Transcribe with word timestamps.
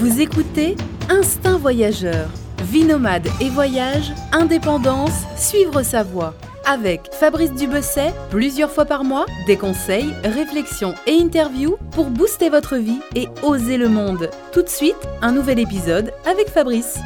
Vous 0.00 0.22
écoutez 0.22 0.76
Instinct 1.10 1.58
Voyageur. 1.58 2.30
Vie 2.62 2.84
nomade 2.84 3.26
et 3.38 3.50
voyage, 3.50 4.12
indépendance, 4.32 5.26
suivre 5.36 5.82
sa 5.82 6.02
voie. 6.02 6.34
Avec 6.64 7.12
Fabrice 7.12 7.52
Dubesset, 7.52 8.10
plusieurs 8.30 8.70
fois 8.70 8.86
par 8.86 9.04
mois, 9.04 9.26
des 9.46 9.58
conseils, 9.58 10.14
réflexions 10.24 10.94
et 11.06 11.20
interviews 11.20 11.76
pour 11.92 12.06
booster 12.06 12.48
votre 12.48 12.78
vie 12.78 13.02
et 13.14 13.26
oser 13.42 13.76
le 13.76 13.90
monde. 13.90 14.30
Tout 14.54 14.62
de 14.62 14.70
suite, 14.70 14.96
un 15.20 15.32
nouvel 15.32 15.58
épisode 15.58 16.14
avec 16.24 16.48
Fabrice. 16.48 16.98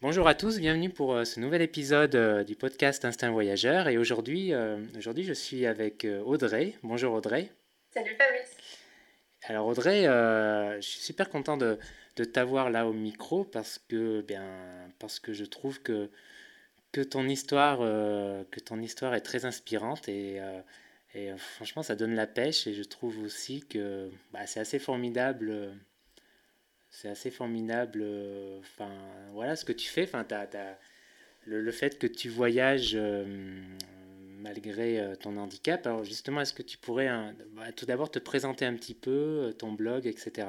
Bonjour 0.00 0.26
à 0.26 0.34
tous, 0.34 0.58
bienvenue 0.58 0.88
pour 0.88 1.12
euh, 1.12 1.24
ce 1.24 1.38
nouvel 1.38 1.60
épisode 1.60 2.14
euh, 2.14 2.44
du 2.44 2.56
podcast 2.56 3.04
Instinct 3.04 3.30
Voyageur. 3.30 3.88
Et 3.88 3.98
aujourd'hui, 3.98 4.54
euh, 4.54 4.78
aujourd'hui 4.96 5.24
je 5.24 5.34
suis 5.34 5.66
avec 5.66 6.06
Audrey. 6.24 6.72
Bonjour 6.82 7.12
Audrey. 7.12 7.50
Salut 7.92 8.16
Fabrice. 8.16 8.59
Alors 9.50 9.66
Audrey, 9.66 10.04
je 10.04 10.78
suis 10.80 11.00
super 11.00 11.28
content 11.28 11.56
de, 11.56 11.78
de 12.16 12.24
t'avoir 12.24 12.70
là 12.70 12.86
au 12.86 12.92
micro 12.92 13.44
parce 13.44 13.80
que, 13.88 14.20
bien, 14.22 14.44
parce 14.98 15.18
que 15.18 15.32
je 15.32 15.44
trouve 15.44 15.82
que, 15.82 16.08
que, 16.92 17.00
ton 17.00 17.26
histoire, 17.26 17.78
que 17.78 18.60
ton 18.60 18.80
histoire 18.80 19.14
est 19.14 19.22
très 19.22 19.44
inspirante 19.44 20.08
et, 20.08 20.40
et 21.14 21.32
franchement 21.36 21.82
ça 21.82 21.96
donne 21.96 22.14
la 22.14 22.28
pêche 22.28 22.68
et 22.68 22.74
je 22.74 22.84
trouve 22.84 23.18
aussi 23.24 23.66
que 23.66 24.08
bah, 24.32 24.46
c'est 24.46 24.60
assez 24.60 24.78
formidable 24.78 25.72
c'est 26.90 27.08
assez 27.08 27.30
formidable. 27.30 28.00
Euh, 28.02 28.58
enfin, 28.60 28.90
voilà 29.32 29.56
ce 29.56 29.64
que 29.64 29.72
tu 29.72 29.88
fais. 29.88 30.04
Enfin, 30.04 30.26
le, 31.46 31.60
le, 31.60 31.72
fait 31.72 31.98
que 31.98 32.06
tu 32.06 32.28
voyages 32.28 32.92
euh, 32.94 33.24
malgré 34.40 35.00
euh, 35.00 35.14
ton 35.14 35.36
handicap. 35.36 35.86
Alors 35.86 36.04
justement, 36.04 36.40
est-ce 36.40 36.54
que 36.54 36.62
tu 36.62 36.78
pourrais 36.78 37.08
bah, 37.52 37.72
tout 37.72 37.86
d'abord 37.86 38.10
te 38.10 38.18
présenter 38.18 38.64
un 38.64 38.74
petit 38.74 38.94
peu 38.94 39.54
ton 39.58 39.72
blog, 39.72 40.06
etc. 40.06 40.48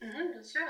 Mhm, 0.00 0.32
bien 0.32 0.42
sûr. 0.42 0.66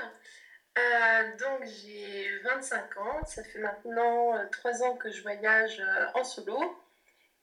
donc 1.39 1.65
j'ai 1.65 2.27
25 2.43 2.97
ans, 2.97 3.25
ça 3.25 3.43
fait 3.43 3.59
maintenant 3.59 4.33
3 4.51 4.83
ans 4.83 4.95
que 4.95 5.11
je 5.11 5.21
voyage 5.21 5.81
en 6.15 6.23
solo. 6.23 6.57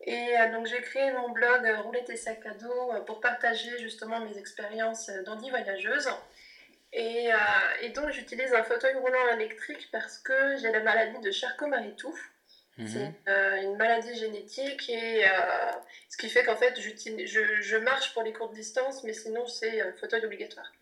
Et 0.01 0.35
donc 0.53 0.67
j'ai 0.67 0.81
créé 0.81 1.13
mon 1.13 1.31
blog 1.31 1.67
Rouler 1.83 2.05
tes 2.05 2.17
sacs 2.17 2.47
à 2.47 2.55
dos 2.55 3.05
pour 3.07 3.21
partager 3.21 3.79
justement 3.79 4.21
mes 4.21 4.39
expériences 4.39 5.11
d'handi 5.25 5.51
voyageuse. 5.51 6.09
Et, 6.93 7.33
euh, 7.33 7.37
et 7.83 7.91
donc 7.91 8.11
j'utilise 8.11 8.53
un 8.55 8.63
fauteuil 8.63 8.95
roulant 8.97 9.29
électrique 9.35 9.89
parce 9.93 10.19
que 10.19 10.57
j'ai 10.57 10.73
la 10.73 10.81
maladie 10.81 11.21
de 11.21 11.31
Charcot-Marie-Tooth. 11.31 12.17
Mhm. 12.79 12.87
C'est 12.87 13.31
euh, 13.31 13.63
une 13.63 13.77
maladie 13.77 14.17
génétique 14.17 14.89
et 14.89 15.25
euh, 15.25 15.31
ce 16.09 16.17
qui 16.17 16.29
fait 16.29 16.45
qu'en 16.45 16.57
fait 16.57 16.81
je, 16.81 17.61
je, 17.61 17.77
marche 17.77 18.15
pour 18.15 18.23
les 18.23 18.33
courtes 18.33 18.55
distances, 18.55 19.03
mais 19.05 19.13
sinon 19.13 19.47
c'est 19.47 19.81
un 19.81 19.93
fauteuil 19.93 20.25
obligatoire. 20.25 20.73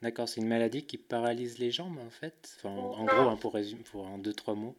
D'accord, 0.00 0.28
c'est 0.28 0.40
une 0.40 0.48
maladie 0.48 0.84
qui 0.86 0.98
paralyse 0.98 1.58
les 1.58 1.70
jambes 1.70 1.98
en 1.98 2.10
fait? 2.10 2.56
Enfin, 2.56 2.70
En 2.70 3.04
gros, 3.04 3.28
hein, 3.28 3.36
pour 3.36 3.54
résumer, 3.54 3.82
pour 3.90 4.06
en 4.06 4.18
deux, 4.18 4.32
trois 4.32 4.54
mots. 4.54 4.76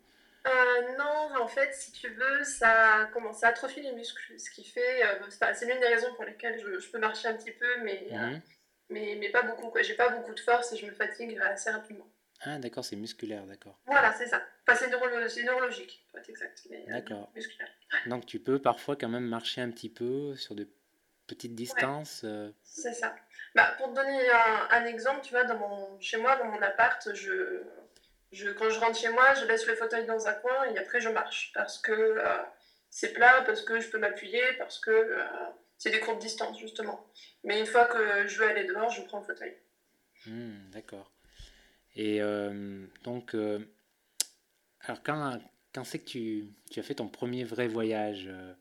non, 0.97 1.41
en 1.41 1.47
fait, 1.47 1.73
si 1.73 1.91
tu 1.91 2.09
veux, 2.09 2.43
ça 2.43 3.09
commence 3.13 3.43
à 3.43 3.49
atrophier 3.49 3.83
les 3.83 3.93
muscles, 3.93 4.39
ce 4.39 4.49
qui 4.49 4.63
fait, 4.63 5.01
c'est 5.53 5.65
l'une 5.65 5.79
des 5.79 5.87
raisons 5.87 6.13
pour 6.15 6.25
lesquelles 6.25 6.59
je, 6.59 6.79
je, 6.79 6.89
peux 6.91 6.99
marcher 6.99 7.27
un 7.27 7.33
petit 7.35 7.51
peu, 7.51 7.81
mais 7.83 8.07
mhm 8.11 8.41
mais, 8.89 9.17
mais 9.19 9.29
pas 9.29 9.43
beaucoup. 9.43 9.71
J'ai 9.81 9.95
pas 9.95 10.09
beaucoup 10.09 10.33
de 10.33 10.39
force 10.39 10.73
et 10.73 10.77
je 10.77 10.85
me 10.85 10.91
fatigue 10.91 11.37
assez 11.39 11.69
rapidement. 11.69 12.07
Ah, 12.41 12.59
d'accord, 12.59 12.85
c'est 12.85 12.95
musculaire, 12.95 13.45
d'accord. 13.45 13.79
Voilà, 13.85 14.13
c'est 14.13 14.27
ça. 14.27 14.41
Enfin, 14.67 14.77
c'est 14.77 15.43
neurologique, 15.43 16.05
pour 16.09 16.19
être 16.19 16.29
exact. 16.29 16.67
Euh, 16.71 16.75
d'accord. 16.87 17.31
musculaire. 17.35 17.69
Donc, 18.07 18.25
tu 18.25 18.39
peux 18.39 18.59
parfois 18.59 18.95
quand 18.95 19.09
même 19.09 19.27
marcher 19.27 19.61
un 19.61 19.71
petit 19.71 19.89
peu 19.89 20.35
sur 20.35 20.55
de 20.55 20.67
petites 21.27 21.55
distances. 21.55 22.21
Euh. 22.23 22.51
C'est 22.63 22.93
ça. 22.93 23.15
Bah, 23.55 23.73
pour 23.77 23.89
te 23.89 23.95
donner 23.95 24.29
un, 24.29 24.67
un, 24.71 24.85
exemple, 24.85 25.21
tu 25.23 25.31
vois, 25.31 25.43
dans 25.45 25.57
mon, 25.57 25.99
chez 25.99 26.17
moi, 26.17 26.35
dans 26.35 26.45
mon 26.45 26.61
appart, 26.61 27.13
je, 27.13 27.63
je, 28.31 28.49
quand 28.51 28.69
je 28.69 28.79
rentre 28.79 28.97
chez 28.97 29.09
moi, 29.09 29.33
je 29.33 29.45
laisse 29.45 29.65
le 29.65 29.75
fauteuil 29.75 30.05
dans 30.05 30.27
un 30.27 30.33
coin 30.33 30.65
et 30.65 30.77
après 30.77 30.99
je 30.99 31.09
marche 31.09 31.51
parce 31.53 31.77
que 31.77 31.93
euh, 31.93 32.37
c'est 32.89 33.13
plat, 33.13 33.43
parce 33.45 33.61
que 33.61 33.79
je 33.79 33.89
peux 33.89 33.97
m'appuyer, 33.97 34.41
parce 34.57 34.79
que 34.79 35.17
c'est 35.77 35.89
des 35.89 35.99
courtes 35.99 36.19
distances, 36.19 36.59
justement. 36.59 37.07
Mais 37.43 37.59
une 37.59 37.65
fois 37.65 37.85
que 37.85 38.27
je 38.27 38.39
veux 38.39 38.47
aller 38.47 38.65
dehors, 38.65 38.89
je 38.89 39.01
prends 39.03 39.19
le 39.19 39.25
fauteuil. 39.25 39.57
Hmm, 40.25 40.69
d'accord. 40.71 41.14
Et 41.95 42.21
euh, 42.21 42.85
donc, 43.03 43.33
euh, 43.33 43.59
alors 44.81 45.01
quand, 45.03 45.39
quand 45.73 45.83
c'est 45.83 45.99
que 45.99 46.05
tu, 46.05 46.49
tu, 46.69 46.79
as 46.79 46.83
fait 46.83 46.95
ton 46.95 47.07
premier 47.07 47.43
vrai 47.43 47.67
voyage, 47.67 48.27
euh, 48.27 48.53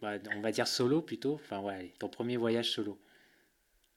bah, 0.00 0.14
on 0.34 0.40
va 0.40 0.50
dire 0.50 0.66
solo 0.66 1.02
plutôt, 1.02 1.34
enfin 1.34 1.60
ouais, 1.60 1.92
ton 1.98 2.08
premier 2.08 2.36
voyage 2.36 2.70
solo 2.70 2.98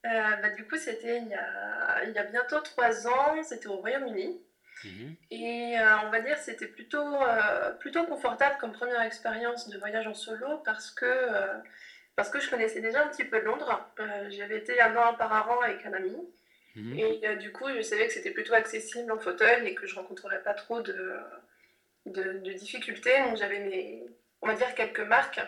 bah, 0.03 0.50
Du 0.50 0.68
coup, 0.68 0.75
c'était 0.75 1.19
il, 1.19 1.29
y 1.29 1.34
a, 1.34 2.03
il 2.03 2.12
y 2.12 2.18
a 2.18 2.24
bientôt 2.24 2.59
trois 2.59 3.07
ans, 3.07 3.41
c'était 3.44 3.68
au 3.68 3.78
Royaume-Uni. 3.78 4.41
Mhm. 4.84 5.16
Et 5.31 5.75
on 6.03 6.09
va 6.09 6.19
dire 6.19 6.38
c'était 6.38 6.68
plutôt, 6.68 7.16
plutôt 7.79 8.06
confortable 8.06 8.57
comme 8.59 8.74
première 8.74 9.01
expérience 9.01 9.69
de 9.69 9.78
voyage 9.78 10.06
en 10.06 10.13
solo 10.13 10.57
parce 10.66 10.91
que 10.91 11.06
parce 12.18 12.29
que 12.29 12.41
je 12.41 12.50
connaissais 12.50 12.81
déjà 12.81 13.06
un 13.06 13.07
petit 13.07 13.24
peu 13.24 13.40
Londres. 13.40 13.90
J'avais 14.29 14.57
été 14.57 14.79
un 14.81 14.95
an 14.97 15.13
auparavant 15.13 15.62
avec 15.62 15.85
un 15.85 15.94
ami. 15.94 16.13
Mhm. 16.75 17.00
Et 17.00 17.28
euh, 17.28 17.36
du 17.36 17.52
coup, 17.52 17.68
je 17.75 17.81
savais 17.81 18.08
que 18.08 18.13
c'était 18.13 18.31
plutôt 18.31 18.53
accessible 18.53 19.12
en 19.12 19.19
fauteuil 19.19 19.68
et 19.68 19.75
que 19.75 19.88
je 19.88 19.96
rencontrerais 19.96 20.41
pas 20.44 20.53
trop 20.53 20.81
de, 20.81 21.18
de, 22.06 22.53
difficultés. 22.53 23.18
Donc 23.24 23.38
j'avais 23.38 23.59
mes, 23.59 24.03
on 24.41 24.47
va 24.47 24.56
dire, 24.56 24.74
quelques 24.75 25.00
marques 25.00 25.41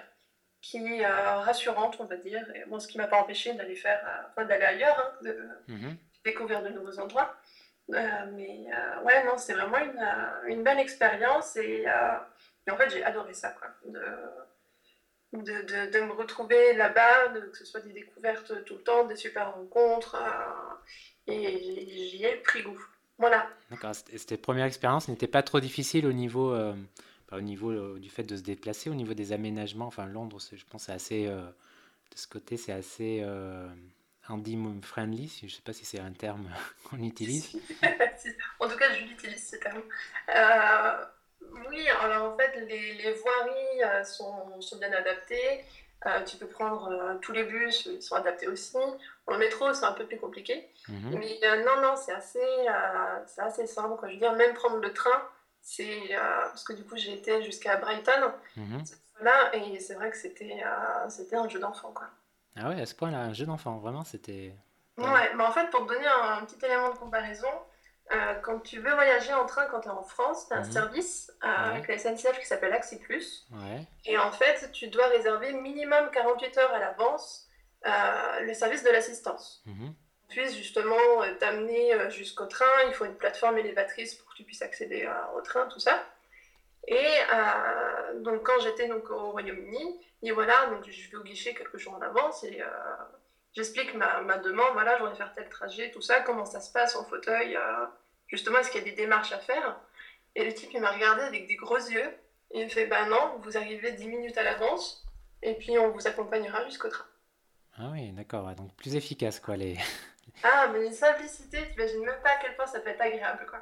qui 0.62 1.04
euh, 1.04 1.40
rassurantes, 1.40 1.98
on 2.00 2.06
va 2.06 2.18
dire. 2.18 2.46
Et, 2.56 2.66
bon, 2.68 2.80
ce 2.80 2.88
qui 2.88 2.98
m'a 2.98 3.08
pas 3.08 3.20
empêché 3.22 3.54
d'aller 3.54 3.76
faire, 3.76 4.02
enfin, 4.30 4.46
d'aller 4.46 4.66
ailleurs, 4.66 5.00
hein, 5.00 5.24
de 5.24 5.50
mhm. 5.68 5.98
découvrir 6.24 6.64
de 6.64 6.70
nouveaux 6.70 7.00
endroits. 7.00 7.36
mais 7.90 8.66
ouais, 9.04 9.24
non, 9.26 9.38
c'était 9.38 9.60
vraiment 9.60 9.80
une, 9.80 10.52
une, 10.52 10.64
belle 10.64 10.80
expérience 10.80 11.56
et, 11.58 11.86
et 12.68 12.72
en 12.72 12.78
fait, 12.78 12.90
j'ai 12.90 13.04
adoré 13.04 13.34
ça, 13.34 13.50
quoi. 13.52 13.70
De, 13.86 14.02
de, 15.34 15.92
de, 15.92 16.00
me 16.02 16.14
retrouver 16.14 16.74
là-bas, 16.74 17.30
que 17.52 17.58
ce 17.58 17.66
soit 17.66 17.82
des 17.82 17.92
découvertes 17.92 18.64
tout 18.66 18.76
le 18.76 18.84
temps, 18.84 19.06
des 19.06 19.16
super 19.16 19.54
rencontres, 19.54 20.16
euh, 20.16 20.76
et 21.28 22.10
j'y 22.10 22.24
ai 22.24 22.36
pris 22.38 22.64
goût. 22.64 22.82
Voilà. 23.18 23.50
D'accord. 23.72 23.94
Cette 23.96 24.42
première 24.42 24.66
expérience 24.66 25.08
n'était 25.08 25.28
pas 25.28 25.44
trop 25.44 25.60
difficile 25.60 26.06
au 26.06 26.14
niveau, 26.14 26.54
euh, 26.54 26.74
au 27.32 27.42
niveau 27.42 27.72
euh, 27.72 28.00
du 28.00 28.10
fait 28.10 28.24
de 28.24 28.36
se 28.36 28.42
déplacer, 28.42 28.90
au 28.90 28.96
niveau 28.96 29.14
des 29.14 29.34
aménagements? 29.34 29.88
Enfin, 29.88 30.06
Londres, 30.06 30.40
je 30.52 30.64
pense, 30.70 30.84
c'est 30.84 30.92
assez, 30.92 31.26
de 31.26 32.16
ce 32.16 32.28
côté, 32.28 32.58
c'est 32.58 32.74
assez 32.74 33.26
handy 34.30 34.58
friendly. 34.84 35.36
Je 35.40 35.46
ne 35.46 35.50
sais 35.50 35.62
pas 35.64 35.74
si 35.74 35.86
c'est 35.86 36.00
un 36.00 36.12
terme 36.12 36.48
qu'on 36.84 37.02
utilise. 37.02 37.58
en 38.60 38.70
tout 38.70 38.78
cas, 38.78 38.94
je 38.94 39.04
l'utilise 39.06 39.50
ce 39.50 39.56
terme. 39.58 39.82
Oui, 41.70 41.88
alors 42.02 42.34
en 42.34 42.38
fait, 42.38 42.66
les, 42.68 42.94
les 42.94 43.14
voiries 43.14 43.84
euh, 43.84 44.04
sont, 44.04 44.60
sont, 44.62 44.78
bien 44.78 44.92
adaptées. 44.92 45.64
Euh, 46.08 46.24
tu 46.24 46.38
peux 46.38 46.48
prendre 46.48 46.90
euh, 46.90 47.16
tous 47.22 47.32
les 47.32 47.44
bus, 47.44 47.86
ils 47.86 48.02
sont 48.02 48.16
adaptés 48.16 48.48
aussi. 48.48 48.78
le 49.28 49.38
métro, 49.38 49.74
c'est 49.74 49.86
un 49.86 49.92
peu 49.92 50.06
plus 50.06 50.18
compliqué. 50.18 50.70
Mhm. 50.88 51.20
Mais 51.20 51.64
non, 51.64 51.82
non, 51.82 51.96
c'est 51.96 52.14
assez, 52.14 52.40
c'est 53.26 53.42
assez 53.42 53.68
simple. 53.68 53.98
Quoi. 53.98 54.08
Je 54.08 54.14
veux 54.14 54.20
dire, 54.20 54.34
même 54.34 54.54
prendre 54.54 54.78
le 54.78 54.94
train, 54.94 55.22
c'est 55.62 56.16
parce 56.16 56.64
que 56.64 56.74
du 56.74 56.84
coup, 56.84 56.96
j'ai 56.98 57.14
été 57.14 57.44
jusqu'à 57.44 57.78
Brighton. 57.78 58.32
Mhm. 58.56 58.84
Là, 59.22 59.56
et 59.56 59.80
c'est 59.80 59.96
vrai 59.96 60.12
que 60.12 60.18
c'était 60.18 60.64
c'était 61.10 61.36
un 61.36 61.50
jeu 61.50 61.60
d'enfant. 61.60 61.94
Ah 62.56 62.70
ouais, 62.70 62.82
à 62.82 62.86
ce 62.86 62.96
point-là, 62.96 63.20
un 63.20 63.34
jeu 63.34 63.46
d'enfant, 63.46 63.78
vraiment, 63.78 64.04
c'était. 64.04 64.56
Ouais, 64.98 65.34
mais 65.36 65.44
en 65.44 65.52
fait, 65.52 65.70
pour 65.70 65.86
te 65.86 65.94
donner 65.94 66.08
un 66.08 66.44
petit 66.46 66.64
élément 66.66 66.92
de 66.92 66.98
comparaison, 66.98 67.48
euh, 68.12 68.36
quand 68.36 68.60
tu 68.60 68.80
veux 68.80 68.94
voyager 68.94 69.34
en 69.34 69.46
train 69.46 69.66
quand 69.66 69.82
tu 69.82 69.90
es 69.90 69.92
en 69.92 70.04
France, 70.04 70.48
tu 70.48 70.54
as 70.54 70.58
un 70.58 70.64
mhm. 70.64 70.72
service 70.72 71.32
euh, 71.44 71.48
avec 71.48 71.88
la 71.88 71.98
SNCF 71.98 72.40
qui 72.40 72.46
s'appelle 72.46 72.72
Axi 72.72 73.00
Plus. 73.00 73.46
Et 74.06 74.18
en 74.18 74.32
fait, 74.32 74.72
tu 74.72 74.88
dois 74.88 75.08
réserver 75.08 75.54
minimum 75.54 76.10
48 76.14 76.58
heures 76.58 76.74
à 76.74 76.80
l'avance 76.80 77.48
euh, 77.86 78.40
le 78.42 78.54
service 78.54 78.84
de 78.84 78.90
l'assistance. 78.90 79.62
Mhm. 79.66 79.94
Puisse 80.30 80.56
justement 80.56 80.98
t'amener 81.40 82.10
jusqu'au 82.10 82.48
train, 82.48 82.66
il 82.88 82.94
faut 82.94 83.06
une 83.06 83.16
plateforme 83.16 83.58
élévatrice 83.60 84.16
pour 84.16 84.30
que 84.30 84.36
tu 84.36 84.44
puisses 84.44 84.62
accéder 84.62 85.10
au 85.38 85.42
train, 85.42 85.68
tout 85.68 85.80
ça. 85.80 86.04
Et 86.86 87.08
donc 88.16 88.44
quand 88.44 88.60
j'étais 88.60 88.90
donc 88.90 89.10
au 89.10 89.32
Royaume-Uni, 89.32 90.06
et 90.24 90.32
voilà, 90.32 90.66
donc 90.66 90.86
je 90.86 91.10
vais 91.10 91.16
au 91.16 91.24
guichet 91.24 91.54
quelques 91.54 91.78
jours 91.78 91.94
en 91.94 92.02
avance 92.02 92.44
et 92.44 92.62
j'explique 93.58 93.96
ma, 93.96 94.22
ma, 94.22 94.38
demande, 94.38 94.72
voilà, 94.74 94.96
je 94.98 95.02
voudrais 95.02 95.16
faire 95.16 95.34
tel 95.34 95.50
trajet, 95.50 95.90
tout 95.92 96.02
ça, 96.02 96.22
comment 96.22 96.46
ça 96.46 96.62
se 96.62 96.72
passe 96.72 96.96
en 96.96 97.04
fauteuil, 97.04 97.56
euh, 97.56 97.86
justement, 98.28 98.60
est-ce 98.60 98.70
qu'il 98.70 98.82
y 98.82 98.84
a 98.84 98.90
des 98.90 98.96
démarches 98.96 99.32
à 99.32 99.40
faire? 99.40 99.80
Et 100.36 100.46
le 100.46 100.54
type, 100.54 100.70
il 100.74 100.80
m'a 100.80 100.92
regardé 100.92 101.24
avec 101.24 101.48
des 101.48 101.56
gros 101.56 101.78
yeux, 101.78 102.08
et 102.52 102.60
il 102.60 102.66
me 102.66 102.70
fait, 102.70 102.86
bah 102.86 103.06
non, 103.06 103.40
vous 103.40 103.58
arrivez 103.58 103.92
10 103.94 104.08
minutes 104.08 104.38
à 104.38 104.44
l'avance, 104.44 105.04
et 105.42 105.56
puis 105.56 105.78
on 105.80 105.90
vous 105.90 106.08
accompagnera 106.08 106.64
jusqu'au 106.66 106.90
train. 106.90 107.06
Ah 107.80 107.90
oui, 107.92 108.12
d'accord, 108.12 108.54
donc 108.54 108.76
plus 108.76 108.96
efficace, 108.96 109.40
quoi, 109.40 109.58
les... 109.58 109.76
ah, 110.44 110.70
mais 110.72 110.86
une 110.86 110.94
simplicité, 110.94 111.58
tu 111.68 111.74
imagines 111.74 112.06
même 112.06 112.22
pas 112.22 112.34
à 112.34 112.38
quel 112.38 112.56
point 112.56 112.68
ça 112.68 112.80
peut 112.80 112.90
être 112.90 113.02
agréable, 113.02 113.48
quoi. 113.50 113.60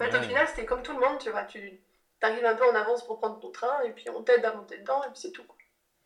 En 0.00 0.04
fait, 0.04 0.18
au 0.18 0.22
final, 0.22 0.46
c'était 0.48 0.66
comme 0.66 0.82
tout 0.82 0.92
le 0.92 1.00
monde, 1.00 1.18
tu 1.18 1.30
vois, 1.30 1.44
tu 1.44 1.80
arrives 2.20 2.44
un 2.44 2.54
peu 2.54 2.68
en 2.68 2.74
avance 2.74 3.06
pour 3.06 3.18
prendre 3.18 3.40
ton 3.40 3.50
train, 3.50 3.82
et 3.84 3.92
puis 3.92 4.10
on 4.10 4.22
t'aide 4.22 4.44
à 4.44 4.52
monter 4.52 4.78
dedans, 4.78 5.02
et 5.02 5.06
puis 5.06 5.20
c'est 5.20 5.32
tout, 5.32 5.44
quoi. 5.44 5.56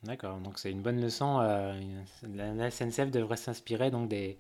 D'accord, 0.05 0.39
donc 0.39 0.59
c'est 0.59 0.71
une 0.71 0.83
bonne 0.83 1.01
leçon. 1.01 1.41
Euh, 1.41 1.75
la 2.23 2.71
SNCF 2.71 3.11
devrait 3.11 3.37
s'inspirer 3.37 3.91
donc 3.91 4.09
des, 4.09 4.39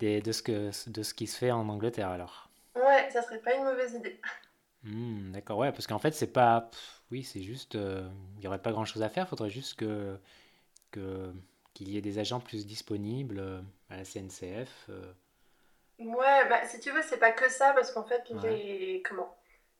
des, 0.00 0.20
de, 0.20 0.32
ce 0.32 0.42
que, 0.42 0.90
de 0.90 1.02
ce 1.02 1.14
qui 1.14 1.26
se 1.26 1.38
fait 1.38 1.50
en 1.52 1.68
Angleterre 1.68 2.08
alors. 2.08 2.50
Ouais, 2.74 3.08
ça 3.10 3.22
serait 3.22 3.40
pas 3.40 3.54
une 3.54 3.64
mauvaise 3.64 3.94
idée. 3.94 4.20
Hmm, 4.84 5.32
d'accord, 5.32 5.58
ouais, 5.58 5.72
parce 5.72 5.86
qu'en 5.86 5.98
fait, 5.98 6.12
c'est 6.12 6.32
pas. 6.32 6.70
Oui, 7.10 7.24
c'est 7.24 7.42
juste. 7.42 7.74
Euh, 7.74 8.08
il 8.36 8.40
n'y 8.40 8.46
aurait 8.46 8.62
pas 8.62 8.72
grand 8.72 8.84
chose 8.84 9.02
à 9.02 9.08
faire, 9.08 9.24
il 9.26 9.28
faudrait 9.28 9.50
juste 9.50 9.76
que. 9.78 10.18
que 10.90 11.32
qu'il 11.74 11.90
y 11.90 11.96
ait 11.96 12.00
des 12.02 12.18
agents 12.18 12.40
plus 12.40 12.66
disponibles 12.66 13.38
euh, 13.38 13.60
à 13.90 13.96
la 13.96 14.04
CNCF. 14.04 14.86
Euh. 14.88 15.12
Ouais, 16.00 16.48
bah, 16.48 16.66
si 16.66 16.80
tu 16.80 16.90
veux, 16.90 17.02
c'est 17.02 17.18
pas 17.18 17.32
que 17.32 17.48
ça, 17.50 17.72
parce 17.72 17.92
qu'en 17.92 18.04
fait, 18.04 18.28
les. 18.42 19.02
Comment 19.08 19.37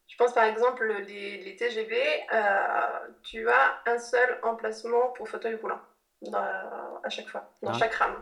Je 0.09 0.17
pense 0.17 0.35
par 0.35 0.45
exemple, 0.45 0.87
les, 1.07 1.39
les 1.39 1.57
TGV, 1.57 2.27
tu 3.23 3.49
as 3.49 3.83
un 3.87 3.99
seul 3.99 4.39
emplacement 4.43 5.09
pour 5.11 5.29
fauteuil 5.29 5.55
roulant 5.55 5.81
à 6.35 7.09
chaque 7.09 7.29
fois, 7.29 7.53
dans 7.63 7.71
ah. 7.71 7.79
chaque 7.79 7.95
rame. 7.95 8.21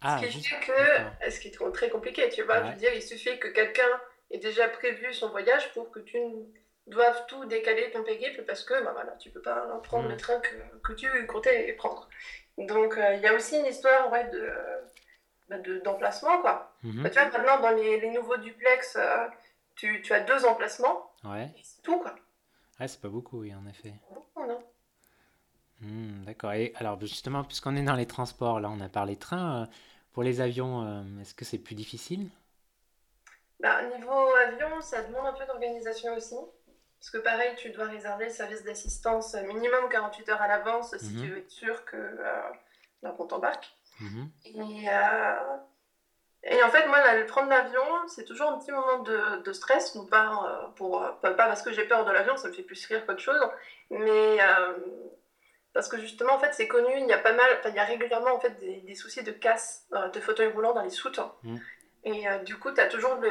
Ah, 0.00 0.18
ce 0.20 0.26
qui 0.26 0.42
fait 0.42 0.60
que, 0.60 1.30
ce 1.30 1.40
qui 1.40 1.48
est 1.48 1.72
très 1.72 1.88
compliqué, 1.88 2.28
tu 2.28 2.42
vois, 2.42 2.62
je 2.62 2.70
veux 2.70 2.76
dire, 2.76 2.92
il 2.94 3.02
suffit 3.02 3.38
que 3.38 3.48
quelqu'un 3.48 3.88
ait 4.30 4.38
déjà 4.38 4.68
prévu 4.68 5.12
son 5.14 5.30
voyage 5.30 5.72
pour 5.72 5.90
que 5.90 6.00
tu 6.00 6.18
doives 6.86 7.24
tout 7.26 7.44
décaler 7.46 7.90
ton 7.90 8.02
périple 8.02 8.42
parce 8.42 8.64
que, 8.64 8.74
bah 8.84 8.92
voilà, 8.92 9.12
tu 9.12 9.30
peux 9.30 9.40
pas 9.40 9.80
prendre 9.82 10.08
le 10.08 10.14
mm. 10.14 10.18
train 10.18 10.40
que, 10.40 10.54
que, 10.82 10.92
tu 10.92 11.08
comptais 11.26 11.72
prendre. 11.72 12.08
Donc, 12.58 12.98
euh, 12.98 13.14
il 13.14 13.20
y 13.20 13.26
a 13.26 13.32
aussi 13.32 13.58
une 13.58 13.66
histoire, 13.66 14.12
ouais, 14.12 14.24
de 14.24 14.52
bah, 15.48 15.56
d'emplacement, 15.82 16.38
quoi. 16.42 16.74
Mm-hmm. 16.84 17.02
Bah, 17.02 17.10
tu 17.10 17.18
vois, 17.18 17.28
maintenant, 17.30 17.60
dans 17.60 17.70
les, 17.70 18.00
les 18.00 18.10
nouveaux 18.10 18.36
duplex, 18.36 18.96
euh, 18.96 19.26
tu, 19.76 20.02
tu, 20.02 20.12
as 20.12 20.20
deux 20.20 20.44
emplacements. 20.44 21.10
Ouais. 21.24 21.54
C'est 21.62 21.82
tout, 21.82 21.98
quoi. 21.98 22.14
Ouais, 22.80 22.88
c'est 22.88 23.00
pas 23.00 23.08
beaucoup, 23.08 23.40
oui, 23.40 23.54
en 23.54 23.66
effet. 23.66 23.94
Non, 24.36 24.46
non. 24.46 24.64
Hmm, 25.80 26.24
d'accord. 26.24 26.52
Et 26.52 26.72
alors, 26.76 27.00
justement, 27.00 27.44
puisqu'on 27.44 27.76
est 27.76 27.82
dans 27.82 27.94
les 27.94 28.06
transports, 28.06 28.60
là, 28.60 28.70
on 28.70 28.80
a 28.80 28.88
parlé 28.88 29.16
train. 29.16 29.62
Euh, 29.62 29.66
pour 30.12 30.22
les 30.22 30.40
avions, 30.40 30.82
euh, 30.82 31.20
est-ce 31.20 31.34
que 31.34 31.44
c'est 31.44 31.58
plus 31.58 31.74
difficile? 31.74 32.30
Bah, 33.60 33.82
Niveau 33.96 34.34
avion, 34.46 34.80
ça 34.80 35.02
demande 35.02 35.26
un 35.26 35.32
peu 35.32 35.44
d'organisation 35.46 36.14
aussi. 36.16 36.36
Parce 37.04 37.10
que 37.10 37.18
pareil, 37.18 37.54
tu 37.56 37.70
dois 37.70 37.86
réserver 37.86 38.26
le 38.26 38.30
service 38.30 38.64
d'assistance 38.64 39.34
minimum 39.34 39.88
48 39.90 40.28
heures 40.30 40.40
à 40.40 40.48
l'avance 40.48 40.96
si 40.96 41.12
mhm. 41.12 41.22
tu 41.22 41.28
veux 41.28 41.38
être 41.38 41.50
sûr 41.50 41.84
que 41.84 41.96
euh, 41.96 43.10
qu'on 43.16 43.26
t'embarque. 43.26 43.76
Mhm. 44.00 44.30
Et, 44.46 44.88
euh, 44.88 45.56
et, 46.44 46.62
en 46.62 46.68
fait, 46.70 46.86
moi, 46.86 46.98
prendre 47.26 47.48
l'avion, 47.48 47.82
c'est 48.08 48.24
toujours 48.24 48.50
un 48.50 48.58
petit 48.58 48.72
moment 48.72 48.98
de, 49.00 49.42
de 49.42 49.52
stress. 49.52 49.94
Non 49.94 50.06
pas, 50.06 50.72
pour, 50.76 51.00
pas, 51.22 51.32
parce 51.32 51.62
que 51.62 51.72
j'ai 51.72 51.84
peur 51.84 52.04
de 52.04 52.12
l'avion, 52.12 52.36
ça 52.36 52.48
me 52.48 52.52
fait 52.52 52.62
plus 52.62 52.84
rire 52.86 53.04
qu'autre 53.06 53.20
chose. 53.20 53.40
Mais 53.90 54.38
parce 55.74 55.88
que 55.88 55.98
justement, 55.98 56.34
en 56.34 56.38
fait, 56.38 56.54
c'est 56.54 56.68
connu, 56.68 56.92
il 56.96 57.06
y 57.06 57.12
a 57.12 57.18
pas 57.18 57.32
mal, 57.32 57.60
il 57.68 57.74
y 57.74 57.80
a 57.80 57.84
régulièrement 57.84 58.32
en 58.32 58.38
fait 58.38 58.58
des, 58.60 58.76
des 58.82 58.94
soucis 58.94 59.24
de 59.24 59.32
casse 59.32 59.86
euh, 59.92 60.08
de 60.08 60.20
fauteuils 60.20 60.52
roulants 60.52 60.72
dans 60.72 60.82
les 60.82 60.90
soutes. 60.90 61.20
Mm. 61.42 61.56
Et 62.04 62.28
euh, 62.28 62.38
du 62.38 62.56
coup, 62.56 62.70
tu 62.70 62.80
as 62.80 62.86
toujours 62.86 63.16
le. 63.16 63.30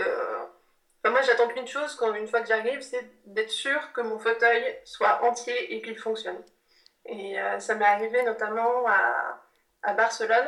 moi, 1.10 1.22
j'attends 1.22 1.48
qu'une 1.48 1.68
chose 1.68 1.96
quand 1.96 2.14
une 2.14 2.28
fois 2.28 2.42
que 2.42 2.50
j'arrive, 2.50 2.82
c'est 2.82 3.10
d'être 3.26 3.50
sûr 3.50 3.94
que 3.94 4.02
mon 4.02 4.20
fauteuil 4.20 4.78
soit 4.84 5.24
entier 5.24 5.74
et 5.74 5.82
qu'il 5.82 5.98
fonctionne. 5.98 6.44
Et 7.06 7.40
euh, 7.40 7.60
ça 7.60 7.76
m'est 7.76 7.86
arrivé 7.86 8.22
notamment 8.24 8.88
à, 8.88 9.42
à 9.84 9.94
Barcelone. 9.94 10.48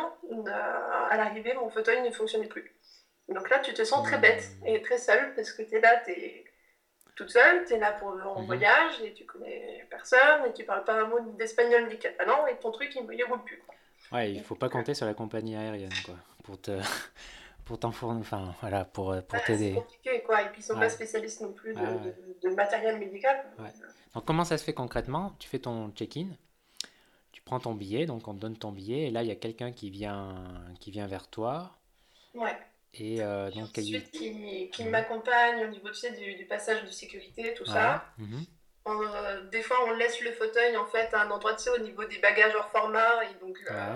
à 1.09 1.17
l'arrivée, 1.17 1.53
mon 1.53 1.69
fauteuil 1.69 2.01
ne 2.01 2.11
fonctionnait 2.11 2.47
plus. 2.47 2.75
Donc 3.29 3.49
là, 3.49 3.59
tu 3.59 3.73
te 3.73 3.83
sens 3.83 4.05
très 4.07 4.17
bête 4.17 4.49
et 4.65 4.81
très 4.81 4.97
seule 4.97 5.33
parce 5.35 5.51
que 5.51 5.63
tu 5.63 5.75
es 5.75 5.79
là, 5.79 6.01
tu 6.05 6.11
es 6.11 6.45
toute 7.15 7.29
seule, 7.29 7.65
tu 7.65 7.73
es 7.73 7.79
là 7.79 7.93
pour 7.93 8.09
en 8.09 8.41
mhm. 8.41 8.45
voyage 8.45 9.01
et 9.01 9.13
tu 9.13 9.25
connais 9.25 9.85
personne 9.89 10.45
et 10.47 10.53
tu 10.53 10.63
parles 10.63 10.83
pas 10.83 11.01
un 11.01 11.07
mot 11.07 11.19
d'espagnol 11.37 11.87
ni 11.87 11.97
catalan 11.97 12.45
et 12.47 12.57
ton 12.57 12.71
truc 12.71 12.93
il 12.95 13.05
ne 13.05 13.25
roule 13.25 13.43
plus. 13.43 13.61
Ouais, 14.11 14.31
il 14.31 14.43
faut 14.43 14.55
pas 14.55 14.69
compter 14.69 14.93
sur 14.93 15.05
la 15.05 15.13
compagnie 15.13 15.55
aérienne 15.55 15.89
quoi 16.05 16.15
pour 16.43 16.61
te 16.61 16.71
pour 17.65 17.79
t'enfourner, 17.79 18.19
enfin 18.19 18.53
voilà, 18.61 18.85
pour, 18.85 19.15
pour 19.27 19.43
t'aider. 19.43 19.73
C'est 19.73 19.81
compliqué 19.81 20.23
quoi, 20.23 20.43
et 20.43 20.49
puis 20.49 20.61
ils 20.61 20.63
sont 20.63 20.77
pas 20.77 20.89
spécialistes 20.89 21.41
non 21.41 21.51
plus 21.51 21.73
de, 21.73 21.79
de, 22.43 22.53
matériel 22.53 22.99
médical. 22.99 23.43
Donc 24.13 24.25
comment 24.25 24.45
ça 24.45 24.57
se 24.59 24.63
fait 24.63 24.73
concrètement? 24.73 25.35
Tu 25.39 25.49
fais 25.49 25.57
ton 25.57 25.89
check-in, 25.89 26.27
prends 27.45 27.59
ton 27.59 27.74
billet, 27.74 28.06
donc 28.06 28.27
on 28.27 28.33
te 28.33 28.39
donne 28.39 28.57
ton 28.57 28.71
billet 28.71 29.07
et 29.07 29.12
là 29.12 29.21
il 29.24 29.30
y 29.30 29.31
a 29.31 29.36
quelqu'un 29.36 29.71
qui 29.71 29.89
vient 29.89 30.36
qui 30.80 30.92
vient 30.92 31.07
vers 31.07 31.27
toi. 31.27 31.77
Ouais. 32.33 32.57
Et 32.97 33.21
euh, 33.21 33.51
donc, 33.51 33.77
ensuite, 33.77 34.12
qui, 34.12 34.69
qui 34.71 34.83
m'accompagne 34.86 35.65
au 35.65 35.68
niveau 35.68 35.89
tu 35.89 35.95
sais, 35.95 36.12
du, 36.12 36.45
passage 36.45 36.83
de 36.83 36.92
sécurité, 36.92 37.53
tout 37.53 37.65
ça. 37.65 38.06
Mhm. 38.18 38.45
Euh, 38.88 39.42
des 39.50 39.62
fois, 39.63 39.77
on 39.88 39.92
laisse 39.94 40.21
le 40.21 40.31
fauteuil 40.31 40.77
en 40.77 40.86
fait 40.86 41.13
à 41.13 41.24
un 41.24 41.31
endroit 41.31 41.56
tu 41.56 41.63
sais, 41.63 41.69
au 41.71 41.80
niveau 41.80 42.06
des 42.06 42.19
bagages 42.19 42.56
hors 42.56 42.69
format. 42.69 43.25
Et 43.25 43.33
donc, 43.42 43.57
euh, 43.69 43.95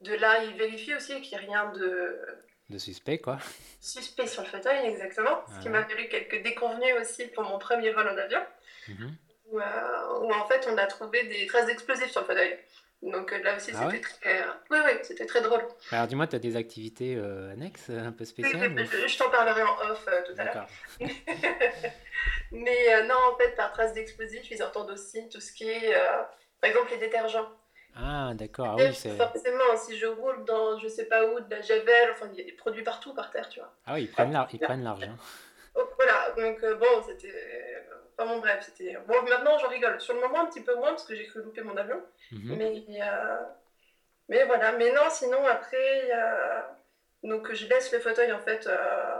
de 0.00 0.14
là, 0.14 0.44
il 0.44 0.54
vérifie 0.56 0.94
aussi 0.94 1.20
qu'il 1.20 1.36
n'y 1.36 1.44
a 1.44 1.46
rien 1.46 1.72
de. 1.72 2.18
De 2.70 2.78
suspect, 2.78 3.18
quoi. 3.18 3.38
Suspect 3.80 4.28
sur 4.28 4.42
le 4.42 4.48
fauteuil, 4.48 4.86
exactement. 4.86 5.42
Ce 5.52 5.60
qui 5.60 5.68
m'a 5.68 5.80
valu 5.80 6.08
quelques 6.08 6.42
déconvenus 6.42 6.94
aussi 7.00 7.26
pour 7.26 7.42
mon 7.42 7.58
premier 7.58 7.90
vol 7.90 8.08
en 8.08 8.16
avion. 8.16 8.40
Mhm. 8.88 9.16
Où, 9.50 9.58
où, 9.58 10.32
en 10.32 10.46
fait, 10.46 10.68
on 10.70 10.76
a 10.76 10.86
trouvé 10.86 11.24
des 11.24 11.46
traces 11.46 11.66
d'explosifs 11.66 12.10
sur 12.10 12.20
le 12.20 12.26
fauteuil. 12.26 12.58
Donc 13.02 13.32
euh, 13.32 13.42
là 13.42 13.56
aussi, 13.56 13.70
ah 13.74 13.88
c'était 13.90 14.00
très... 14.00 14.44
Oui, 14.70 14.78
oui, 14.84 14.92
c'était 15.02 15.24
très 15.24 15.40
drôle. 15.40 15.62
Alors 15.90 16.06
dis-moi, 16.06 16.26
tu 16.26 16.36
as 16.36 16.38
des 16.38 16.56
activités 16.56 17.16
euh, 17.16 17.52
annexes, 17.52 17.88
un 17.88 18.12
peu 18.12 18.26
spéciales 18.26 18.76
Je 18.76 19.18
t'en 19.18 19.30
parlerai 19.30 19.62
en 19.62 19.90
off 19.90 20.06
euh, 20.06 20.20
tout 20.26 20.34
à 20.38 20.44
l'heure. 20.44 20.66
Mais 22.52 23.02
non, 23.04 23.14
en 23.32 23.38
fait, 23.38 23.56
par 23.56 23.72
trace 23.72 23.94
d'explosifs, 23.94 24.50
ils 24.50 24.62
entendent 24.62 24.90
aussi 24.90 25.28
tout 25.30 25.40
ce 25.40 25.52
qui 25.52 25.68
est, 25.68 25.94
par 26.60 26.68
exemple, 26.68 26.90
les 26.90 26.98
détergents. 26.98 27.48
Ah, 27.96 28.32
d'accord. 28.34 28.76
Ah, 28.78 28.82
oui, 28.82 28.92
Forcément, 29.16 29.76
si 29.76 29.96
je 29.96 30.06
roule 30.06 30.44
dans 30.44 30.78
je 30.78 30.88
sais 30.88 31.06
pas 31.06 31.24
où, 31.24 31.40
de 31.40 31.50
la 31.50 31.60
javel, 31.62 32.10
enfin, 32.10 32.26
il 32.32 32.38
y 32.38 32.42
a 32.42 32.44
des 32.44 32.52
produits 32.52 32.82
partout 32.82 33.14
par 33.14 33.30
terre, 33.30 33.48
tu 33.48 33.60
vois. 33.60 33.72
Ah 33.86 33.94
oui, 33.94 34.02
ils 34.02 34.10
prennent 34.10 34.32
l'argent. 34.84 35.16
Oh, 35.74 35.88
voilà, 35.96 36.30
donc 36.36 36.60
bon, 36.78 37.02
c'était 37.06 37.86
Enfin 38.18 38.34
bon, 38.34 38.40
bref, 38.40 38.62
c'était. 38.64 38.96
Bon, 39.08 39.22
maintenant 39.22 39.56
j'en 39.58 39.68
rigole. 39.68 40.00
Sur 40.00 40.14
le 40.14 40.20
moment, 40.20 40.40
un 40.40 40.46
petit 40.46 40.62
peu 40.62 40.74
moins 40.74 40.90
parce 40.90 41.04
que 41.04 41.14
j'ai 41.14 41.26
cru 41.26 41.42
louper 41.42 41.62
mon 41.62 41.76
avion. 41.76 42.02
Mhm. 42.32 42.56
Mais, 42.56 42.84
euh... 43.02 43.38
mais 44.28 44.44
voilà. 44.44 44.72
Mais 44.72 44.92
non, 44.92 45.08
sinon 45.10 45.46
après, 45.46 46.10
donc 47.22 47.52
je 47.52 47.66
laisse 47.66 47.92
le 47.92 47.98
fauteuil 47.98 48.32
en 48.32 48.40
fait 48.40 48.66
euh, 48.66 49.18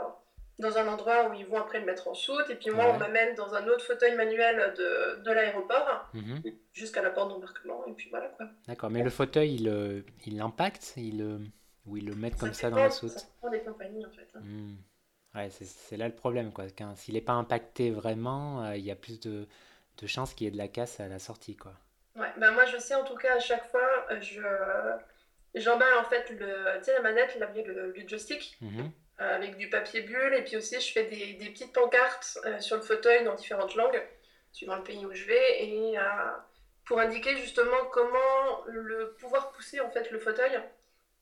dans 0.59 0.77
un 0.77 0.87
endroit 0.87 1.29
où 1.29 1.33
ils 1.33 1.45
vont 1.45 1.57
après 1.57 1.79
le 1.79 1.85
mettre 1.85 2.07
en 2.07 2.13
soute. 2.13 2.49
Et 2.49 2.55
puis 2.55 2.71
moi, 2.71 2.85
on 2.89 2.97
m'amène 2.97 3.35
dans 3.35 3.53
un 3.53 3.67
autre 3.67 3.85
fauteuil 3.85 4.15
manuel 4.15 4.73
de, 4.77 5.21
de 5.21 5.31
l'aéroport 5.31 6.09
mhm. 6.13 6.41
jusqu'à 6.73 7.01
la 7.01 7.11
porte 7.11 7.29
d'embarquement. 7.29 7.85
Et 7.87 7.93
puis 7.93 8.09
voilà 8.09 8.29
quoi. 8.29 8.47
D'accord. 8.67 8.89
Mais 8.89 9.03
le 9.03 9.09
fauteuil, 9.09 9.55
il, 9.55 9.69
euh, 9.69 10.01
il 10.25 10.37
l'impacte? 10.37 10.93
Il, 10.97 11.21
euh, 11.21 11.37
Ou 11.85 11.97
ils 11.97 12.05
le 12.05 12.15
mettent 12.15 12.39
comme 12.39 12.53
ça, 12.53 12.69
dans 12.69 12.77
la 12.77 12.89
soute? 12.89 13.11
Ça 13.11 13.25
dépend 13.25 13.49
des 13.49 13.61
compagnies 13.61 14.05
en 14.05 14.11
fait. 14.11 14.29
Hein. 14.35 14.41
Hmm. 14.41 14.75
Ouais, 15.33 15.49
c'est 15.49 15.97
là 15.97 16.07
le 16.07 16.15
problème. 16.15 16.51
quoi. 16.51 16.65
S'il 16.95 17.13
n'est 17.13 17.21
pas 17.21 17.33
impacté 17.33 17.89
vraiment, 17.91 18.63
euh, 18.65 18.75
il 18.75 18.83
y 18.85 18.91
a 18.91 18.95
plus 18.95 19.19
de, 19.19 19.47
de 19.97 20.07
chances 20.07 20.33
qu'il 20.33 20.45
y 20.45 20.47
ait 20.47 20.51
de 20.51 20.57
la 20.57 20.67
casse 20.67 20.99
à 20.99 21.07
la 21.07 21.19
sortie. 21.19 21.55
quoi. 21.55 21.73
Ouais, 22.15 22.31
bah 22.37 22.51
moi 22.51 22.65
je 22.65 22.77
sais 22.77 22.95
en 22.95 23.05
tout 23.05 23.15
cas 23.15 23.35
à 23.35 23.39
chaque 23.39 23.65
fois, 23.71 24.05
euh, 24.11 24.19
je 24.19 24.41
j'emballe 25.55 25.97
en 25.97 26.03
fait 26.03 26.29
le, 26.31 26.77
tu 26.79 26.83
sais, 26.85 26.93
la 26.93 27.01
manette, 27.01 27.37
la, 27.39 27.49
le, 27.51 27.91
le 27.91 28.07
joystick, 28.07 28.57
mhm. 28.61 28.91
euh, 29.21 29.35
avec 29.35 29.55
du 29.55 29.69
papier 29.69 30.01
bulle, 30.01 30.33
et 30.33 30.43
puis 30.43 30.57
aussi 30.57 30.79
je 30.81 30.91
fais 30.91 31.05
des, 31.05 31.33
des 31.33 31.49
petites 31.49 31.73
pancartes 31.73 32.37
sur 32.59 32.75
le 32.75 32.81
fauteuil 32.81 33.23
dans 33.23 33.35
différentes 33.35 33.75
langues, 33.75 34.01
suivant 34.51 34.75
le 34.75 34.83
pays 34.83 35.05
où 35.05 35.13
je 35.13 35.25
vais, 35.25 35.63
et 35.63 35.95
pour 36.85 36.99
indiquer 36.99 37.37
justement 37.37 37.85
comment 37.91 38.65
le 38.65 39.15
pouvoir 39.19 39.51
pousser 39.51 39.79
en 39.79 39.89
fait 39.91 40.11
le 40.11 40.19
fauteuil 40.19 40.59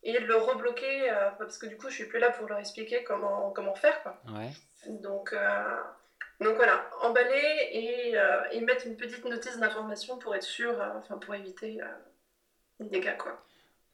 et 0.03 0.19
le 0.19 0.35
rebloquer 0.35 1.09
euh, 1.09 1.29
parce 1.37 1.57
que 1.57 1.65
du 1.65 1.77
coup 1.77 1.89
je 1.89 1.95
suis 1.95 2.05
plus 2.05 2.19
là 2.19 2.31
pour 2.31 2.47
leur 2.47 2.59
expliquer 2.59 3.03
comment, 3.03 3.51
comment 3.51 3.75
faire 3.75 4.01
quoi. 4.03 4.21
Ouais. 4.29 4.51
Donc, 4.87 5.33
euh, 5.33 5.77
donc 6.39 6.55
voilà, 6.55 6.89
emballer 7.01 7.69
et, 7.71 8.17
euh, 8.17 8.43
et, 8.51 8.61
mettre 8.61 8.87
une 8.87 8.95
petite 8.95 9.25
notice 9.25 9.57
d'information 9.59 10.17
pour 10.17 10.35
être 10.35 10.43
sûr, 10.43 10.73
enfin 10.97 11.17
pour 11.17 11.35
éviter 11.35 11.79
les 12.79 12.89
dégâts 12.89 13.17
quoi. 13.17 13.43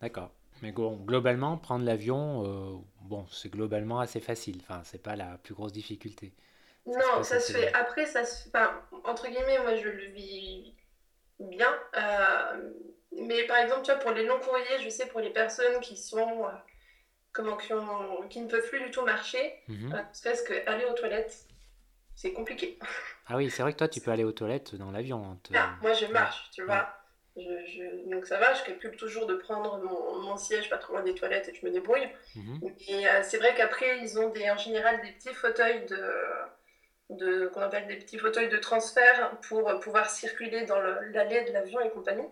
D'accord. 0.02 0.32
Mais 0.62 0.72
globalement, 0.72 1.58
prendre 1.58 1.84
l'avion, 1.84 2.82
bon, 3.02 3.26
c'est 3.30 3.50
globalement 3.50 4.00
assez 4.00 4.22
facile. 4.22 4.62
Enfin, 4.62 4.82
c'est 4.86 5.04
pas 5.04 5.18
la 5.18 5.38
plus 5.44 5.54
grosse 5.54 5.74
difficulté. 5.74 6.34
non, 6.86 7.24
ça 7.24 7.42
se 7.42 7.52
fait. 7.52 7.74
Après, 7.74 8.06
ça 8.06 8.24
se 8.24 8.48
enfin, 8.48 8.72
entre 9.04 9.28
guillemets, 9.28 9.60
moi 9.60 9.76
je 9.76 9.90
le 9.90 10.06
vis 10.12 10.74
bien. 11.40 11.74
Mais 13.22 13.44
par 13.44 13.58
exemple, 13.58 13.82
tu 13.84 13.92
vois, 13.92 14.00
pour 14.00 14.12
les 14.12 14.26
longs 14.26 14.40
courriers, 14.40 14.82
je 14.84 14.90
sais 14.90 15.08
pour 15.08 15.22
les 15.22 15.30
personnes 15.30 15.80
qui 15.82 15.98
sont. 15.98 16.46
Euh, 16.46 16.52
comment, 17.36 17.58
qui, 17.58 17.74
qui, 18.30 18.42
ne 18.42 18.48
peuvent 18.48 18.68
plus 18.70 18.80
du 18.80 18.92
tout 18.92 19.04
marcher, 19.04 19.54
mhm. 19.68 19.94
euh, 19.94 20.02
parce 20.24 20.42
que 20.42 20.68
aller 20.68 20.86
aux 20.86 20.94
toilettes, 20.94 21.46
c'est 22.16 22.32
compliqué. 22.32 22.80
Ah 23.28 23.36
oui, 23.36 23.50
c'est 23.50 23.62
vrai 23.62 23.74
que 23.74 23.78
toi, 23.78 23.88
tu 23.88 24.02
peux 24.02 24.12
aller 24.12 24.24
aux 24.24 24.32
toilettes 24.32 24.76
dans 24.76 24.92
l'avion. 24.92 25.24
Hein, 25.26 25.40
ah, 25.56 25.76
moi, 25.82 25.94
je 25.94 26.06
marche, 26.06 26.50
tu 26.52 26.64
vois. 26.64 26.88
Donc 28.06 28.26
ça 28.28 28.40
va, 28.40 28.54
je 28.54 28.64
calcule 28.64 28.96
toujours 28.96 29.26
de 29.26 29.36
prendre 29.36 29.78
mon, 29.80 30.22
mon, 30.22 30.38
siège 30.38 30.70
pas 30.70 30.78
trop 30.78 30.94
loin 30.94 31.04
des 31.04 31.14
toilettes 31.14 31.50
et 31.50 31.54
je 31.54 31.66
me 31.66 31.72
débrouille. 31.72 32.08
Mhm. 32.36 32.60
Et 32.88 33.08
euh, 33.08 33.22
c'est 33.24 33.38
vrai 33.38 33.54
qu'après, 33.56 34.00
ils 34.00 34.18
ont 34.18 34.30
des, 34.30 34.50
en 34.50 34.58
général 34.58 35.02
des 35.02 35.12
petits 35.12 35.34
fauteuils 35.34 35.86
de, 35.86 36.14
de 37.10 37.48
qu'on 37.48 37.60
appelle 37.60 37.88
des 37.88 37.98
petits 37.98 38.18
fauteuils 38.18 38.48
de 38.48 38.58
transfert 38.58 39.38
pour 39.50 39.80
pouvoir 39.82 40.10
circuler 40.10 40.66
dans 40.66 40.80
l'allée 40.80 41.44
de 41.44 41.52
l'avion 41.52 41.82
et 41.82 41.90
compagnie. 41.90 42.28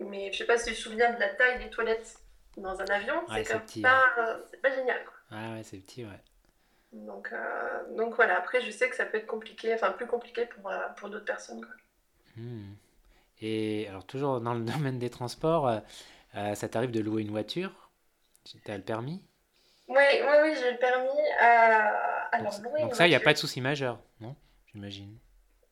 Mais 0.00 0.32
je 0.32 0.38
sais 0.38 0.46
pas 0.46 0.58
si 0.58 0.70
tu 0.70 0.74
te 0.74 0.80
souviens 0.80 1.12
de 1.12 1.20
la 1.20 1.28
taille 1.28 1.58
des 1.58 1.70
toilettes 1.70 2.18
dans 2.56 2.80
un 2.80 2.86
avion, 2.86 3.14
c'est 3.28 3.44
comme 3.44 3.82
pas, 3.82 4.04
c'est 4.50 4.60
pas 4.60 4.70
génial. 4.70 5.04
Quoi. 5.04 5.14
Ah 5.30 5.52
ouais, 5.52 5.62
c'est 5.62 5.78
petit, 5.78 6.04
ouais. 6.04 6.20
Donc, 6.94 7.30
euh, 7.32 7.96
donc 7.96 8.14
voilà, 8.14 8.38
après 8.38 8.60
je 8.60 8.70
sais 8.70 8.88
que 8.88 8.94
ça 8.94 9.04
peut 9.04 9.18
être 9.18 9.26
compliqué, 9.26 9.74
enfin 9.74 9.90
plus 9.90 10.06
compliqué 10.06 10.46
pour, 10.46 10.70
euh, 10.70 10.88
pour 10.96 11.10
d'autres 11.10 11.24
personnes. 11.24 11.60
Quoi. 11.60 11.74
Hmm. 12.36 12.74
Et 13.40 13.88
alors 13.88 14.06
toujours 14.06 14.40
dans 14.40 14.54
le 14.54 14.60
domaine 14.64 14.98
des 14.98 15.10
transports, 15.10 15.68
euh, 15.68 16.54
ça 16.54 16.68
t'arrive 16.68 16.92
de 16.92 17.00
louer 17.00 17.22
une 17.22 17.30
voiture? 17.30 17.90
Tu 18.44 18.58
as 18.70 18.76
le 18.76 18.84
permis? 18.84 19.22
Oui, 19.88 19.96
oui, 19.96 20.36
oui, 20.42 20.54
j'ai 20.60 20.70
le 20.70 20.78
permis. 20.78 21.08
alors, 21.40 22.52
donc, 22.52 22.64
louer 22.64 22.80
donc 22.82 22.94
ça, 22.94 23.06
il 23.06 23.10
n'y 23.10 23.16
a 23.16 23.20
pas 23.20 23.32
de 23.32 23.38
souci 23.38 23.60
majeur, 23.60 24.00
non? 24.20 24.36
J'imagine. 24.72 25.18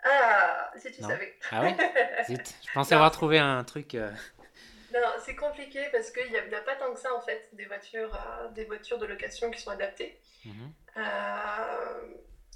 Ah, 0.05 0.71
si 0.77 0.91
tu 0.91 1.03
savais. 1.03 1.39
Ah 1.51 1.63
ouais? 1.63 1.77
Je 2.29 2.73
pensais 2.73 2.95
avoir 2.95 3.11
trouvé 3.11 3.39
un 3.39 3.63
truc... 3.65 3.95
Non, 3.95 5.09
c'est 5.25 5.37
compliqué 5.37 5.87
parce 5.91 6.11
qu'il 6.11 6.31
n'y 6.31 6.37
a, 6.37 6.61
pas 6.61 6.77
tant 6.77 6.93
que 6.93 7.01
ça 7.01 7.15
en 7.15 7.21
fait 7.21 7.49
des 7.55 7.65
voitures, 7.65 8.15
des 8.55 8.65
voitures 8.65 8.99
de 8.99 9.07
location 9.07 9.51
qui 9.51 9.61
sont 9.61 9.71
adaptées. 9.71 10.19
Mhm. 10.45 10.73
Euh, 10.97 12.15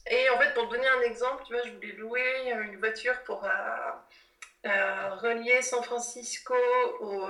et 0.09 0.31
en 0.31 0.39
fait, 0.39 0.53
pour 0.55 0.69
te 0.69 0.75
donner 0.75 0.89
un 0.89 1.03
exemple, 1.03 1.43
tu 1.47 1.55
vois, 1.55 1.63
je 1.65 1.73
voulais 1.73 1.93
louer 1.93 2.51
une 2.51 2.79
voiture 2.79 3.23
pour 3.25 3.45
euh, 3.45 3.49
euh, 4.67 5.15
relier 5.17 5.63
San 5.63 5.83
Francisco 5.83 6.55
au. 7.01 7.29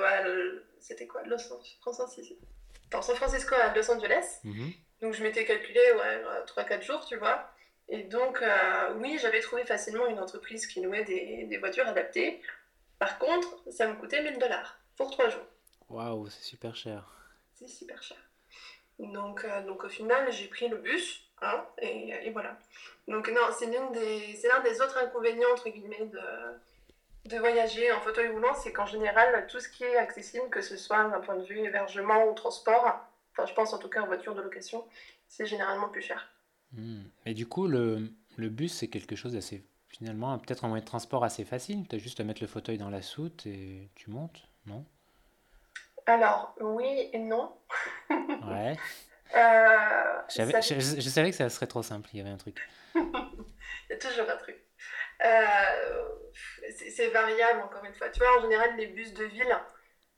C'était 0.81 1.07
quoi 1.07 1.23
Los 1.25 1.39
Francisco 1.39 1.93
San 1.93 3.17
Francisco 3.17 3.55
à 3.55 3.75
Los 3.75 3.91
Angeles. 3.91 4.41
Mhm. 4.45 4.73
Donc 5.03 5.15
je 5.15 5.23
m'étais 5.23 5.45
calculé 5.45 5.81
ouais, 5.93 6.23
3-4 6.47 6.83
jours, 6.83 7.05
tu 7.05 7.17
vois. 7.17 7.51
Et 7.89 8.03
donc, 8.03 8.43
oui, 8.97 9.17
j'avais 9.21 9.41
trouvé 9.41 9.65
facilement 9.65 10.07
une 10.07 10.19
entreprise 10.19 10.67
qui 10.67 10.81
louait 10.81 11.05
des, 11.05 11.45
des, 11.45 11.57
voitures 11.59 11.87
adaptées. 11.87 12.43
Par 12.99 13.19
contre, 13.19 13.63
ça 13.71 13.87
me 13.87 13.95
coûtait 13.95 14.23
1000 14.23 14.39
dollars 14.39 14.79
pour 14.97 15.11
3 15.11 15.29
jours. 15.29 15.47
Waouh, 15.89 16.29
c'est 16.29 16.43
super 16.43 16.75
cher. 16.75 17.05
C'est 17.55 17.69
super 17.69 18.03
cher. 18.03 18.19
Donc, 18.99 19.45
euh, 19.45 19.63
donc 19.63 19.85
au 19.85 19.89
final, 19.89 20.31
j'ai 20.33 20.49
pris 20.49 20.69
le 20.69 20.77
bus, 20.77 21.23
hein, 21.43 21.65
et, 21.79 22.09
et, 22.27 22.31
voilà. 22.31 22.59
Donc 23.09 23.29
non, 23.29 23.43
c'est 23.57 23.67
l'un 23.67 23.91
des, 23.91 24.39
des 24.65 24.81
autres 24.81 24.99
inconvénients, 24.99 25.51
entre 25.53 25.69
guillemets, 25.69 26.07
de, 26.07 27.29
de 27.29 27.39
voyager 27.39 27.93
en 27.93 28.01
fauteuil 28.01 28.29
roulant, 28.29 28.55
c'est 28.55 28.73
qu'en 28.73 28.87
général, 28.87 29.47
tout 29.49 29.61
ce 29.61 29.69
qui 29.69 29.85
est 29.85 29.97
accessible, 29.97 30.49
que 30.49 30.63
ce 30.63 30.77
soit 30.77 31.05
d'un 31.09 31.21
point 31.21 31.37
de 31.37 31.45
vue 31.45 31.59
hébergement 31.61 32.27
ou 32.27 32.35
transport, 32.35 33.01
enfin 33.33 33.47
je 33.47 33.55
pense 33.55 33.73
en 33.75 33.79
tout 33.79 33.89
cas 33.89 34.01
en 34.01 34.07
voiture 34.07 34.35
de 34.35 34.41
location, 34.41 34.87
c'est 35.29 35.47
généralement 35.47 35.89
plus 35.89 36.03
cher. 36.03 36.29
Hmm. 36.77 37.03
Et 37.25 37.35
du 37.35 37.47
coup, 37.47 37.67
le, 37.67 38.11
le 38.37 38.49
bus, 38.49 38.73
c'est 38.73 38.89
quelque 38.89 39.17
chose 39.17 39.33
d'assez, 39.33 39.65
finalement, 39.89 40.39
peut-être 40.39 40.65
un 40.65 40.69
moyen 40.69 40.83
de 40.83 40.89
transport 40.89 41.25
assez 41.25 41.45
facile. 41.45 41.87
Tu 41.89 41.97
as 41.97 41.99
juste 41.99 42.21
à 42.21 42.25
mettre 42.25 42.43
le 42.43 42.49
fauteuil 42.49 42.79
dans 42.79 42.91
la 42.91 43.03
soute 43.03 43.47
et 43.47 43.91
tu 43.95 44.11
montes, 44.11 44.49
non? 44.67 44.85
Alors, 46.07 46.55
oui 46.61 47.11
et 47.13 47.19
non. 47.19 47.53
ouais. 48.11 48.77
Euh, 49.35 50.21
je, 50.29 51.09
savais 51.09 51.31
que 51.31 51.37
ça 51.37 51.49
serait 51.51 51.67
trop 51.67 51.83
simple, 51.83 52.09
il 52.13 52.19
y 52.19 52.21
avait 52.21 52.31
un 52.31 52.37
truc. 52.37 52.61
il 52.95 53.03
y 53.91 53.93
a 53.93 53.97
toujours 53.97 54.31
un 54.31 54.37
truc. 54.37 54.57
Euh, 55.25 56.09
c'est 56.77 57.09
variable, 57.09 57.61
encore 57.63 57.85
une 57.85 57.95
fois. 57.95 58.09
Tu 58.11 58.21
vois, 58.21 58.39
en 58.39 58.43
général, 58.43 58.77
les 58.77 58.87
bus 58.87 59.13
de 59.15 59.25
ville, 59.25 59.59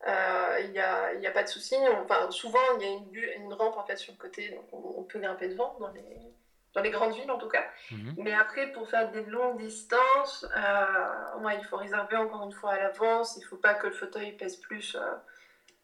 euh, 0.07 0.61
il 0.65 0.73
n'y 0.73 0.79
a, 0.79 1.15
y 1.15 1.27
a, 1.27 1.31
pas 1.31 1.43
de 1.43 1.49
souci. 1.49 1.75
Enfin, 2.03 2.31
souvent, 2.31 2.59
il 2.79 2.83
y 2.83 2.87
a 2.87 2.93
une, 2.93 3.45
une, 3.45 3.55
rampe 3.55 3.77
en 3.77 3.85
fait, 3.87 3.97
sur 3.97 4.13
le 4.13 4.19
côté, 4.19 4.51
donc 4.51 4.67
on, 4.73 5.03
peut 5.05 5.19
grimper 5.19 5.49
devant, 5.49 5.77
dans 5.81 5.91
les, 5.93 6.03
dans 6.75 6.83
les 6.83 6.91
grandes 6.91 7.15
villes 7.15 7.31
en 7.31 7.39
tout 7.39 7.49
cas. 7.49 7.65
Mhm. 7.91 8.15
Mais 8.19 8.35
après, 8.35 8.71
pour 8.73 8.89
faire 8.89 9.11
des 9.11 9.25
longues 9.25 9.59
distances, 9.59 10.47
ouais, 11.41 11.59
il 11.59 11.65
faut 11.65 11.77
réserver 11.77 12.17
encore 12.17 12.45
une 12.45 12.53
fois 12.53 12.73
à 12.73 12.79
l'avance. 12.79 13.37
Il 13.37 13.41
ne 13.41 13.47
faut 13.47 13.57
pas 13.57 13.75
que 13.75 13.87
le 13.87 13.93
fauteuil 13.93 14.33
pèse 14.33 14.57
plus 14.57 14.97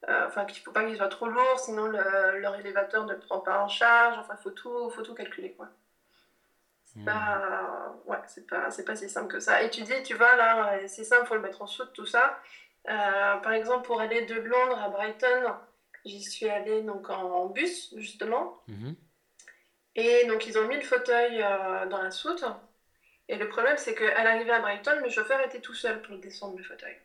euh, 0.09 0.27
enfin 0.27 0.45
qu'il 0.45 0.61
ne 0.61 0.65
faut 0.65 0.73
pas 0.73 0.85
qu'il 0.85 0.97
soit 0.97 1.09
trop 1.09 1.27
lourd, 1.27 1.59
sinon 1.59 1.87
leur 1.87 2.57
élévateur 2.57 3.07
ne 3.07 3.15
le 3.15 3.19
prend 3.19 3.41
pas 3.41 3.63
en 3.63 3.69
charge. 3.69 4.19
Enfin, 4.19 4.35
il 4.39 4.43
faut 4.43 4.51
tout, 4.51 4.91
faut 4.91 5.03
tout 5.03 5.15
calculer. 5.15 5.53
quoi. 5.53 5.69
C'est 6.85 7.01
hmm. 7.01 7.05
pas, 7.07 7.97
ouais, 8.07 8.19
c'est 8.27 8.47
pas, 8.47 8.71
c'est 8.71 8.85
pas 8.85 8.97
si 8.97 9.09
simple 9.09 9.33
que 9.33 9.41
ça. 9.41 9.63
Et 9.63 9.71
tu 9.71 9.83
dis, 9.83 10.03
tu 10.05 10.15
vois, 10.15 10.37
là, 10.37 10.79
c'est 10.89 11.05
simple, 11.05 11.23
il 11.25 11.29
faut 11.29 11.35
le 11.35 11.41
mettre 11.41 11.63
en 11.63 11.67
soute, 11.67 11.93
tout 11.93 12.07
ça. 12.07 12.39
Euh, 12.89 13.37
par 13.37 13.53
exemple, 13.53 13.87
pour 13.87 14.01
aller 14.01 14.27
de 14.27 14.35
Londres 14.35 14.79
à 14.79 14.91
Brighton, 14.91 15.55
j'y 16.05 16.23
suis 16.23 16.49
allée 16.49 16.83
donc 16.83 17.09
en, 17.09 17.47
bus, 17.47 17.95
justement. 17.97 18.61
Mhm. 18.69 18.95
Et 19.97 20.27
donc, 20.27 20.47
ils 20.47 20.59
ont 20.59 20.67
mis 20.67 20.77
le 20.77 20.83
fauteuil 20.83 21.43
euh, 21.43 21.87
dans 21.87 22.03
la 22.03 22.11
soute. 22.11 22.45
Et 23.29 23.37
le 23.37 23.49
problème, 23.49 23.77
c'est 23.77 23.95
qu'à 23.95 24.23
l'arrivée 24.23 24.53
à 24.53 24.61
Brighton, 24.61 25.01
le 25.03 25.09
chauffeur 25.09 25.41
était 25.41 25.61
tout 25.61 25.75
seul 25.75 26.03
pour 26.03 26.17
descendre 26.19 26.57
le 26.57 26.65
fauteuil. 26.65 26.97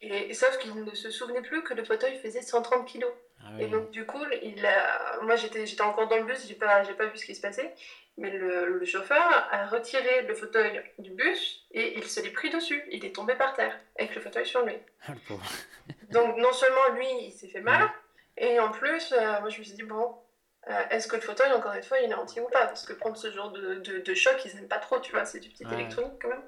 Et, 0.00 0.32
sauf 0.32 0.58
qu'il 0.58 0.74
ne 0.74 0.94
se 0.94 1.10
souvenait 1.10 1.42
plus 1.42 1.62
que 1.62 1.74
le 1.74 1.84
fauteuil 1.84 2.18
faisait 2.18 2.42
130 2.42 2.90
kg. 2.90 3.04
Ah 3.44 3.50
et 3.60 3.66
donc, 3.66 3.90
du 3.90 4.06
coup, 4.06 4.24
il 4.42 4.64
a... 4.64 5.20
moi 5.22 5.36
j'étais, 5.36 5.66
j'étais 5.66 5.82
encore 5.82 6.08
dans 6.08 6.16
le 6.16 6.24
bus, 6.24 6.46
j'ai 6.46 6.54
pas, 6.54 6.84
j'ai 6.84 6.94
pas 6.94 7.06
vu 7.06 7.18
ce 7.18 7.26
qui 7.26 7.34
se 7.34 7.40
passait. 7.40 7.74
Mais 8.16 8.30
le, 8.30 8.84
chauffeur 8.84 9.22
a 9.50 9.66
retiré 9.66 10.22
le 10.22 10.34
fauteuil 10.34 10.82
du 10.98 11.10
bus 11.10 11.66
et 11.72 11.98
il 11.98 12.04
se 12.04 12.20
l'est 12.20 12.30
pris 12.30 12.50
dessus. 12.50 12.82
Il 12.90 13.04
est 13.04 13.14
tombé 13.14 13.34
par 13.34 13.54
terre 13.54 13.78
avec 13.98 14.14
le 14.14 14.20
fauteuil 14.20 14.46
sur 14.46 14.64
lui. 14.64 14.76
Ah, 15.06 15.12
donc, 16.10 16.36
non 16.36 16.52
seulement 16.52 16.88
lui, 16.94 17.06
il 17.22 17.32
s'est 17.32 17.48
fait 17.48 17.60
mal, 17.60 17.90
et 18.36 18.58
en 18.60 18.70
plus, 18.70 19.12
euh, 19.12 19.40
moi 19.40 19.48
je 19.50 19.58
me 19.58 19.64
suis 19.64 19.74
dit, 19.74 19.82
bon, 19.82 20.14
euh, 20.70 20.88
est-ce 20.90 21.08
que 21.08 21.16
le 21.16 21.22
fauteuil, 21.22 21.52
encore 21.52 21.72
une 21.72 21.82
fois, 21.82 21.98
il 21.98 22.10
est 22.10 22.14
anti 22.14 22.40
ou 22.40 22.48
pas? 22.48 22.66
Parce 22.66 22.86
que 22.86 22.92
prendre 22.92 23.16
ce 23.16 23.30
genre 23.32 23.50
de, 23.50 23.76
de, 23.76 24.14
choc, 24.14 24.34
ils 24.44 24.54
n'aiment 24.54 24.68
pas 24.68 24.78
trop, 24.78 25.00
tu 25.00 25.12
vois, 25.12 25.24
c'est 25.24 25.40
du 25.40 25.48
petit 25.48 25.64
électronique 25.64 26.12
quand 26.20 26.28
même. 26.28 26.42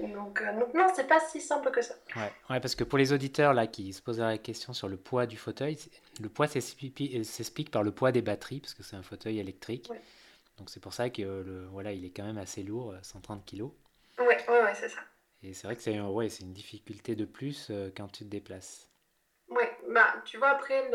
Donc, 0.00 0.40
euh, 0.40 0.58
donc 0.58 0.74
non, 0.74 0.86
c'est 0.94 1.06
pas 1.06 1.20
si 1.20 1.40
simple 1.40 1.70
que 1.70 1.80
ça. 1.80 1.94
Ouais. 2.16 2.32
ouais, 2.50 2.60
parce 2.60 2.74
que 2.74 2.82
pour 2.82 2.98
les 2.98 3.12
auditeurs 3.12 3.54
là 3.54 3.68
qui 3.68 3.92
se 3.92 4.02
poseraient 4.02 4.32
la 4.32 4.38
question 4.38 4.72
sur 4.72 4.88
le 4.88 4.96
poids 4.96 5.26
du 5.26 5.36
fauteuil, 5.36 5.78
le 6.20 6.28
poids 6.28 6.48
s'explique 6.48 7.70
par 7.70 7.84
le 7.84 7.92
poids 7.92 8.10
des 8.10 8.22
batteries, 8.22 8.60
parce 8.60 8.74
que 8.74 8.82
c'est 8.82 8.96
un 8.96 9.02
fauteuil 9.02 9.38
électrique. 9.38 9.88
Donc 10.58 10.70
c'est 10.70 10.80
pour 10.80 10.94
ça 10.94 11.10
que 11.10 11.22
le, 11.22 11.66
voilà, 11.66 11.92
il 11.92 12.04
est 12.04 12.10
quand 12.10 12.24
même 12.24 12.38
assez 12.38 12.62
lourd, 12.62 12.94
130 13.02 13.44
kg. 13.44 13.62
Ouais, 14.18 14.26
ouais, 14.48 14.62
ouais 14.62 14.74
c'est 14.74 14.88
ça. 14.88 15.00
Et 15.42 15.52
c'est 15.52 15.66
vrai 15.66 15.76
que 15.76 15.82
c'est 15.82 16.00
ouais, 16.00 16.28
une 16.40 16.52
difficulté 16.52 17.14
de 17.14 17.26
plus 17.26 17.68
euh, 17.70 17.90
quand 17.94 18.08
tu 18.08 18.24
te 18.24 18.30
déplaces. 18.30 18.90
Ouais, 19.48 19.70
bah 19.90 20.14
tu 20.24 20.38
vois 20.38 20.48
après, 20.48 20.90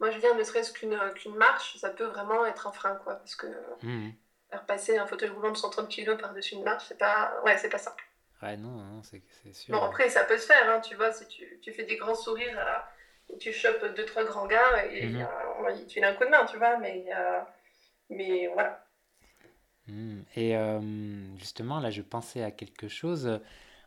moi 0.00 0.10
je 0.10 0.18
viens 0.18 0.34
ne 0.34 0.44
serait-ce 0.44 0.72
qu'une 0.72 1.36
marche, 1.36 1.76
ça 1.76 1.90
peut 1.90 2.04
vraiment 2.04 2.44
être 2.46 2.66
un 2.66 2.72
frein 2.72 2.96
quoi, 2.96 3.16
parce 3.16 3.36
que. 3.36 3.46
Mmh 3.82 4.10
faire 4.50 4.64
passer 4.64 4.98
un 4.98 5.06
fauteuil 5.06 5.28
roulant 5.28 5.52
de 5.52 5.56
130 5.56 5.88
kg 5.88 6.16
par-dessus 6.16 6.54
une 6.54 6.64
marche, 6.64 6.84
c'est 6.88 6.98
pas, 6.98 7.40
ouais, 7.44 7.56
c'est 7.58 7.68
pas 7.68 7.78
simple. 7.78 8.04
Ouais, 8.42 8.56
non, 8.56 8.70
non 8.70 9.02
c'est 9.02 9.22
sûr. 9.52 9.74
Bon, 9.74 9.84
après, 9.84 10.08
ça 10.08 10.24
peut 10.24 10.38
se 10.38 10.46
faire, 10.46 10.70
hein, 10.70 10.80
tu 10.80 10.94
vois, 10.94 11.12
si 11.12 11.26
tu, 11.26 11.58
tu, 11.60 11.72
fais 11.72 11.84
des 11.84 11.96
grands 11.96 12.14
sourires, 12.14 12.58
euh, 12.58 13.36
tu 13.38 13.52
chopes 13.52 13.84
deux, 13.96 14.04
trois 14.04 14.24
grands 14.24 14.46
gars 14.46 14.86
et 14.86 15.14
euh, 15.16 15.86
tu 15.88 16.00
as 16.02 16.08
un 16.08 16.14
coup 16.14 16.24
de 16.24 16.30
main, 16.30 16.46
tu 16.46 16.56
vois, 16.56 16.78
mais, 16.78 17.06
euh, 17.14 17.40
mais 18.10 18.46
voilà. 18.48 18.84
Mhm. 19.88 20.24
Et 20.36 20.54
justement, 21.38 21.80
là, 21.80 21.90
je 21.90 22.02
pensais 22.02 22.42
à 22.42 22.50
quelque 22.50 22.88
chose. 22.88 23.40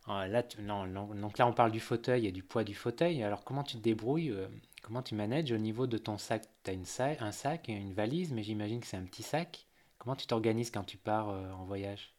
Là, 0.07 0.43
non, 0.59 0.85
donc 0.85 1.37
là, 1.37 1.47
on 1.47 1.53
parle 1.53 1.71
du 1.71 1.79
fauteuil 1.79 2.27
et 2.27 2.31
du 2.31 2.43
poids 2.43 2.63
du 2.63 2.75
fauteuil. 2.75 3.23
Alors, 3.23 3.43
comment 3.43 3.63
tu 3.63 3.77
te 3.77 3.81
débrouilles 3.81 4.35
Comment 4.81 5.03
tu 5.03 5.15
manages 5.15 5.51
au 5.51 5.57
niveau 5.57 5.85
de 5.85 5.97
ton 5.97 6.17
sac? 6.17 6.43
Tu 6.63 6.71
as 6.71 6.73
une 6.73 6.85
un 7.19 7.31
sac 7.31 7.69
et 7.69 7.73
une 7.73 7.93
valise, 7.93 8.33
mais 8.33 8.43
j'imagine 8.43 8.79
que 8.79 8.87
c'est 8.87 8.97
un 8.97 9.05
petit 9.05 9.23
sac. 9.23 9.67
Comment 9.99 10.15
tu 10.15 10.25
t'organises 10.25 10.71
quand 10.71 10.83
tu 10.83 10.97
pars 10.97 11.29
euh, 11.29 11.51
en 11.51 11.65
voyage? 11.65 12.15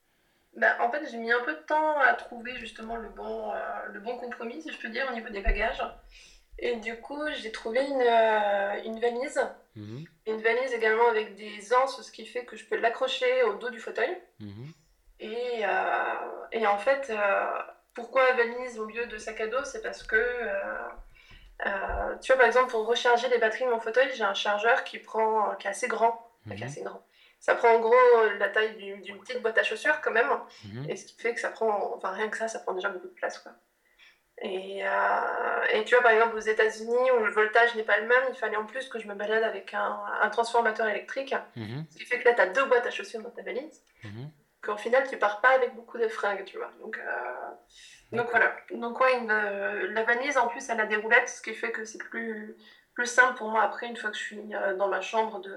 Bah, 0.56 0.76
En 0.80 0.90
fait, 0.90 1.04
j'ai 1.10 1.18
mis 1.18 1.32
un 1.32 1.42
peu 1.44 1.54
de 1.54 1.62
temps 1.62 1.98
à 1.98 2.12
trouver 2.14 2.56
justement 2.58 2.96
le 2.96 3.08
bon, 3.08 3.50
euh, 3.52 3.56
le 3.92 3.98
bon 4.00 4.16
compromis, 4.18 4.62
si 4.62 4.70
je 4.70 4.78
peux 4.78 4.88
dire, 4.88 5.06
au 5.10 5.14
niveau 5.14 5.28
des 5.30 5.40
bagages. 5.40 5.82
Et 6.58 6.76
du 6.76 6.96
coup, 7.00 7.20
j'ai 7.40 7.50
trouvé 7.50 7.84
une, 7.84 8.00
euh, 8.00 8.82
une 8.84 9.00
valise. 9.00 9.40
Mhm. 9.74 10.04
Une 10.28 10.40
valise 10.40 10.72
également 10.72 11.08
avec 11.08 11.34
des 11.34 11.74
anses, 11.74 12.00
ce 12.00 12.12
qui 12.12 12.24
fait 12.24 12.44
que 12.44 12.56
je 12.56 12.64
peux 12.64 12.76
l'accrocher 12.76 13.42
au 13.42 13.54
dos 13.54 13.70
du 13.70 13.80
fauteuil. 13.80 14.16
Mhm. 14.38 14.72
Et, 15.18 15.62
et, 16.52 16.66
en 16.66 16.78
fait, 16.78 17.12
pourquoi 17.94 18.32
valise 18.34 18.78
au 18.78 18.86
lieu 18.86 19.06
de 19.06 19.18
sac 19.18 19.40
à 19.40 19.48
dos? 19.48 19.64
C'est 19.64 19.82
parce 19.82 20.02
que, 20.04 20.16
tu 22.20 22.32
vois, 22.32 22.36
par 22.36 22.46
exemple, 22.46 22.70
pour 22.70 22.86
recharger 22.86 23.28
les 23.28 23.38
batteries 23.38 23.64
de 23.64 23.70
mon 23.70 23.80
fauteuil, 23.80 24.10
j'ai 24.14 24.24
un 24.24 24.34
chargeur 24.34 24.84
qui, 24.84 24.98
prend, 24.98 25.54
qui 25.56 25.66
est 25.66 25.70
assez 25.70 25.88
grand. 25.88 26.28
Qui 26.46 26.54
est 26.54 26.56
mhm. 26.56 26.62
assez 26.64 26.82
grand 26.82 27.02
ça 27.42 27.56
prend 27.56 27.74
en 27.74 27.80
gros 27.80 27.94
la 28.38 28.48
taille 28.48 28.76
d'une 28.76 29.18
petite 29.18 29.42
boîte 29.42 29.58
à 29.58 29.64
chaussures 29.64 30.00
quand 30.00 30.12
même. 30.12 30.30
Mhm. 30.64 30.88
Et 30.88 30.94
ce 30.94 31.06
qui 31.06 31.20
fait 31.20 31.34
que 31.34 31.40
ça 31.40 31.50
prend, 31.50 31.92
enfin 31.96 32.12
rien 32.12 32.28
que 32.28 32.36
ça, 32.36 32.46
ça 32.46 32.60
prend 32.60 32.72
déjà 32.72 32.88
beaucoup 32.88 33.08
de 33.08 33.12
place. 33.14 33.40
Quoi. 33.40 33.50
Et, 34.42 34.86
euh, 34.86 35.64
et 35.72 35.84
tu 35.84 35.96
vois, 35.96 36.04
par 36.04 36.12
exemple, 36.12 36.36
aux 36.36 36.40
États-Unis 36.40 37.10
où 37.18 37.24
le 37.24 37.32
voltage 37.32 37.74
n'est 37.74 37.82
pas 37.82 37.98
le 37.98 38.06
même, 38.06 38.22
il 38.28 38.36
fallait 38.36 38.56
en 38.56 38.64
plus 38.64 38.88
que 38.88 39.00
je 39.00 39.08
me 39.08 39.14
balade 39.14 39.42
avec 39.42 39.74
un, 39.74 40.02
un 40.20 40.28
transformateur 40.30 40.86
électrique. 40.86 41.34
Mhm. 41.56 41.84
Ce 41.90 41.98
qui 41.98 42.04
fait 42.04 42.20
que 42.20 42.28
là, 42.28 42.34
tu 42.34 42.40
as 42.40 42.46
deux 42.46 42.64
boîtes 42.66 42.86
à 42.86 42.90
chaussures 42.90 43.20
dans 43.20 43.30
ta 43.30 43.42
valise. 43.42 43.82
Qu'au 44.62 44.76
final, 44.76 45.08
tu 45.10 45.18
pars 45.18 45.40
pas 45.40 45.50
avec 45.50 45.74
beaucoup 45.74 45.98
de 45.98 46.06
fringues, 46.06 46.44
tu 46.44 46.58
vois. 46.58 46.70
Donc, 46.80 46.96
euh, 46.96 47.50
donc 48.12 48.30
voilà. 48.30 48.56
Donc, 48.74 49.00
ouais, 49.00 49.18
une, 49.18 49.30
euh, 49.30 49.92
la 49.92 50.04
valise 50.04 50.36
en 50.36 50.48
plus, 50.48 50.68
elle 50.68 50.80
a 50.80 50.86
des 50.86 50.96
roulettes, 50.96 51.28
ce 51.28 51.42
qui 51.42 51.54
fait 51.54 51.72
que 51.72 51.84
c'est 51.84 51.98
plus, 51.98 52.54
plus 52.94 53.06
simple 53.06 53.36
pour 53.38 53.50
moi 53.50 53.62
après, 53.62 53.88
une 53.88 53.96
fois 53.96 54.10
que 54.10 54.16
je 54.16 54.22
suis 54.22 54.40
dans 54.78 54.88
ma 54.88 55.00
chambre, 55.00 55.40
de, 55.40 55.56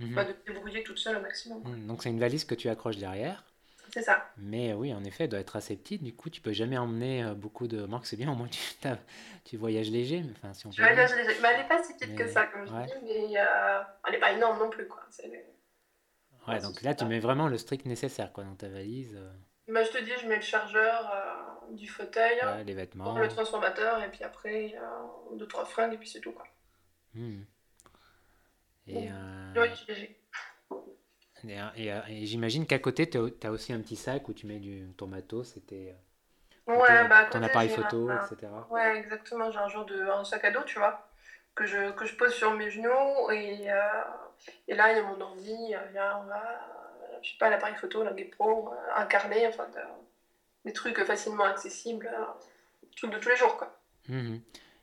Mhm. 0.00 0.14
Pas 0.14 0.24
de 0.24 0.34
débrouiller 0.46 0.82
toute 0.82 0.98
seule 0.98 1.16
au 1.16 1.20
maximum. 1.20 1.62
Mhm. 1.64 1.86
Donc 1.86 2.02
c'est 2.02 2.08
une 2.08 2.18
valise 2.18 2.44
que 2.44 2.54
tu 2.54 2.68
accroches 2.68 2.96
derrière. 2.96 3.44
C'est 3.92 4.02
ça. 4.02 4.30
Mais 4.36 4.72
oui, 4.72 4.94
en 4.94 5.02
effet, 5.02 5.24
elle 5.24 5.30
doit 5.30 5.40
être 5.40 5.56
assez 5.56 5.76
petite. 5.76 6.04
Du 6.04 6.14
coup, 6.14 6.30
tu 6.30 6.40
peux 6.40 6.52
jamais 6.52 6.78
emmener 6.78 7.32
beaucoup 7.34 7.66
de. 7.66 7.86
Marc, 7.86 8.06
c'est 8.06 8.16
bien, 8.16 8.30
au 8.30 8.36
moins 8.36 8.46
tu, 8.46 8.60
tu 9.44 9.56
voyages 9.56 9.90
léger. 9.90 10.22
Mais, 10.22 10.32
enfin, 10.36 10.54
si 10.54 10.66
on 10.66 10.70
je 10.70 10.80
voyage 10.80 11.12
léger. 11.16 11.36
Mais 11.42 11.48
elle 11.48 11.62
n'est 11.62 11.68
pas 11.68 11.82
si 11.82 11.94
petite 11.94 12.14
que 12.16 12.28
ça, 12.28 12.46
comme 12.46 12.66
je 12.66 12.70
dis, 12.70 12.92
mais 13.02 13.32
elle 13.32 14.12
n'est 14.12 14.18
pas 14.18 14.32
énorme 14.32 14.58
non 14.60 14.70
plus. 14.70 14.86
Quoi. 14.86 15.02
Ouais, 16.46 16.60
donc 16.60 16.82
là, 16.82 16.94
tu 16.94 17.04
mets 17.04 17.18
vraiment 17.18 17.48
le 17.48 17.58
strict 17.58 17.84
nécessaire 17.84 18.32
quoi, 18.32 18.44
dans 18.44 18.54
ta 18.54 18.68
valise. 18.68 19.18
Bah, 19.72 19.82
je 19.84 19.90
te 19.90 19.98
dis, 19.98 20.12
je 20.20 20.26
mets 20.26 20.36
le 20.36 20.42
chargeur 20.42 21.12
du 21.70 21.88
fauteuil, 21.88 22.40
les 22.64 22.74
vêtements, 22.74 23.18
le 23.18 23.28
transformateur, 23.28 24.02
et 24.02 24.10
puis 24.10 24.24
après, 24.24 24.74
deux, 25.34 25.46
trois 25.46 25.64
fringues, 25.64 25.94
et 25.94 25.98
puis 25.98 26.08
c'est 26.08 26.20
tout. 26.20 26.32
Quoi. 26.32 26.46
Hmm. 27.14 27.42
Et, 28.86 29.08
euh... 29.10 29.66
et, 31.76 31.88
et, 32.08 32.26
j'imagine 32.26 32.66
qu'à 32.66 32.78
côté, 32.78 33.08
tu 33.08 33.18
as 33.18 33.50
aussi 33.50 33.72
un 33.72 33.80
petit 33.80 33.96
sac 33.96 34.28
où 34.28 34.32
tu 34.32 34.46
mets 34.46 34.58
du, 34.58 34.92
ton 34.96 35.06
matos, 35.06 35.52
c'était 35.54 35.94
ouais, 36.66 37.08
bah, 37.08 37.24
ton 37.26 37.42
appareil 37.42 37.68
photo, 37.68 38.10
etc. 38.10 38.52
Ouais, 38.70 38.98
exactement. 38.98 39.50
J'ai 39.50 39.58
un 39.58 39.68
genre 39.68 39.86
de 39.86 40.02
un 40.02 40.24
sac 40.24 40.44
à 40.44 40.50
dos, 40.50 40.62
tu 40.64 40.78
vois, 40.78 41.08
que 41.54 41.66
je, 41.66 41.92
que 41.92 42.04
je 42.04 42.16
pose 42.16 42.32
sur 42.32 42.52
mes 42.52 42.70
genoux. 42.70 43.30
Et, 43.32 43.70
euh, 43.70 43.78
et 44.68 44.74
là, 44.74 44.92
il 44.92 44.96
y 44.96 45.00
a 45.00 45.02
mon 45.02 45.20
ordi, 45.20 45.52
il 45.52 45.70
y 45.70 45.74
a, 45.74 46.24
je 47.22 47.30
sais 47.30 47.38
pas, 47.38 47.50
l'appareil 47.50 47.76
photo, 47.76 48.02
la 48.02 48.12
GoPro, 48.12 48.70
un 48.96 49.06
carnet, 49.06 49.46
enfin, 49.46 49.66
des 50.64 50.72
trucs 50.72 50.98
facilement 51.04 51.44
accessibles, 51.44 52.10
trucs 52.96 53.12
de 53.12 53.18
tous 53.18 53.28
les 53.28 53.36
jours, 53.36 53.56
quoi. 53.56 53.76
Mmh 54.08 54.36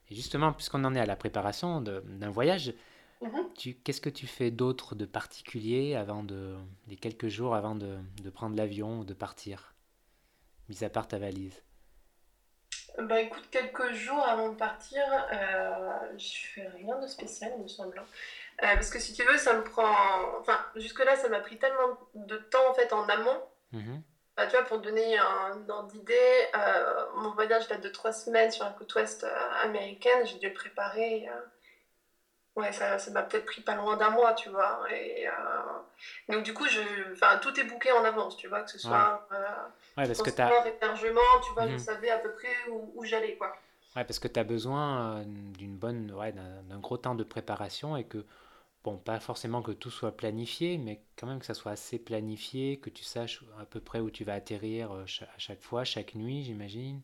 et 0.09 0.15
justement, 0.15 0.53
puisqu'on 0.53 0.85
en 0.85 0.95
est 0.95 1.01
à 1.01 1.05
la 1.05 1.17
préparation 1.17 1.81
d'un 1.81 2.29
voyage, 2.29 2.73
Mhm. 3.21 3.49
Qu'est-ce 3.83 4.01
que 4.01 4.09
tu 4.09 4.27
fais 4.27 4.51
d'autre 4.51 4.93
de 4.93 5.05
particulier 5.05 5.95
avant 5.95 6.23
de, 6.23 6.55
les 6.87 6.95
quelques 6.95 7.27
jours 7.27 7.55
avant 7.55 7.75
de, 7.75 7.97
de 8.21 8.29
prendre 8.29 8.55
l'avion 8.55 8.99
ou 8.99 9.03
de 9.03 9.13
partir, 9.13 9.73
mis 10.69 10.83
à 10.83 10.89
part 10.89 11.07
ta 11.07 11.17
valise? 11.17 11.63
Bah 12.99 13.21
écoute, 13.21 13.47
quelques 13.51 13.93
jours 13.93 14.23
avant 14.23 14.49
de 14.49 14.55
partir, 14.55 15.03
euh, 15.31 16.17
je 16.17 16.47
fais 16.47 16.67
rien 16.67 16.99
de 16.99 17.07
spécial, 17.07 17.53
il 17.57 17.63
me 17.63 17.67
semble. 17.67 18.01
Euh, 18.63 18.73
parce 18.73 18.89
que 18.89 18.99
si 18.99 19.13
tu 19.13 19.23
veux, 19.23 19.37
ça 19.37 19.53
me 19.53 19.63
prend. 19.63 19.93
Enfin, 20.39 20.59
jusque-là, 20.75 21.15
ça 21.15 21.29
m'a 21.29 21.39
pris 21.39 21.57
tellement 21.57 21.97
de 22.15 22.37
temps 22.37 22.69
en 22.69 22.73
fait 22.73 22.91
en 22.93 23.07
amont. 23.07 23.41
Bah, 24.35 24.45
tu 24.45 24.55
vois, 24.55 24.65
pour 24.65 24.79
donner 24.79 25.17
un 25.17 25.67
ordre 25.67 25.91
d'idée, 25.91 26.47
euh, 26.55 27.05
mon 27.17 27.31
voyage 27.31 27.67
date 27.67 27.81
de 27.81 27.89
trois 27.89 28.11
semaines 28.11 28.51
sur 28.51 28.65
la 28.65 28.71
côte 28.71 28.93
ouest 28.95 29.25
américaine. 29.63 30.25
J'ai 30.25 30.37
dû 30.37 30.47
le 30.47 30.53
préparer 30.53 31.27
ouais, 32.57 32.71
ça, 32.71 32.97
ça 32.99 33.11
m'a 33.11 33.21
peut-être 33.23 33.45
pris 33.45 33.61
pas 33.61 33.75
loin 33.75 33.95
d'un 33.95 34.09
mois, 34.09 34.33
tu 34.33 34.49
vois. 34.49 34.81
Et, 34.91 35.27
euh, 35.27 35.31
donc, 36.33 36.43
du 36.43 36.53
coup, 36.53 36.65
je, 36.67 37.13
enfin, 37.13 37.37
tout 37.37 37.57
est 37.59 37.63
booké 37.63 37.91
en 37.91 38.03
avance, 38.03 38.35
tu 38.35 38.47
vois, 38.47 38.63
que 38.63 38.71
ce 38.71 38.79
soit 38.79 39.27
ouais. 39.31 39.37
ouais, 39.97 40.07
parce 40.07 40.21
que 40.21 40.67
hébergement, 40.67 41.21
tu 41.45 41.53
vois, 41.53 41.67
je 41.67 41.73
mhm. 41.73 41.79
savais 41.79 42.09
à 42.09 42.17
peu 42.17 42.31
près 42.31 42.53
où, 42.69 42.91
où 42.95 43.05
j'allais, 43.05 43.35
quoi. 43.35 43.55
Ouais, 43.95 44.03
parce 44.03 44.19
que 44.19 44.27
tu 44.27 44.39
as 44.39 44.43
besoin 44.43 45.19
euh, 45.19 45.23
d'une 45.25 45.77
bonne, 45.77 46.11
ouais, 46.11 46.31
d'un 46.33 46.79
gros 46.79 46.97
temps 46.97 47.15
de 47.15 47.23
préparation 47.23 47.95
et 47.95 48.03
que, 48.03 48.25
bon, 48.87 48.97
pas 48.97 49.19
forcément 49.19 49.61
que 49.61 49.73
tout 49.73 49.91
soit 49.91 50.15
planifié, 50.15 50.77
mais 50.77 51.01
quand 51.17 51.27
même 51.27 51.39
que 51.39 51.45
ça 51.45 51.53
soit 51.53 51.73
assez 51.73 51.99
planifié, 51.99 52.79
que 52.79 52.89
tu 52.89 53.03
saches 53.03 53.43
à 53.59 53.65
peu 53.65 53.81
près 53.81 53.99
où 53.99 54.09
tu 54.09 54.23
vas 54.23 54.33
atterrir 54.33 54.93
euh, 54.93 55.03
à 55.03 55.37
chaque 55.39 55.61
fois, 55.61 55.83
chaque 55.83 56.15
nuit, 56.15 56.45
j'imagine. 56.45 57.01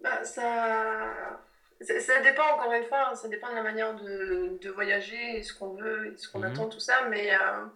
Bah, 0.00 0.22
ça 0.22 1.40
ça, 1.80 2.20
dépend, 2.20 2.48
encore 2.54 2.72
une 2.72 2.84
fois, 2.84 3.08
hein, 3.10 3.14
ça 3.16 3.26
dépend 3.26 3.50
de 3.50 3.56
la 3.56 3.62
manière 3.64 3.94
de, 3.94 4.56
de 4.60 4.70
voyager, 4.70 5.36
et 5.36 5.42
ce 5.42 5.52
qu'on 5.52 5.74
veut, 5.74 6.12
et 6.12 6.16
ce 6.16 6.28
qu'on 6.28 6.38
mhm. 6.38 6.52
attend, 6.52 6.68
tout 6.68 6.78
ça. 6.80 7.06
Mais 7.10 7.34
euh, 7.34 7.66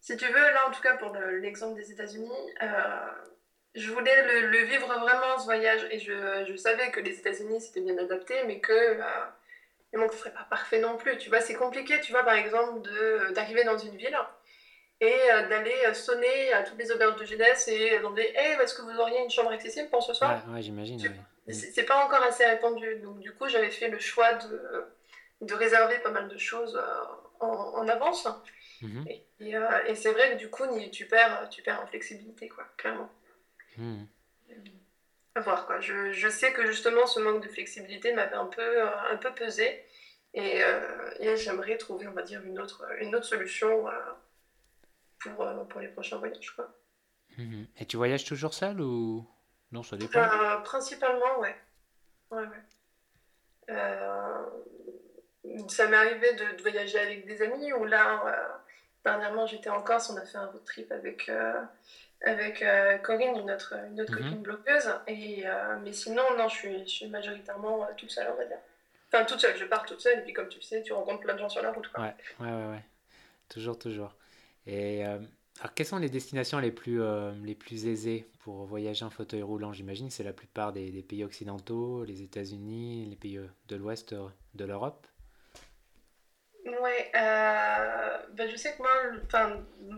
si 0.00 0.16
tu 0.16 0.26
veux, 0.26 0.32
là, 0.32 0.68
en 0.68 0.70
tout 0.70 0.80
cas, 0.80 0.96
pour 0.96 1.12
l'exemple 1.14 1.74
des 1.74 1.90
États-Unis, 1.90 2.30
euh, 2.62 2.66
je 3.74 3.90
voulais 3.90 4.42
le, 4.46 4.58
vivre 4.64 4.86
vraiment, 4.86 5.38
ce 5.40 5.44
voyage. 5.44 5.86
Et 5.90 5.98
je, 5.98 6.46
je 6.48 6.56
savais 6.56 6.92
que 6.92 7.00
les 7.00 7.18
États-Unis, 7.18 7.60
c'était 7.60 7.80
bien 7.80 7.98
adapté, 7.98 8.34
mais 8.46 8.60
que. 8.60 9.00
Euh, 9.94 10.06
ce 10.08 10.12
ne 10.14 10.18
serait 10.18 10.32
pas 10.32 10.46
parfait 10.50 10.80
non 10.80 10.96
plus. 10.96 11.16
Tu 11.18 11.28
vois, 11.30 11.40
c'est 11.40 11.54
compliqué, 11.54 12.00
tu 12.00 12.12
vois, 12.12 12.22
par 12.24 12.34
exemple, 12.34 12.80
d'arriver 13.34 13.64
dans 13.64 13.78
une 13.78 13.96
ville 13.96 14.18
et 15.00 15.16
d'aller 15.48 15.94
sonner 15.94 16.52
à 16.52 16.62
toutes 16.62 16.78
les 16.78 16.90
auberges 16.90 17.16
de 17.16 17.24
jeunesse 17.24 17.68
et 17.68 17.98
demander 17.98 18.32
Hey, 18.34 18.58
est-ce 18.60 18.74
que 18.74 18.82
vous 18.82 18.98
auriez 18.98 19.22
une 19.22 19.30
chambre 19.30 19.50
accessible 19.50 19.88
pour 19.88 20.02
ce 20.02 20.12
soir? 20.12 20.44
Ouais, 20.48 20.60
j'imagine. 20.60 20.98
C'est 21.50 21.84
pas 21.84 22.04
encore 22.04 22.22
assez 22.22 22.44
répandu. 22.44 22.96
Donc, 22.96 23.20
du 23.20 23.32
coup, 23.32 23.48
j'avais 23.48 23.70
fait 23.70 23.88
le 23.88 23.98
choix 23.98 24.34
de, 24.34 24.84
de 25.40 25.54
réserver 25.54 25.98
pas 26.00 26.10
mal 26.10 26.28
de 26.28 26.36
choses 26.36 26.76
euh, 26.76 27.04
en, 27.40 27.46
en 27.46 27.88
avance. 27.88 28.28
Mhm. 28.82 29.06
Et, 29.40 29.56
euh, 29.56 29.84
et, 29.86 29.94
c'est 29.94 30.12
vrai 30.12 30.32
que 30.32 30.36
du 30.36 30.50
coup, 30.50 30.64
tu 30.90 31.06
perds, 31.06 31.48
tu 31.48 31.62
perds 31.62 31.80
en 31.82 31.86
flexibilité, 31.86 32.48
quoi, 32.48 32.64
clairement. 32.76 33.10
Mhm. 33.76 34.06
À 35.34 35.40
voir, 35.40 35.66
quoi. 35.66 35.80
Je, 35.80 36.12
je, 36.12 36.28
sais 36.28 36.52
que 36.52 36.66
justement, 36.66 37.06
ce 37.06 37.20
manque 37.20 37.42
de 37.42 37.48
flexibilité 37.48 38.12
m'avait 38.12 38.36
un 38.36 38.46
peu, 38.46 38.82
euh, 38.82 39.12
un 39.12 39.16
peu 39.16 39.32
pesé. 39.32 39.84
Et, 40.34 40.60
et 41.20 41.36
j'aimerais 41.36 41.78
trouver, 41.78 42.06
on 42.06 42.12
va 42.12 42.22
dire, 42.22 42.42
une 42.44 42.60
autre, 42.60 42.84
une 43.00 43.14
autre 43.16 43.24
solution 43.24 43.86
pour, 45.20 45.48
pour 45.68 45.80
les 45.80 45.88
prochains 45.88 46.18
voyages, 46.18 46.54
quoi. 46.54 46.68
Mhm. 47.38 47.66
Et 47.78 47.86
tu 47.86 47.96
voyages 47.96 48.24
toujours 48.24 48.52
seul 48.52 48.80
ou? 48.80 49.26
Non, 49.70 49.82
ça 49.82 49.96
dépend. 49.96 50.18
Euh, 50.18 50.56
principalement, 50.58 51.38
ouais. 51.40 51.56
ouais, 52.30 52.42
ouais. 52.42 52.62
Euh, 53.70 54.46
ça 55.68 55.86
m'est 55.88 55.96
arrivé 55.96 56.32
de, 56.34 56.62
voyager 56.62 56.98
avec 56.98 57.26
des 57.26 57.42
amis, 57.42 57.72
ou 57.74 57.84
là, 57.84 58.22
euh, 58.26 58.48
dernièrement, 59.04 59.46
j'étais 59.46 59.70
en 59.70 59.82
Corse, 59.82 60.10
on 60.10 60.16
a 60.16 60.24
fait 60.24 60.38
un 60.38 60.46
road 60.46 60.64
trip 60.64 60.90
avec, 60.90 61.30
avec 62.22 62.64
Corinne, 63.02 63.36
une 63.36 63.50
autre, 63.50 63.74
une 63.90 64.00
autre 64.00 64.12
mhm. 64.12 64.18
copine 64.18 64.42
bloqueuse. 64.42 64.90
Et, 65.06 65.44
mais 65.82 65.92
sinon, 65.92 66.22
non, 66.36 66.48
je 66.48 66.54
suis, 66.54 66.78
je 66.80 66.90
suis 66.90 67.06
majoritairement 67.06 67.86
toute 67.96 68.10
seule, 68.10 68.28
on 68.32 68.36
va 68.36 68.44
dire. 68.44 68.58
Enfin, 69.12 69.24
toute 69.24 69.40
seule, 69.40 69.56
je 69.56 69.64
pars 69.64 69.86
toute 69.86 70.00
seule, 70.00 70.18
et 70.18 70.22
puis 70.22 70.32
comme 70.32 70.48
tu 70.48 70.58
le 70.58 70.64
sais, 70.64 70.82
tu 70.82 70.92
rencontres 70.92 71.20
plein 71.20 71.34
de 71.34 71.38
gens 71.38 71.48
sur 71.48 71.62
la 71.62 71.72
route. 71.72 71.88
Quoi. 71.88 72.04
Ouais, 72.04 72.14
ouais, 72.40 72.52
ouais, 72.52 72.70
ouais. 72.70 72.84
Toujours, 73.48 73.78
toujours. 73.78 74.14
Et 74.66 75.04
alors, 75.60 75.74
quelles 75.74 75.86
sont 75.86 75.98
les 75.98 76.08
destinations 76.08 76.60
les 76.60 76.70
plus, 76.70 77.02
euh, 77.02 77.32
les 77.44 77.56
plus 77.56 77.86
aisées 77.86 78.30
pour 78.40 78.64
voyager 78.64 79.04
en 79.04 79.10
fauteuil 79.10 79.42
roulant? 79.42 79.72
J'imagine 79.72 80.08
que 80.08 80.14
c'est 80.14 80.22
la 80.22 80.32
plupart 80.32 80.72
des, 80.72 80.92
des, 80.92 81.02
pays 81.02 81.24
occidentaux, 81.24 82.04
les 82.04 82.22
États-Unis, 82.22 83.06
les 83.06 83.16
pays 83.16 83.38
euh, 83.38 83.48
de 83.66 83.74
l'ouest 83.74 84.12
euh, 84.12 84.28
de 84.54 84.64
l'Europe. 84.64 85.06
Ouais, 86.80 87.10
euh, 87.14 88.18
ben 88.32 88.48
je 88.48 88.56
sais 88.56 88.72
que 88.72 88.82
moi, 88.82 89.50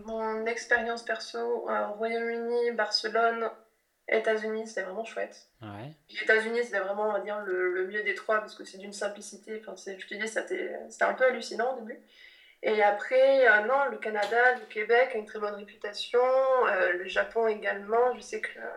mon 0.05 0.45
expérience 0.45 1.03
perso, 1.03 1.39
au 1.39 1.93
Royaume-Uni, 1.93 2.71
Barcelone, 2.71 3.49
États-Unis, 4.07 4.67
c'était 4.67 4.83
vraiment 4.83 5.05
chouette. 5.05 5.47
Ouais. 5.61 5.93
États-Unis, 6.21 6.63
c'était 6.63 6.79
vraiment, 6.79 7.09
on 7.09 7.13
va 7.13 7.21
dire, 7.21 7.39
le, 7.41 7.73
le 7.73 7.87
mieux 7.87 8.03
des 8.03 8.15
trois 8.15 8.39
parce 8.39 8.55
que 8.55 8.65
c'est 8.65 8.77
d'une 8.77 8.93
simplicité. 8.93 9.61
Enfin, 9.65 9.75
je 9.75 10.05
te 10.05 10.13
dis, 10.15 10.27
c'était 10.27 10.75
un 11.01 11.13
peu 11.13 11.25
hallucinant 11.25 11.77
au 11.77 11.81
début. 11.81 11.99
Et 12.63 12.83
après, 12.83 13.47
euh, 13.47 13.65
non, 13.65 13.85
le 13.89 13.97
Canada, 13.97 14.55
le 14.59 14.65
Québec 14.67 15.11
a 15.13 15.17
une 15.17 15.25
très 15.25 15.39
bonne 15.39 15.55
réputation, 15.55 16.19
euh, 16.67 16.93
le 16.93 17.07
Japon 17.07 17.47
également. 17.47 18.13
Je 18.15 18.21
sais 18.21 18.39
que 18.39 18.59
euh, 18.59 18.67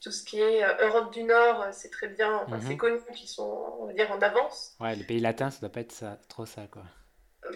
tout 0.00 0.10
ce 0.10 0.24
qui 0.24 0.40
est 0.40 0.62
Europe 0.80 1.12
du 1.12 1.22
Nord, 1.24 1.66
c'est 1.72 1.90
très 1.90 2.08
bien, 2.08 2.34
enfin, 2.36 2.58
c'est 2.60 2.70
mhm. 2.70 2.78
connu 2.78 2.98
qu'ils 3.14 3.28
sont, 3.28 3.76
on 3.80 3.86
va 3.86 3.92
dire, 3.92 4.10
en 4.10 4.20
avance. 4.20 4.76
Ouais, 4.80 4.96
les 4.96 5.04
pays 5.04 5.20
latins, 5.20 5.50
ça 5.50 5.60
doit 5.60 5.68
pas 5.68 5.80
être 5.80 5.92
ça, 5.92 6.18
trop 6.28 6.46
ça, 6.46 6.62
quoi. 6.70 6.84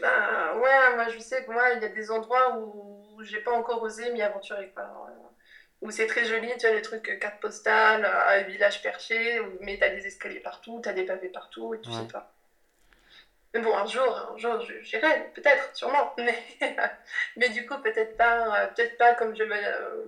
Bah, 0.00 0.56
ouais, 0.56 0.96
moi 0.96 1.08
je 1.08 1.18
sais 1.18 1.44
que 1.44 1.50
moi, 1.50 1.70
il 1.76 1.82
y 1.82 1.84
a 1.84 1.88
des 1.88 2.10
endroits 2.10 2.58
où 2.58 3.22
j'ai 3.22 3.40
pas 3.40 3.52
encore 3.52 3.82
osé 3.82 4.10
m'y 4.12 4.22
aventurer, 4.22 4.70
quoi. 4.74 4.84
où 5.82 5.90
c'est 5.90 6.06
très 6.06 6.24
joli, 6.24 6.48
tu 6.58 6.66
as 6.66 6.72
des 6.72 6.82
trucs 6.82 7.18
cartes 7.18 7.40
postales, 7.40 8.04
un 8.04 8.42
village 8.42 8.82
perché, 8.82 9.40
mais 9.60 9.78
t'as 9.78 9.90
des 9.90 10.06
escaliers 10.06 10.40
partout, 10.40 10.80
t'as 10.82 10.92
des 10.92 11.04
pavés 11.04 11.28
partout, 11.28 11.74
et 11.74 11.80
tu 11.80 11.90
sais 11.90 12.08
pas. 12.12 12.32
Mais 13.56 13.62
bon, 13.62 13.74
un 13.74 13.86
jour, 13.86 14.32
un 14.34 14.36
jour, 14.36 14.60
j'irai, 14.82 15.30
peut-être, 15.34 15.74
sûrement. 15.74 16.14
Mais, 16.18 16.44
mais 17.36 17.48
du 17.48 17.66
coup, 17.66 17.76
peut-être 17.78 18.16
pas, 18.16 18.64
euh, 18.64 18.66
peut-être 18.68 18.98
pas 18.98 19.14
comme 19.14 19.34
je, 19.34 19.44
euh, 19.44 20.04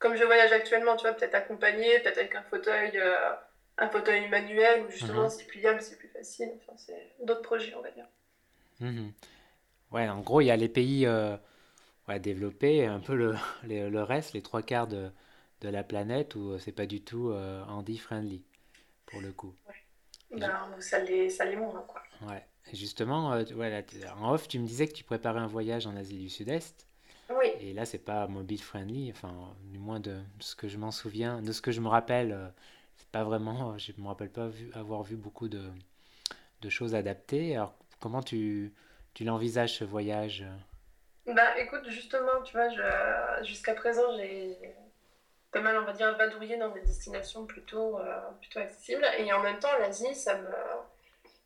comme 0.00 0.16
je 0.16 0.24
voyage 0.24 0.50
actuellement, 0.52 0.96
tu 0.96 1.02
vois, 1.02 1.12
peut-être 1.12 1.36
accompagné, 1.36 2.00
peut-être 2.00 2.18
avec 2.18 2.34
un 2.34 2.42
fauteuil, 2.42 2.98
euh, 2.98 3.32
un 3.78 3.88
fauteuil 3.88 4.28
manuel, 4.28 4.82
où 4.82 4.90
justement, 4.90 5.24
mhm. 5.24 5.30
c'est 5.30 5.44
pliable, 5.44 5.80
c'est 5.82 5.96
plus 5.98 6.08
facile. 6.08 6.50
Enfin, 6.62 6.76
c'est 6.76 7.12
d'autres 7.20 7.42
projets, 7.42 7.74
on 7.76 7.80
va 7.80 7.90
dire. 7.92 8.06
Mhm. 8.80 9.12
Ouais, 9.92 10.08
en 10.08 10.20
gros, 10.20 10.40
il 10.40 10.46
y 10.46 10.50
a 10.50 10.56
les 10.56 10.68
pays 10.68 11.06
ouais, 12.08 12.20
développés, 12.20 12.86
un 12.86 13.00
peu 13.00 13.14
le, 13.14 13.34
le 13.68 14.02
reste, 14.02 14.32
les 14.34 14.42
trois 14.42 14.62
quarts 14.62 14.88
de, 14.88 15.10
de 15.60 15.68
la 15.68 15.84
planète, 15.84 16.34
où 16.34 16.58
c'est 16.58 16.72
pas 16.72 16.86
du 16.86 17.02
tout 17.02 17.32
handy-friendly, 17.32 18.42
pour 19.06 19.20
le 19.20 19.32
coup. 19.32 19.54
Ouais. 19.68 20.38
Ben, 20.38 20.52
ça 20.80 21.00
l'est 21.00 21.56
moins, 21.56 21.84
quoi. 21.86 22.02
Ouais. 22.22 22.44
Justement, 22.72 23.32
euh, 23.34 23.44
en 24.18 24.32
off, 24.32 24.48
tu 24.48 24.58
me 24.58 24.66
disais 24.66 24.88
que 24.88 24.94
tu 24.94 25.04
préparais 25.04 25.40
un 25.40 25.46
voyage 25.46 25.86
en 25.86 25.96
Asie 25.96 26.18
du 26.18 26.30
Sud-Est. 26.30 26.86
Oui. 27.30 27.48
Et 27.60 27.72
là, 27.72 27.84
c'est 27.84 27.98
pas 27.98 28.26
mobile 28.26 28.60
friendly, 28.62 29.10
enfin, 29.10 29.54
du 29.64 29.78
moins 29.78 30.00
de, 30.00 30.18
ce 30.40 30.54
que 30.56 30.68
je 30.68 30.78
m'en 30.78 30.90
souviens, 30.90 31.42
de 31.42 31.52
ce 31.52 31.60
que 31.62 31.72
je 31.72 31.80
me 31.80 31.88
rappelle, 31.88 32.32
euh, 32.32 32.48
c'est 32.96 33.08
pas 33.10 33.24
vraiment, 33.24 33.72
euh, 33.72 33.78
je 33.78 33.92
me 33.98 34.06
rappelle 34.06 34.30
pas 34.30 34.48
vu, 34.48 34.70
avoir 34.74 35.02
vu 35.02 35.16
beaucoup 35.16 35.48
de, 35.48 35.62
de 36.62 36.68
choses 36.68 36.94
adaptées. 36.94 37.56
Alors, 37.56 37.74
comment 38.04 38.22
tu, 38.22 38.70
tu 39.14 39.24
l'envisages 39.24 39.78
ce 39.78 39.84
voyage? 39.84 40.44
Bah 41.26 41.58
écoute, 41.58 41.88
justement, 41.88 42.42
tu 42.44 42.54
vois, 42.54 42.68
jusqu'à 43.42 43.72
présent, 43.72 44.14
j'ai 44.18 44.58
pas 45.50 45.60
mal, 45.60 45.78
on 45.78 45.86
va 45.86 45.94
dire, 45.94 46.14
vadrouillé 46.18 46.58
dans 46.58 46.68
des 46.68 46.82
destinations 46.82 47.46
plutôt, 47.46 47.98
euh, 47.98 48.20
plutôt 48.42 48.58
accessibles. 48.58 49.06
Et 49.16 49.32
en 49.32 49.40
même 49.40 49.58
temps, 49.58 49.72
l'Asie, 49.78 50.14
ça 50.14 50.36
me 50.36 50.50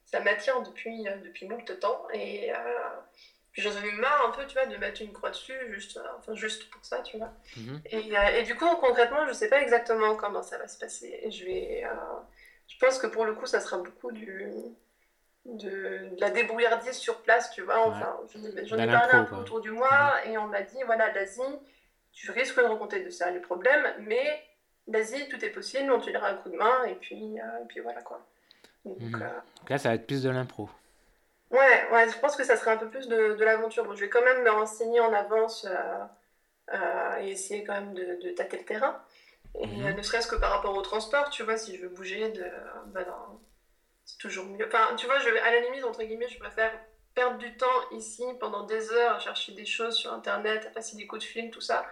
ça 0.06 0.18
m'attire 0.18 0.60
depuis, 0.62 1.04
depuis 1.22 1.46
longtemps 1.46 1.76
temps. 1.76 2.08
Et 2.12 2.52
euh, 2.52 2.56
j'en 3.52 3.70
avais 3.70 3.92
marre 3.92 4.26
un 4.26 4.32
peu, 4.32 4.44
tu 4.48 4.54
vois, 4.54 4.66
de 4.66 4.76
mettre 4.78 5.00
une 5.00 5.12
croix 5.12 5.30
dessus, 5.30 5.54
juste, 5.70 6.00
enfin, 6.18 6.34
juste 6.34 6.68
pour 6.70 6.84
ça, 6.84 7.02
tu 7.02 7.18
vois. 7.18 7.30
Mhm. 7.56 7.82
Et, 7.84 8.18
euh, 8.18 8.40
et, 8.40 8.42
du 8.42 8.56
coup, 8.56 8.74
concrètement, 8.80 9.28
je 9.28 9.32
sais 9.32 9.48
pas 9.48 9.62
exactement 9.62 10.16
comment 10.16 10.42
ça 10.42 10.58
va 10.58 10.66
se 10.66 10.78
passer. 10.78 11.30
Je 11.30 11.44
vais... 11.44 11.84
je 12.66 12.76
pense 12.80 12.98
que 12.98 13.06
pour 13.06 13.24
le 13.26 13.34
coup, 13.34 13.46
ça 13.46 13.60
sera 13.60 13.76
beaucoup 13.78 14.10
du 14.10 14.74
de, 15.48 16.10
la 16.18 16.30
débrouillardise 16.30 16.96
sur 16.96 17.22
place, 17.22 17.50
tu 17.50 17.62
vois. 17.62 17.86
Enfin, 17.86 18.16
j'en 18.64 18.78
ai, 18.78 18.86
parlé 18.86 19.14
un 19.14 19.24
peu 19.24 19.36
autour 19.36 19.60
du 19.60 19.70
mois 19.70 20.14
mhm. 20.24 20.32
et 20.32 20.38
on 20.38 20.46
m'a 20.46 20.62
dit 20.62 20.78
voilà, 20.86 21.12
l'Asie, 21.12 21.40
tu 22.12 22.30
risques 22.30 22.58
de 22.58 22.66
rencontrer 22.66 23.00
de 23.00 23.10
ça 23.10 23.30
les 23.30 23.40
problèmes, 23.40 23.86
mais 24.00 24.42
l'Asie, 24.86 25.28
tout 25.28 25.42
est 25.44 25.50
possible, 25.50 25.90
on 25.90 26.00
te 26.00 26.10
dira 26.10 26.28
un 26.28 26.34
coup 26.34 26.50
de 26.50 26.56
main 26.56 26.84
et 26.84 26.94
puis, 26.94 27.38
euh, 27.40 27.62
et 27.62 27.66
puis 27.66 27.80
voilà 27.80 28.02
quoi. 28.02 28.20
Mhm. 28.84 29.14
Euh, 29.14 29.28
Donc, 29.60 29.70
là, 29.70 29.78
ça 29.78 29.90
va 29.90 29.94
être 29.94 30.06
plus 30.06 30.22
de 30.22 30.30
l'impro. 30.30 30.68
Ouais, 31.50 31.88
ouais, 31.92 32.08
je 32.10 32.18
pense 32.18 32.36
que 32.36 32.44
ça 32.44 32.56
serait 32.56 32.72
un 32.72 32.76
peu 32.76 32.88
plus 32.88 33.08
de, 33.08 33.34
de 33.34 33.44
l'aventure. 33.44 33.84
Bon, 33.84 33.94
je 33.94 34.00
vais 34.00 34.10
quand 34.10 34.22
même 34.22 34.42
me 34.42 34.50
renseigner 34.50 35.00
en 35.00 35.12
avance 35.14 35.66
euh, 36.72 37.16
et 37.20 37.30
essayer 37.30 37.64
quand 37.64 37.72
même 37.72 37.94
de, 37.94 38.18
de 38.22 38.30
tâter 38.30 38.58
le 38.58 38.64
terrain. 38.64 39.00
Et 39.54 39.66
mhm. 39.66 39.96
ne 39.96 40.02
serait-ce 40.02 40.28
que 40.28 40.36
par 40.36 40.50
rapport 40.50 40.76
au 40.76 40.82
transport, 40.82 41.30
tu 41.30 41.42
vois, 41.42 41.56
si 41.56 41.74
je 41.74 41.82
veux 41.82 41.88
bouger 41.88 42.30
de, 42.32 42.44
bah, 42.88 43.04
dans, 43.04 43.40
c'est 44.08 44.16
toujours 44.16 44.46
mieux. 44.46 44.66
Enfin, 44.66 44.96
tu 44.96 45.06
vois, 45.06 45.18
je, 45.18 45.28
à 45.28 45.50
la 45.50 45.60
limite, 45.60 45.84
entre 45.84 46.02
guillemets, 46.02 46.28
je 46.28 46.38
préfère 46.38 46.72
perdre 47.14 47.36
du 47.36 47.54
temps 47.56 47.66
ici 47.92 48.24
pendant 48.40 48.64
des 48.64 48.90
heures 48.90 49.16
à 49.16 49.18
chercher 49.18 49.52
des 49.52 49.66
choses 49.66 49.96
sur 49.96 50.12
Internet, 50.12 50.66
à 50.66 50.70
passer 50.70 50.96
des 50.96 51.06
coups 51.06 51.22
de 51.22 51.26
fil, 51.26 51.50
tout 51.50 51.60
ça, 51.60 51.84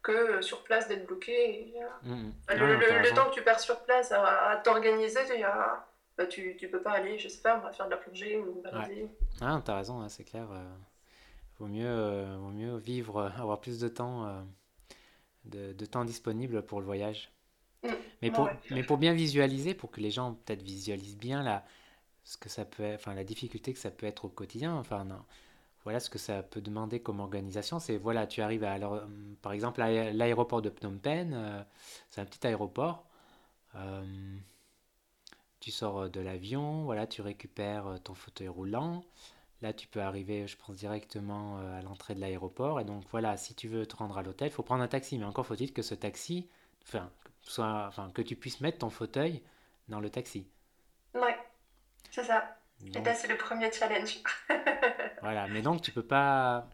que 0.00 0.12
euh, 0.12 0.42
sur 0.42 0.62
place 0.62 0.86
d'être 0.86 1.04
bloqué. 1.04 1.74
Euh, 1.76 2.08
mmh, 2.08 2.14
mmh. 2.14 2.32
le, 2.48 3.14
temps 3.14 3.28
que 3.28 3.34
tu 3.34 3.42
perds 3.42 3.58
sur 3.58 3.80
place 3.80 4.12
à, 4.12 4.60
t'organiser, 4.62 5.18
bah, 6.16 6.26
tu, 6.26 6.56
tu 6.56 6.68
peux 6.68 6.80
pas 6.80 6.92
aller, 6.92 7.18
je 7.18 7.26
sais 7.26 7.42
pas, 7.42 7.58
on 7.58 7.60
va 7.60 7.72
faire 7.72 7.86
de 7.86 7.90
la 7.90 7.96
plongée 7.96 8.38
ou 8.38 8.62
balader. 8.62 9.08
Ah, 9.40 9.60
t'as 9.64 9.76
raison, 9.76 10.00
hein, 10.00 10.08
c'est 10.08 10.22
clair. 10.22 10.46
Euh, 10.52 10.62
vaut, 11.58 11.66
mieux, 11.66 12.36
vaut 12.36 12.52
mieux 12.52 12.76
vivre, 12.76 13.32
avoir 13.36 13.60
plus 13.60 13.80
de 13.80 13.88
temps, 13.88 14.46
de, 15.44 15.72
de, 15.72 15.86
temps 15.86 16.04
disponible 16.04 16.62
pour 16.62 16.78
le 16.78 16.86
voyage. 16.86 17.32
Mm. 17.84 17.88
Mais 18.22 18.30
pour, 18.30 18.48
mais 18.70 18.82
pour 18.82 18.96
bien 18.98 19.12
visualiser, 19.12 19.74
pour 19.74 19.90
que 19.90 20.00
les 20.00 20.10
gens 20.10 20.34
peut-être 20.44 20.62
visualisent 20.62 21.18
bien 21.18 21.42
la, 21.42 21.64
ce 22.24 22.36
que 22.36 22.48
ça 22.48 22.64
peut 22.64 22.94
enfin, 22.94 23.14
la 23.14 23.24
difficulté 23.24 23.72
que 23.72 23.78
ça 23.78 23.90
peut 23.90 24.06
être 24.06 24.24
au 24.24 24.28
quotidien, 24.28 24.74
enfin, 24.74 25.04
non, 25.04 25.22
voilà 25.84 26.00
ce 26.00 26.10
que 26.10 26.18
ça 26.18 26.42
peut 26.42 26.60
demander 26.62 27.00
comme 27.00 27.20
organisation. 27.20 27.78
C'est 27.78 27.98
voilà, 27.98 28.26
tu 28.26 28.40
arrives 28.42 28.64
à, 28.64 28.72
alors, 28.72 29.02
par 29.42 29.52
exemple, 29.52 29.82
à 29.82 30.12
l'aéroport 30.12 30.62
de 30.62 30.70
Phnom 30.70 30.98
Penh, 30.98 31.32
euh, 31.34 31.62
c'est 32.10 32.20
un 32.20 32.24
petit 32.24 32.46
aéroport. 32.46 33.04
Euh, 33.76 34.36
tu 35.60 35.70
sors 35.70 36.10
de 36.10 36.20
l'avion, 36.20 36.84
voilà, 36.84 37.06
tu 37.06 37.22
récupères 37.22 37.98
ton 38.04 38.14
fauteuil 38.14 38.48
roulant. 38.48 39.04
Là, 39.62 39.72
tu 39.72 39.88
peux 39.88 40.02
arriver, 40.02 40.46
je 40.46 40.56
pense, 40.58 40.76
directement 40.76 41.58
euh, 41.58 41.78
à 41.78 41.82
l'entrée 41.82 42.14
de 42.14 42.20
l'aéroport. 42.20 42.80
Et 42.80 42.84
donc, 42.84 43.04
voilà, 43.10 43.36
si 43.38 43.54
tu 43.54 43.68
veux 43.68 43.86
te 43.86 43.96
rendre 43.96 44.18
à 44.18 44.22
l'hôtel, 44.22 44.48
il 44.48 44.50
faut 44.50 44.62
prendre 44.62 44.82
un 44.82 44.88
taxi. 44.88 45.16
Mais 45.18 45.24
encore 45.24 45.46
faut-il 45.46 45.72
que 45.72 45.80
ce 45.80 45.94
taxi, 45.94 46.48
enfin, 46.82 47.10
soit, 47.44 47.86
enfin, 47.88 48.10
que 48.14 48.22
tu 48.22 48.36
puisses 48.36 48.60
mettre 48.60 48.78
ton 48.78 48.90
fauteuil 48.90 49.42
dans 49.88 50.00
le 50.00 50.10
taxi. 50.10 50.48
Ouais, 51.14 51.36
c'est 52.10 52.24
ça. 52.24 52.56
Et 52.84 52.90
là, 52.90 53.14
c'est 53.14 53.28
le 53.28 53.36
premier 53.36 53.70
challenge. 53.72 54.18
voilà, 55.22 55.46
mais 55.48 55.62
donc 55.62 55.82
tu 55.82 55.92
peux 55.92 56.02
pas. 56.02 56.68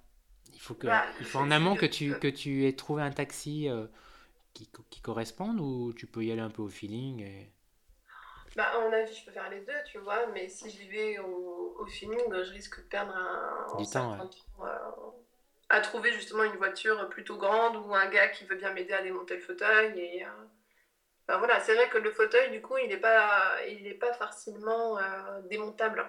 Il 0.53 0.61
faut, 0.61 0.75
que, 0.75 0.87
bah, 0.87 1.05
il 1.21 1.27
faut 1.27 1.39
en 1.39 1.51
amont 1.51 1.77
que 1.77 1.87
tu, 1.87 2.19
que 2.19 2.29
tu 2.29 2.67
aies 2.67 2.75
trouvé 2.75 3.03
un 3.03 3.13
taxi 3.13 3.69
euh, 3.69 3.87
qui, 4.53 4.69
qui 4.91 5.01
corresponde 5.01 5.61
ou 5.61 5.93
tu 5.93 6.07
peux 6.07 6.25
y 6.25 6.33
aller 6.33 6.41
un 6.41 6.51
peu 6.51 6.63
au 6.63 6.69
feeling 6.69 7.21
et... 7.21 7.53
Bah, 8.57 8.65
à 8.75 8.81
mon 8.81 8.93
avis, 8.93 9.15
je 9.15 9.25
peux 9.25 9.31
faire 9.31 9.49
les 9.49 9.61
deux, 9.61 9.73
tu 9.87 9.99
vois, 9.99 10.27
mais 10.35 10.49
si 10.49 10.69
j'y 10.71 10.89
vais 10.89 11.19
au, 11.21 11.77
au, 11.79 11.87
feeling, 11.87 12.19
je 12.31 12.53
risque 12.53 12.79
de 12.79 12.89
perdre 12.89 13.15
un, 13.15 13.77
du 13.81 13.89
temps. 13.89 14.19
Ouais. 14.59 14.67
Euh, 14.67 14.91
à 15.69 15.81
trouver 15.81 16.13
justement 16.13 16.43
une 16.43 16.57
voiture 16.57 17.09
plutôt 17.11 17.37
grande 17.37 17.77
ou 17.77 17.95
un 17.95 18.11
gars 18.11 18.29
qui 18.29 18.45
veut 18.45 18.57
bien 18.57 18.73
m'aider 18.73 18.93
à 18.93 19.03
démonter 19.03 19.37
le 19.37 19.43
fauteuil 19.43 19.99
et. 19.99 20.25
Euh, 20.25 20.29
voilà, 21.39 21.61
c'est 21.61 21.75
vrai 21.75 21.89
que 21.89 21.99
le 21.99 22.11
fauteuil, 22.11 22.51
du 22.51 22.61
coup, 22.61 22.77
il 22.79 22.89
n'est 22.89 22.97
pas, 22.97 23.57
il 23.69 23.99
pas 23.99 24.13
facilement 24.13 24.99
euh, 24.99 25.41
démontable. 25.49 26.05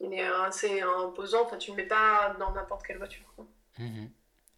Il 0.00 0.12
est 0.12 0.26
assez 0.26 0.80
imposant, 0.80 1.44
enfin, 1.44 1.56
tu 1.56 1.70
ne 1.70 1.76
le 1.76 1.82
mets 1.82 1.88
pas 1.88 2.34
dans 2.38 2.52
n'importe 2.52 2.86
quelle 2.86 2.98
voiture. 2.98 3.24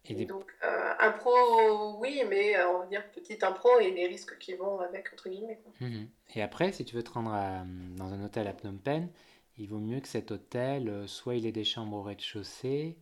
Et, 0.05 0.25
donc, 0.25 0.51
euh, 0.63 0.93
un 0.99 1.11
pro, 1.11 1.99
oui, 1.99 2.23
mais 2.27 2.57
euh, 2.57 2.67
on 2.69 2.79
va 2.79 2.85
dire 2.87 3.11
petite 3.11 3.43
impro 3.43 3.79
et 3.79 3.91
les 3.91 4.07
risques 4.07 4.37
qui 4.39 4.53
vont 4.55 4.79
avec, 4.79 5.13
entre 5.13 5.29
guillemets. 5.29 5.61
Mhm. 5.79 6.09
Et 6.35 6.41
après, 6.41 6.71
si 6.71 6.83
tu 6.83 6.95
veux 6.95 7.03
te 7.03 7.11
rendre 7.11 7.31
dans 7.95 8.13
un 8.13 8.23
hôtel 8.23 8.47
à 8.47 8.53
Phnom 8.53 8.77
Penh, 8.77 9.09
il 9.57 9.67
vaut 9.67 9.79
mieux 9.79 9.99
que 9.99 10.07
cet 10.07 10.31
hôtel, 10.31 11.07
soit 11.07 11.35
il 11.35 11.45
ait 11.45 11.51
des 11.51 11.65
chambres 11.65 11.97
au 11.97 12.01
rez-de-chaussée, 12.01 12.97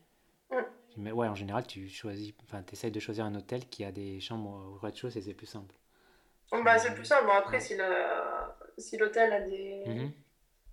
mm. 0.52 0.56
mais 0.98 1.12
ouais, 1.12 1.28
en 1.28 1.36
général, 1.36 1.66
tu 1.66 1.88
choisis, 1.88 2.34
enfin, 2.44 2.64
essayes 2.74 2.92
de 2.92 3.00
choisir 3.00 3.26
un 3.26 3.36
hôtel 3.36 3.70
qui 3.70 3.86
a 3.86 3.92
des 3.92 4.20
chambres 4.20 4.74
au 4.74 4.78
rez-de-chaussée, 4.80 5.22
c'est 5.22 5.36
plus 5.36 5.46
simple. 5.46 5.76
Bah, 6.52 6.78
c'est 6.80 6.94
plus 6.94 7.06
simple. 7.06 7.26
Bon, 7.26 7.34
après, 7.34 7.60
si 7.60 8.98
l'hôtel 8.98 9.34
a 9.34 9.42
des... 9.42 9.84
Mhm. 9.86 10.12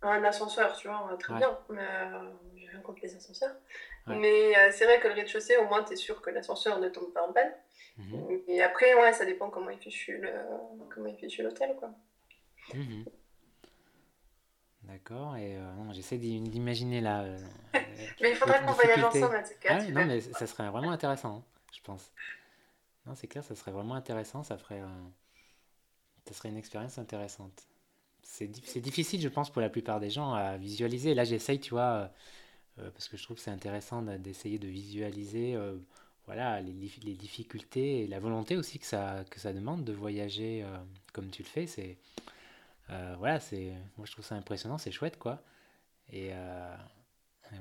un 0.03 0.25
ascenseur, 0.25 0.75
tu 0.77 0.89
vois, 0.89 1.17
très 1.19 1.35
bien. 1.35 1.59
Mais 1.71 1.83
euh, 1.83 2.31
j'ai 2.57 2.69
rien 2.69 2.81
contre 2.81 3.01
les 3.03 3.15
ascenseurs. 3.15 3.55
Mais 4.07 4.57
euh, 4.57 4.71
c'est 4.71 4.85
vrai 4.85 5.01
que 5.01 5.09
le 5.09 5.15
rez-de-chaussée, 5.15 5.57
au 5.57 5.65
moins, 5.67 5.83
tu 5.83 5.95
es 5.95 5.97
sûr 5.97 6.21
que 6.21 6.31
l'ascenseur 6.31 6.79
ne 6.79 6.89
tombe 6.89 7.13
pas 7.13 7.27
en 7.27 7.33
panne. 7.33 7.53
Mhm. 7.97 8.43
Et 8.49 8.63
après, 8.63 8.95
ouais, 8.95 9.13
ça 9.13 9.25
dépend 9.25 9.51
comment 9.51 9.71
il 9.71 9.79
fichu 9.79 10.21
l'hôtel, 11.43 11.77
quoi. 11.77 11.91
Mhm. 12.75 13.05
D'accord, 14.83 15.37
et 15.37 15.57
euh, 15.57 15.93
j'essaie 15.93 16.19
d'imaginer 16.19 17.01
là. 17.01 17.25
mais 18.21 18.31
il 18.31 18.37
faudrait 18.37 18.63
qu'on 18.63 18.73
voyage 18.73 19.03
ensemble, 19.03 19.43
ah, 19.69 19.83
Non, 19.85 20.05
mais 20.05 20.21
ça 20.21 20.47
serait 20.47 20.69
vraiment 20.69 20.91
intéressant, 20.91 21.43
je 21.73 21.81
pense. 21.81 22.13
Non, 23.07 23.15
c'est 23.15 23.27
clair, 23.27 23.43
ça 23.43 23.55
serait 23.55 23.71
vraiment 23.71 23.95
intéressant, 23.95 24.43
ça 24.43 24.59
ferait 24.59 24.83
ça 26.27 26.35
serait 26.35 26.49
une 26.49 26.57
expérience 26.57 26.99
intéressante. 26.99 27.67
C'est 28.23 28.81
difficile, 28.81 29.21
je 29.21 29.29
pense, 29.29 29.51
pour 29.51 29.61
la 29.61 29.69
plupart 29.69 30.01
des 30.01 30.11
gens 30.11 30.33
à 30.33 30.57
visualiser. 30.57 31.15
Là, 31.15 31.25
j'essaye, 31.25 31.61
tu 31.61 31.71
vois, 31.71 31.83
euh, 31.83 32.09
euh, 32.81 32.91
parce 32.91 33.09
que 33.09 33.17
je 33.17 33.23
trouve 33.23 33.37
que 33.37 33.43
c'est 33.43 33.51
intéressant 33.51 34.03
d'essayer 34.03 34.59
de 34.59 34.67
visualiser 34.67 35.55
euh, 35.55 35.77
voilà, 36.27 36.61
les, 36.61 36.73
difficultés 36.73 38.03
et 38.03 38.07
la 38.09 38.19
volonté 38.19 38.57
aussi 38.57 38.79
que 38.79 38.87
ça, 38.87 39.25
que 39.31 39.39
ça 39.39 39.53
demande 39.53 39.85
de 39.85 39.93
voyager 39.93 40.65
comme 41.13 41.31
tu 41.31 41.43
le 41.43 41.49
fais. 41.49 41.67
C'est 41.67 41.99
voilà, 42.89 43.39
moi 43.97 44.07
je 44.07 44.13
trouve 44.13 44.25
ça 44.25 44.35
impressionnant, 44.35 44.79
c'est 44.79 44.93
chouette, 44.93 45.19
quoi. 45.19 45.43
Et, 46.13 46.33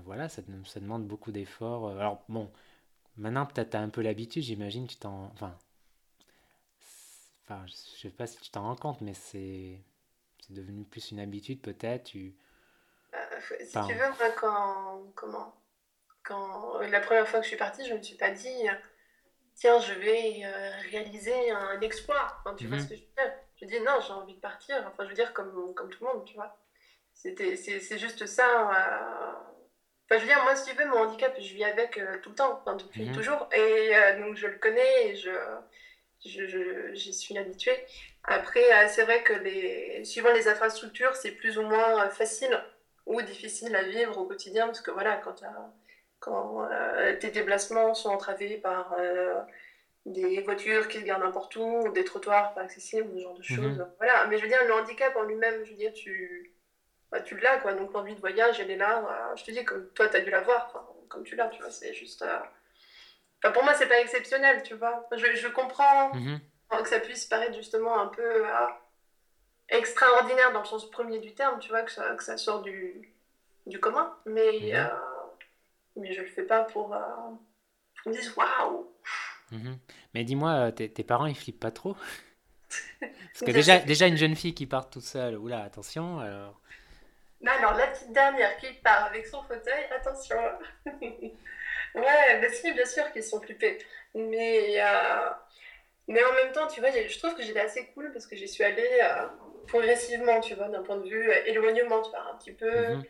voilà, 0.06 0.30
ça, 0.30 0.42
ça, 0.66 0.80
demande 0.80 1.06
beaucoup 1.08 1.32
d'efforts. 1.32 1.90
Alors 1.90 2.24
bon, 2.30 2.50
maintenant 3.18 3.46
peut-être 3.46 3.72
tu 3.72 3.78
as 3.78 3.82
un 3.82 3.90
peu 3.90 4.02
l'habitude, 4.02 4.44
j'imagine, 4.44 4.88
tu 4.88 4.96
t'en... 4.96 5.26
Enfin, 5.34 5.56
Enfin, 7.44 7.66
je 7.68 7.74
sais 7.74 8.10
pas 8.10 8.26
si 8.26 8.38
tu 8.38 8.50
t'en 8.50 8.64
rends 8.64 8.76
compte, 8.76 9.02
mais 9.02 9.14
c'est 9.14 9.80
devenu 10.50 10.86
plus 10.86 11.12
une 11.12 11.20
habitude 11.20 11.62
peut-être. 11.62 12.06
Tu... 12.06 12.36
Euh, 13.14 13.18
si 13.60 13.72
tu 13.72 13.94
veux, 13.94 14.10
moi, 14.10 14.30
quand, 14.40 15.04
comment, 15.16 15.54
quand 16.24 16.80
la 16.80 17.02
première 17.02 17.28
fois 17.28 17.40
que 17.40 17.44
je 17.44 17.50
suis 17.50 17.58
partie, 17.58 17.86
je 17.86 17.94
me 17.94 18.02
suis 18.02 18.16
pas 18.16 18.32
dit, 18.32 18.68
tiens, 19.56 19.80
je 19.80 19.94
vais 19.94 20.42
euh, 20.46 20.72
réaliser 20.90 21.52
un 21.52 21.80
exploit. 21.82 22.38
Enfin, 22.40 22.56
tu 22.56 22.68
vois 22.68 22.80
ce 22.80 22.84
mhm. 22.84 22.90
que 22.90 22.96
je 22.96 23.02
veux 23.02 23.08
dire? 23.18 23.34
Je 23.62 23.66
dis, 23.66 23.80
non, 23.82 24.00
j'ai 24.06 24.14
envie 24.14 24.36
de 24.36 24.40
partir. 24.40 24.76
Enfin, 24.88 25.04
je 25.04 25.10
veux 25.10 25.16
dire, 25.16 25.34
comme, 25.34 25.74
comme 25.74 25.90
tout 25.90 26.06
le 26.06 26.14
monde, 26.14 26.26
tu 26.26 26.36
vois. 26.36 26.58
C'est 27.14 27.98
juste 27.98 28.26
ça. 28.26 28.70
Euh, 28.72 29.34
enfin, 30.06 30.18
je 30.18 30.20
veux 30.20 30.28
dire, 30.28 30.42
moi, 30.44 30.56
si 30.56 30.70
tu 30.70 30.78
veux, 30.78 30.86
mon 30.86 31.00
handicap, 31.00 31.34
je 31.38 31.54
vis 31.54 31.66
avec 31.66 32.00
tout 32.22 32.30
le 32.30 32.36
temps, 32.36 32.62
enfin, 32.62 32.78
depuis 32.78 33.10
mhm. 33.10 33.16
toujours. 33.16 33.50
Et 33.54 33.92
donc, 34.18 34.38
je 34.38 34.48
le 34.48 34.58
connais 34.60 35.08
et 35.10 35.16
je 35.18 35.32
j'y 36.24 37.14
suis 37.14 37.38
habituée. 37.38 37.78
Après, 38.24 38.64
euh, 38.72 38.88
c'est 38.88 39.04
vrai 39.04 39.22
que 39.24 39.34
les, 39.34 40.04
suivant 40.06 40.32
les 40.32 40.48
infrastructures, 40.48 41.16
c'est 41.16 41.32
plus 41.32 41.58
ou 41.58 41.64
moins 41.64 42.06
euh, 42.06 42.10
facile 42.10 42.58
ou 43.06 43.22
difficile 43.22 43.76
à 43.76 43.84
vivre 43.84 44.18
au 44.18 44.26
quotidien 44.26 44.66
parce 44.66 44.82
que 44.82 44.92
voilà, 44.92 45.18
quand, 45.18 45.44
quand 46.20 46.66
euh, 46.72 47.18
tes 47.18 47.32
déplacements 47.32 47.94
sont 47.94 48.10
entravés 48.10 48.58
par 48.58 48.96
des 50.06 50.42
voitures 50.42 50.88
qui 50.88 51.00
se 51.00 51.04
gardent 51.04 51.24
n'importe 51.24 51.54
où, 51.58 51.92
des 51.94 52.06
trottoirs 52.06 52.54
pas 52.54 52.62
accessibles, 52.62 53.10
ce 53.14 53.22
genre 53.22 53.34
de 53.34 53.40
mhm. 53.40 53.44
choses. 53.44 53.86
Voilà, 53.98 54.26
mais 54.28 54.38
je 54.38 54.44
veux 54.44 54.48
dire, 54.48 54.64
le 54.66 54.74
handicap 54.74 55.14
en 55.18 55.24
lui-même, 55.24 55.66
je 55.66 55.72
veux 55.72 55.78
dire, 55.78 55.92
tu, 55.92 56.54
bah, 57.12 57.20
tu 57.20 57.38
l'as 57.38 57.58
quoi. 57.58 57.74
Donc 57.74 57.92
l'envie 57.92 58.16
de 58.16 58.22
voyage, 58.22 58.62
elle 58.62 58.72
est 58.72 58.78
là. 58.78 59.34
je 59.36 59.44
te 59.44 59.52
dis, 59.52 59.66
comme 59.66 59.90
toi, 59.90 60.08
tu 60.08 60.16
as 60.16 60.22
dû 60.22 60.30
la 60.30 60.42
voir, 60.42 60.94
comme 61.10 61.26
tu 61.26 61.36
l'as, 61.36 61.50
tu 61.50 61.62
vois, 61.62 61.72
c'est 61.72 61.94
juste 61.94 62.24
pour 63.52 63.64
moi, 63.64 63.74
c'est 63.74 63.88
pas 63.88 64.00
exceptionnel, 64.00 64.64
tu 64.64 64.76
vois. 64.76 65.08
Je, 65.12 65.36
je 65.36 65.48
comprends 65.50 66.14
mhm. 66.14 66.40
que 66.70 66.88
ça 66.88 67.00
puisse 67.00 67.26
paraître 67.26 67.56
justement 67.56 68.00
un 68.00 68.08
peu 68.08 68.48
euh, 68.48 68.68
extraordinaire 69.70 70.54
dans 70.54 70.60
le 70.60 70.66
sens 70.66 70.90
premier 70.90 71.20
du 71.20 71.34
terme, 71.34 71.60
tu 71.60 71.70
vois, 71.70 71.82
que 71.82 71.92
ça, 71.92 72.16
que 72.16 72.24
ça 72.24 72.38
sort 72.38 72.62
du, 72.62 73.14
du 73.66 73.80
commun. 73.80 74.16
Mais, 74.26 74.60
mhm. 74.62 74.76
euh, 74.76 74.88
mais 75.98 76.14
je 76.14 76.22
le 76.22 76.28
fais 76.28 76.44
pas 76.44 76.64
pour, 76.64 76.94
euh, 76.94 77.00
ils 78.06 78.12
me 78.12 78.16
disent 78.16 78.34
waouh. 78.36 78.90
Mhm. 79.52 79.78
Mais 80.14 80.24
dis-moi, 80.24 80.72
tes, 80.72 80.92
tes, 80.92 81.04
parents 81.04 81.26
ils 81.26 81.38
flippent 81.38 81.60
pas 81.60 81.72
trop? 81.72 81.98
Parce 83.00 83.46
que 83.46 83.52
déjà, 83.52 83.80
déjà 83.80 84.08
une 84.08 84.18
jeune 84.18 84.36
fille 84.36 84.56
qui 84.56 84.66
part 84.66 84.90
toute 84.90 85.04
seule, 85.04 85.38
oula, 85.38 85.64
attention 85.64 86.20
alors. 86.20 86.60
Non, 87.42 87.52
alors 87.52 87.74
la 87.74 87.88
petite 87.88 88.14
dernière 88.14 88.56
qui 88.58 88.72
part 88.76 89.04
avec 89.06 89.28
son 89.28 89.44
fauteuil, 89.44 89.84
attention. 89.94 90.38
ouais, 91.96 92.42
bah 92.42 92.50
si, 92.52 92.72
bien 92.72 92.86
sûr 92.86 93.12
qu'ils 93.12 93.24
sont 93.24 93.42
flippés. 93.42 93.78
Mais, 94.16 94.82
euh, 94.82 95.30
mais 96.08 96.24
en 96.24 96.34
même 96.34 96.52
temps, 96.52 96.68
tu 96.68 96.80
vois, 96.80 96.92
je 96.92 97.20
trouve 97.20 97.36
que 97.36 97.44
j'étais 97.44 97.60
assez 97.60 97.88
cool 97.94 98.12
parce 98.12 98.28
que 98.28 98.36
j'y 98.36 98.48
suis 98.48 98.64
allée 98.64 99.00
euh, 99.02 99.28
progressivement, 99.68 100.40
tu 100.40 100.56
vois, 100.56 100.68
d'un 100.68 100.84
point 100.84 100.98
de 100.98 101.08
vue 101.08 101.30
euh, 101.30 101.46
éloignement, 101.46 102.02
tu 102.02 102.12
vois, 102.12 102.32
un 102.32 102.38
petit 102.38 102.52
peu, 102.52 102.88
mhm. 102.90 103.04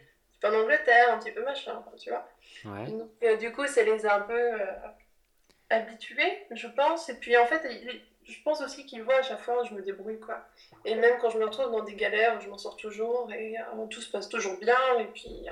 en 0.43 0.53
Angleterre, 0.53 1.13
un 1.13 1.19
petit 1.19 1.31
peu 1.31 1.43
machin, 1.43 1.83
tu 1.99 2.09
vois. 2.09 2.27
Ouais. 2.65 3.37
du 3.37 3.51
coup, 3.51 3.67
ça 3.67 3.83
les 3.83 4.05
a 4.05 4.15
un 4.15 4.21
peu 4.21 4.51
habitués, 5.69 6.45
je 6.51 6.67
pense. 6.67 7.09
Et 7.09 7.15
puis 7.15 7.35
en 7.37 7.45
fait, 7.45 7.67
je 8.25 8.41
pense 8.43 8.61
aussi 8.61 8.85
qu'ils 8.85 9.03
voient 9.03 9.17
à 9.17 9.23
chaque 9.23 9.41
fois, 9.41 9.63
je 9.65 9.73
me 9.73 9.81
débrouille, 9.81 10.19
quoi. 10.19 10.45
Et 10.85 10.95
même 10.95 11.17
quand 11.19 11.29
je 11.29 11.37
me 11.37 11.45
retrouve 11.45 11.71
dans 11.71 11.83
des 11.83 11.95
galères, 11.95 12.39
je 12.39 12.49
m'en 12.49 12.57
sors 12.57 12.77
toujours 12.77 13.31
et 13.33 13.55
tout 13.89 14.01
se 14.01 14.09
passe 14.09 14.29
toujours 14.29 14.57
bien. 14.59 14.77
Et 14.99 15.05
puis, 15.05 15.47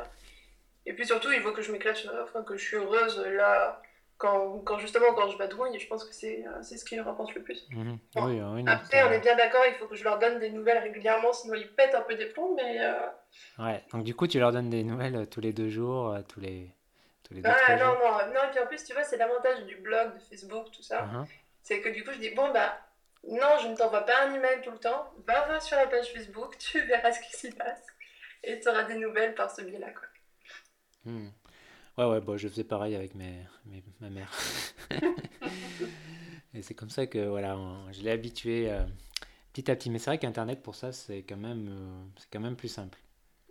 et 0.86 0.94
puis 0.94 1.06
surtout, 1.06 1.32
il 1.32 1.41
faut 1.41 1.52
que 1.52 1.62
je 1.62 1.72
m'éclate, 1.72 2.08
enfin, 2.24 2.44
que 2.44 2.58
je 2.58 2.63
suis 2.63 2.78
heureuse 2.78 3.20
là 3.20 3.82
quand, 4.22 4.60
quand, 4.60 4.78
justement 4.78 5.13
quand 5.15 5.30
je 5.30 5.38
vadrouille, 5.38 5.78
je 5.80 5.88
pense 5.88 6.06
que 6.06 6.13
c'est 6.13 6.46
euh, 6.46 6.62
ce 6.62 6.86
qui 6.86 6.96
leur 6.96 7.06
rapporte 7.06 7.34
le 7.34 7.41
plus. 7.41 7.67
Mhm. 7.72 7.98
oui, 8.17 8.39
oui, 8.39 8.63
Après, 8.67 9.04
on 9.04 9.12
est 9.12 9.20
bien 9.20 9.36
d'accord, 9.36 9.63
il 9.67 9.74
faut 9.76 9.88
que 9.88 9.96
je 9.96 10.04
leur 10.04 10.20
donne 10.20 10.39
des 10.39 10.52
nouvelles 10.52 10.78
régulièrement, 10.78 11.34
sinon 11.34 11.56
ils 11.56 11.67
pètent 11.67 11.96
un 11.96 12.02
peu 12.02 12.13
des 12.15 12.28
plombs, 12.28 12.54
mais... 12.56 12.78
Euh, 12.80 12.94
ouais, 13.58 13.84
donc 13.91 14.04
du 14.04 14.13
coup, 14.13 14.28
tu 14.28 14.39
leur 14.39 14.52
donnes 14.52 14.70
des 14.70 14.84
nouvelles 14.84 15.15
euh, 15.15 15.26
tous 15.26 15.41
les 15.41 15.54
deux 15.54 15.70
jours, 15.70 16.15
tous 16.30 16.39
les... 16.39 16.72
Tous 17.24 17.34
les 17.34 17.41
deux, 17.41 17.50
ah, 17.50 17.76
non, 17.78 17.94
non, 17.94 18.34
non, 18.34 18.44
et 18.48 18.52
puis 18.52 18.60
en 18.60 18.67
plus, 18.67 18.84
tu 18.84 18.94
vois, 18.94 19.04
c'est 19.04 19.17
l'avantage 19.17 19.63
du 19.65 19.78
blog, 19.78 20.13
de 20.13 20.20
Facebook, 20.20 20.72
tout 20.72 20.84
ça. 20.84 21.06
Uh-huh. 21.06 21.26
C'est 21.63 21.82
que 21.82 21.89
du 21.89 22.04
coup, 22.04 22.12
je 22.12 22.20
dis, 22.20 22.32
bon, 22.32 22.52
bah, 22.52 22.78
non, 23.28 23.58
je 23.62 23.70
ne 23.70 23.76
t'envoie 23.76 24.02
pas 24.02 24.26
un 24.26 24.34
email 24.34 24.62
tout 24.63 24.72
le 24.72 24.78
temps, 24.78 25.13
va 25.26 25.46
voir 25.46 25.62
sur 25.62 25.78
la 25.78 25.88
page 25.88 26.13
Facebook, 26.13 26.58
tu 26.60 26.80
verras 26.82 27.12
ce 27.12 27.22
qui 27.22 27.32
s'y 27.36 27.52
passe, 27.52 27.88
et 28.44 28.60
tu 28.60 28.70
auras 28.70 28.84
des 28.84 28.96
nouvelles 28.96 29.34
par 29.34 29.50
ce 29.50 29.63
biais-là, 29.63 29.89
quoi. 29.91 30.08
Hmm. 31.06 31.28
Ouais, 31.98 32.06
ouais, 32.06 32.22
bon, 32.22 32.38
je 32.38 32.48
faisais 32.48 32.64
pareil 32.64 32.96
avec 32.96 33.16
mes, 33.16 33.44
ma 34.00 34.10
mère. 34.10 34.32
et 36.54 36.62
c'est 36.62 36.74
comme 36.74 36.90
ça 36.90 37.06
que 37.06 37.28
voilà, 37.28 37.58
je 37.92 38.02
l'ai 38.02 38.12
habitué 38.12 38.72
euh, 38.72 38.84
petit 39.52 39.70
à 39.70 39.76
petit. 39.76 39.90
Mais 39.90 40.00
c'est 40.00 40.10
vrai 40.10 40.18
qu'Internet, 40.18 40.62
pour 40.62 40.76
ça, 40.76 40.92
c'est 40.92 41.24
quand, 41.24 41.38
même, 41.38 41.68
euh, 41.70 42.04
c'est 42.18 42.28
quand 42.32 42.40
même 42.40 42.56
plus 42.56 42.70
simple. 42.70 42.98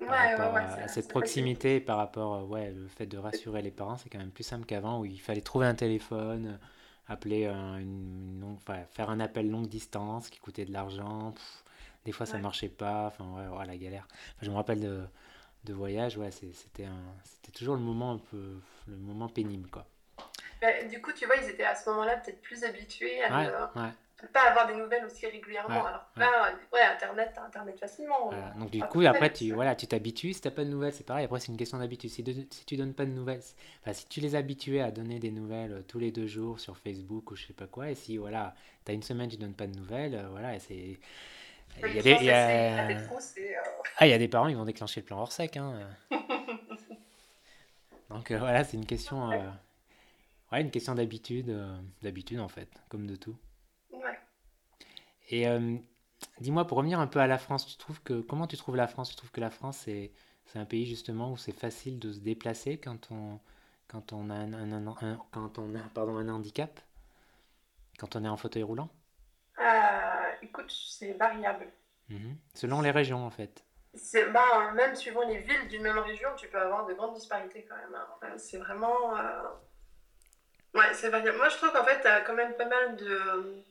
Ouais, 0.00 0.06
ouais, 0.08 0.52
ouais, 0.52 0.60
à, 0.62 0.88
cette 0.88 1.08
proximité 1.08 1.78
par 1.78 1.98
rapport 1.98 2.34
euh, 2.34 2.44
ouais, 2.44 2.70
le 2.72 2.88
fait 2.88 3.06
de 3.06 3.18
rassurer 3.18 3.60
les 3.60 3.70
parents, 3.70 3.98
c'est 3.98 4.08
quand 4.08 4.18
même 4.18 4.30
plus 4.30 4.44
simple 4.44 4.64
qu'avant 4.64 5.00
où 5.00 5.04
il 5.04 5.20
fallait 5.20 5.42
trouver 5.42 5.66
un 5.66 5.74
téléphone, 5.74 6.58
appeler 7.06 7.46
une, 7.46 8.42
enfin, 8.56 8.78
faire 8.90 9.10
un 9.10 9.20
appel 9.20 9.50
longue 9.50 9.68
distance 9.68 10.30
qui 10.30 10.38
coûtait 10.40 10.64
de 10.64 10.72
l'argent. 10.72 11.34
Des 12.06 12.12
fois, 12.12 12.24
ça 12.24 12.38
marchait 12.38 12.70
pas. 12.70 13.08
Enfin, 13.08 13.50
ouais, 13.58 13.66
la 13.66 13.76
galère. 13.76 14.08
je 14.40 14.50
me 14.50 14.54
rappelle 14.54 14.80
de 14.80 15.02
de 15.64 15.72
voyage, 15.74 16.16
ouais, 16.16 16.30
c'était 16.30 16.86
toujours 17.52 17.74
le 17.74 17.80
moment 17.80 18.12
un 18.12 18.18
peu 18.18 18.60
le 18.86 18.96
moment 18.96 19.28
pénible 19.28 19.68
quoi. 19.68 19.86
Bah, 20.60 20.68
du 20.90 21.00
coup, 21.00 21.12
tu 21.12 21.24
vois, 21.26 21.36
ils 21.36 21.48
étaient 21.48 21.64
à 21.64 21.74
ce 21.74 21.88
moment-là 21.90 22.16
peut-être 22.18 22.42
plus 22.42 22.64
habitués 22.64 23.22
à 23.22 23.44
ne 24.22 24.28
pas 24.28 24.50
avoir 24.50 24.66
des 24.66 24.74
nouvelles 24.74 25.04
aussi 25.06 25.26
régulièrement. 25.26 25.86
Alors 25.86 26.04
ouais, 26.16 26.82
Internet, 26.82 27.32
Internet 27.46 27.78
facilement. 27.78 28.30
Donc 28.58 28.70
du 28.70 28.80
coup, 28.82 29.00
après, 29.06 29.32
tu 29.32 29.52
voilà, 29.52 29.74
tu 29.74 29.86
t'habitues. 29.86 30.34
Si 30.34 30.40
t'as 30.42 30.50
pas 30.50 30.64
de 30.64 30.70
nouvelles, 30.70 30.92
c'est 30.92 31.06
pareil. 31.06 31.24
Après, 31.24 31.40
c'est 31.40 31.48
une 31.48 31.56
question 31.56 31.78
d'habitude. 31.78 32.10
Si, 32.10 32.22
si 32.50 32.64
tu 32.66 32.76
donnes 32.76 32.94
pas 32.94 33.06
de 33.06 33.12
nouvelles, 33.12 33.40
enfin, 33.82 33.92
si 33.94 34.06
tu 34.06 34.20
les 34.20 34.34
habitués 34.34 34.82
à 34.82 34.90
donner 34.90 35.18
des 35.18 35.30
nouvelles 35.30 35.72
euh, 35.72 35.82
tous 35.86 35.98
les 35.98 36.10
deux 36.10 36.26
jours 36.26 36.60
sur 36.60 36.76
Facebook 36.76 37.30
ou 37.30 37.36
je 37.36 37.46
sais 37.46 37.52
pas 37.54 37.66
quoi, 37.66 37.90
et 37.90 37.94
si 37.94 38.18
voilà, 38.18 38.54
t'as 38.84 38.92
une 38.92 39.02
semaine, 39.02 39.30
tu 39.30 39.38
donnes 39.38 39.54
pas 39.54 39.66
de 39.66 39.76
nouvelles, 39.76 40.14
euh, 40.14 40.28
voilà, 40.30 40.58
c'est 40.58 40.98
il 41.86 41.94
y 41.94 41.98
a 41.98 42.02
des, 42.02 42.16
il 42.20 42.24
y 42.24 42.30
a... 42.30 42.88
Euh, 42.88 43.06
ah, 43.98 44.06
il 44.06 44.10
y 44.10 44.12
a 44.12 44.18
des 44.18 44.28
parents, 44.28 44.48
ils 44.48 44.56
vont 44.56 44.64
déclencher 44.64 45.00
le 45.00 45.06
plan 45.06 45.18
hors 45.18 45.32
sec. 45.32 45.56
Hein. 45.56 45.80
Donc 48.10 48.30
euh, 48.30 48.38
voilà, 48.38 48.64
c'est 48.64 48.76
une 48.76 48.86
question, 48.86 49.30
euh, 49.30 49.50
ouais, 50.52 50.60
une 50.60 50.70
question 50.70 50.94
d'habitude, 50.94 51.56
d'habitude 52.02 52.40
en 52.40 52.48
fait, 52.48 52.68
comme 52.88 53.06
de 53.06 53.16
tout. 53.16 53.36
Ouais. 53.92 54.18
Et 55.30 55.46
dis-moi, 56.40 56.66
pour 56.66 56.78
revenir 56.78 56.98
un 56.98 57.06
peu 57.06 57.20
à 57.20 57.26
la 57.26 57.38
France, 57.38 57.66
tu 57.66 57.76
trouves 57.76 58.02
que 58.02 58.20
comment 58.20 58.46
tu 58.46 58.56
trouves 58.56 58.76
la 58.76 58.88
France? 58.88 59.10
Tu 59.10 59.16
trouves 59.16 59.30
que 59.30 59.40
la 59.40 59.50
France 59.50 59.78
c'est 59.84 60.12
c'est 60.46 60.58
un 60.58 60.64
pays 60.64 60.86
justement 60.86 61.30
où 61.30 61.36
c'est 61.36 61.52
facile 61.52 62.00
de 62.00 62.12
se 62.12 62.18
déplacer 62.18 62.78
quand 62.78 63.12
on 63.12 63.38
quand 63.86 64.12
on 64.12 64.30
a 64.30 64.34
un, 64.34 64.52
un, 64.52 64.86
un, 64.86 65.18
quand 65.30 65.58
on 65.58 65.74
a 65.76 65.80
pardon 65.94 66.16
un 66.16 66.28
handicap, 66.28 66.80
quand 67.98 68.16
on 68.16 68.24
est 68.24 68.28
en 68.28 68.36
fauteuil 68.36 68.64
roulant? 68.64 68.88
Écoute, 70.42 70.70
c'est 70.70 71.12
variable. 71.12 71.66
Mhm. 72.08 72.36
Selon 72.54 72.80
les 72.80 72.90
régions, 72.90 73.24
en 73.24 73.30
fait. 73.30 73.64
C'est 73.94 74.26
bah, 74.26 74.70
même 74.74 74.94
suivant 74.94 75.26
les 75.26 75.38
villes 75.38 75.68
d'une 75.68 75.82
même 75.82 75.98
région, 75.98 76.28
tu 76.36 76.48
peux 76.48 76.58
avoir 76.58 76.86
de 76.86 76.94
grandes 76.94 77.14
disparités 77.14 77.66
quand 77.68 77.76
même. 77.76 77.94
Hein. 77.94 78.28
C'est 78.36 78.58
vraiment. 78.58 79.16
Euh, 79.16 79.42
ouais, 80.74 80.94
c'est 80.94 81.08
variable. 81.08 81.38
Moi, 81.38 81.48
je 81.48 81.56
trouve 81.56 81.72
qu'en 81.72 81.84
fait, 81.84 82.00
tu 82.00 82.06
as 82.06 82.20
quand 82.20 82.34
même 82.34 82.54
pas 82.54 82.66
mal 82.66 82.96
de. 82.96 83.64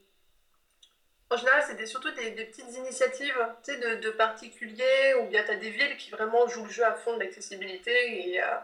En 1.30 1.36
général, 1.36 1.62
c'est 1.64 1.86
surtout 1.86 2.10
des, 2.10 2.32
petites 2.32 2.76
initiatives 2.76 3.38
de, 3.68 4.00
de 4.00 4.10
particuliers, 4.10 5.14
ou 5.20 5.26
bien 5.26 5.44
tu 5.44 5.52
as 5.52 5.56
des 5.56 5.70
villes 5.70 5.96
qui 5.96 6.10
vraiment 6.10 6.48
jouent 6.48 6.64
le 6.64 6.70
jeu 6.70 6.84
à 6.84 6.94
fond 6.94 7.14
de 7.14 7.20
l'accessibilité 7.20 7.92
et, 8.32 8.42
euh, 8.42 8.56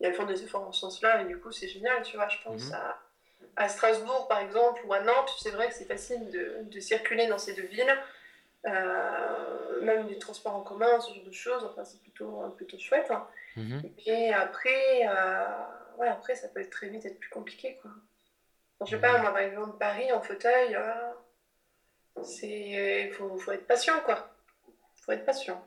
elles 0.00 0.14
font 0.14 0.24
des 0.24 0.42
efforts 0.42 0.66
en 0.66 0.72
ce 0.72 0.80
sens-là, 0.80 1.20
et 1.20 1.26
du 1.26 1.38
coup, 1.38 1.52
c'est 1.52 1.68
génial, 1.68 2.02
tu 2.02 2.16
vois. 2.16 2.28
Je 2.28 2.38
pense 2.42 2.68
mhm. 2.68 2.74
à 2.74 2.98
à 3.56 3.68
Strasbourg, 3.68 4.28
par 4.28 4.38
exemple, 4.38 4.80
ou 4.86 4.92
à 4.92 5.00
Nantes, 5.00 5.34
c'est 5.38 5.50
vrai 5.50 5.68
que 5.68 5.74
c'est 5.74 5.84
facile 5.84 6.30
de, 6.30 6.62
de, 6.62 6.80
circuler 6.80 7.26
dans 7.26 7.38
ces 7.38 7.54
deux 7.54 7.66
villes. 7.66 7.96
Euh, 8.66 9.80
même 9.82 10.06
des 10.08 10.18
transports 10.18 10.54
en 10.54 10.62
commun, 10.62 11.00
ce 11.00 11.14
genre 11.14 11.24
de 11.24 11.32
choses, 11.32 11.64
enfin, 11.64 11.84
c'est 11.84 12.00
plutôt, 12.00 12.42
plutôt 12.56 12.78
chouette. 12.78 13.10
Hein. 13.10 13.26
Mhm. 13.56 13.82
Et 14.06 14.32
après, 14.32 15.06
euh, 15.06 15.46
ouais, 15.98 16.08
après, 16.08 16.34
ça 16.34 16.48
peut 16.48 16.60
être 16.60 16.70
très 16.70 16.88
vite 16.88 17.04
être 17.06 17.18
plus 17.18 17.30
compliqué. 17.30 17.78
Quoi. 17.80 17.90
je 18.84 18.90
sais 18.90 19.00
pas, 19.00 19.14
mhm. 19.14 19.22
moi, 19.22 19.32
par 19.32 19.42
exemple, 19.42 19.78
Paris 19.78 20.12
en 20.12 20.20
fauteuil, 20.20 20.74
euh, 20.74 20.92
c'est 22.22 23.10
faut, 23.12 23.36
faut 23.38 23.52
être 23.52 23.66
patient, 23.66 24.00
quoi. 24.04 24.28
faut 24.96 25.12
être 25.12 25.24
patient. 25.24 25.64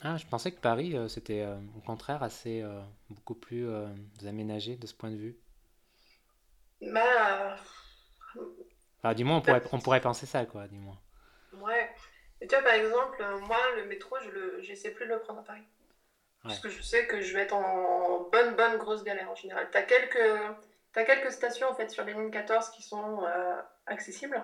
Ah, 0.00 0.16
je 0.16 0.26
pensais 0.26 0.52
que 0.52 0.60
Paris, 0.60 0.96
c'était 1.08 1.46
au 1.76 1.80
contraire 1.80 2.22
assez 2.22 2.62
beaucoup 3.08 3.34
plus 3.34 3.66
aménagé 4.26 4.76
de 4.76 4.86
ce 4.86 4.92
point 4.92 5.10
de 5.10 5.16
vue. 5.16 5.38
Bah. 6.92 7.56
Enfin, 8.98 9.14
dis-moi, 9.14 9.36
on 9.36 9.40
pourrait, 9.40 9.62
on 9.72 9.78
pourrait 9.78 10.00
penser 10.00 10.26
ça, 10.26 10.44
quoi, 10.46 10.66
dis-moi. 10.66 10.96
Ouais. 11.54 11.90
Et 12.40 12.46
tu 12.46 12.54
vois, 12.54 12.64
par 12.64 12.74
exemple, 12.74 13.24
moi, 13.46 13.58
le 13.76 13.86
métro, 13.86 14.16
je 14.22 14.30
le, 14.30 14.60
j'essaie 14.60 14.90
plus 14.90 15.06
de 15.06 15.12
le 15.12 15.20
prendre 15.20 15.40
à 15.40 15.44
Paris. 15.44 15.64
Parce 16.44 16.58
que 16.58 16.68
je 16.68 16.82
sais 16.82 17.06
que 17.06 17.22
je 17.22 17.34
vais 17.34 17.42
être 17.42 17.54
en 17.54 18.28
bonne, 18.30 18.54
bonne 18.54 18.76
grosse 18.76 19.02
galère 19.02 19.30
en 19.30 19.34
général. 19.34 19.66
Tu 19.72 19.78
as 19.78 19.82
quelques, 19.82 20.18
as 20.94 21.04
quelques 21.04 21.32
stations 21.32 21.68
en 21.68 21.74
fait 21.74 21.90
sur 21.90 22.04
les 22.04 22.12
lignes 22.12 22.30
14 22.30 22.68
qui 22.70 22.82
sont 22.82 23.24
euh, 23.24 23.56
accessibles. 23.86 24.42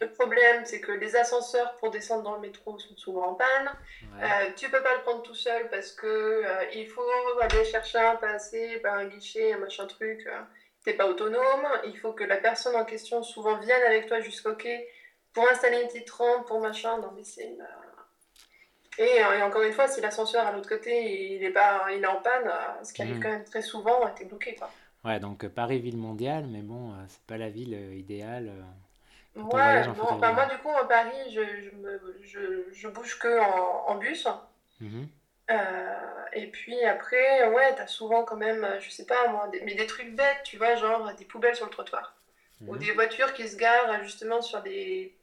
Le 0.00 0.10
problème, 0.12 0.64
c'est 0.64 0.80
que 0.80 0.92
les 0.92 1.16
ascenseurs 1.16 1.76
pour 1.76 1.90
descendre 1.90 2.22
dans 2.22 2.34
le 2.36 2.40
métro 2.40 2.78
sont 2.78 2.96
souvent 2.96 3.32
en 3.32 3.34
panne. 3.34 3.70
Euh, 4.22 4.26
tu 4.56 4.70
peux 4.70 4.82
pas 4.82 4.94
le 4.94 5.02
prendre 5.02 5.22
tout 5.22 5.34
seul 5.34 5.68
parce 5.68 5.92
que 5.92 6.06
euh, 6.06 6.70
il 6.74 6.88
faut 6.88 7.02
aller 7.42 7.64
chercher 7.66 7.98
un 7.98 8.16
passé, 8.16 8.80
un 8.82 9.04
guichet, 9.04 9.52
un 9.52 9.58
machin 9.58 9.86
truc 9.86 10.26
t'es 10.84 10.92
pas 10.92 11.06
autonome, 11.06 11.66
il 11.86 11.98
faut 11.98 12.12
que 12.12 12.24
la 12.24 12.36
personne 12.36 12.76
en 12.76 12.84
question 12.84 13.22
souvent 13.22 13.58
vienne 13.58 13.82
avec 13.86 14.06
toi 14.06 14.20
jusqu'au 14.20 14.54
quai 14.54 14.86
pour 15.32 15.48
installer 15.50 15.80
une 15.80 15.88
petite 15.88 16.10
rampe, 16.10 16.46
pour 16.46 16.60
machin. 16.60 16.98
Non, 16.98 17.10
mais 17.16 17.24
c'est 17.24 17.56
euh, 19.00 19.04
Et, 19.04 19.42
encore 19.42 19.62
une 19.62 19.72
fois, 19.72 19.88
si 19.88 20.00
l'ascenseur 20.00 20.46
à 20.46 20.52
l'autre 20.52 20.68
côté 20.68 21.34
il 21.34 21.42
est, 21.42 21.50
pas, 21.50 21.86
il 21.90 22.02
est 22.02 22.06
en 22.06 22.20
panne, 22.20 22.46
euh, 22.46 22.84
ce 22.84 22.92
qui 22.92 23.02
arrive 23.02 23.18
mmh. 23.18 23.22
quand 23.22 23.30
même 23.30 23.44
très 23.44 23.62
souvent, 23.62 24.08
t'es 24.14 24.26
bloqué. 24.26 24.54
Quoi. 24.54 24.70
Ouais, 25.04 25.18
donc 25.18 25.44
euh, 25.44 25.48
Paris, 25.48 25.80
ville 25.80 25.96
mondiale, 25.96 26.46
mais 26.46 26.62
bon, 26.62 26.92
c'est 27.08 27.22
pas 27.22 27.38
la 27.38 27.48
ville 27.48 27.74
idéale. 27.96 28.52
Ouais, 29.34 29.86
non, 29.88 29.94
moi 30.18 30.46
du 30.46 30.58
coup, 30.58 30.70
à 30.70 30.86
Paris, 30.86 31.30
je, 31.30 31.40
je, 31.40 31.76
me, 31.76 32.18
je, 32.22 32.72
je 32.72 32.88
bouge 32.88 33.18
que 33.18 33.40
en, 33.40 33.88
en 33.88 33.96
bus. 33.96 34.28
Mmh. 34.80 35.04
Euh, 35.50 36.24
et 36.32 36.46
puis 36.46 36.82
après, 36.84 37.48
ouais, 37.48 37.74
t'as 37.76 37.86
souvent 37.86 38.24
quand 38.24 38.36
même, 38.36 38.66
je 38.80 38.90
sais 38.90 39.06
pas 39.06 39.28
moi, 39.28 39.48
des, 39.48 39.60
mais 39.62 39.74
des 39.74 39.86
trucs 39.86 40.14
bêtes, 40.14 40.42
tu 40.44 40.56
vois, 40.56 40.74
genre 40.76 41.12
des 41.14 41.24
poubelles 41.24 41.56
sur 41.56 41.66
le 41.66 41.70
trottoir. 41.70 42.16
Ou 42.66 42.74
mhm. 42.74 42.78
des 42.78 42.92
voitures 42.92 43.34
qui 43.34 43.48
se 43.48 43.56
garent 43.56 44.02
justement 44.02 44.40
sur 44.40 44.62
des, 44.62 45.14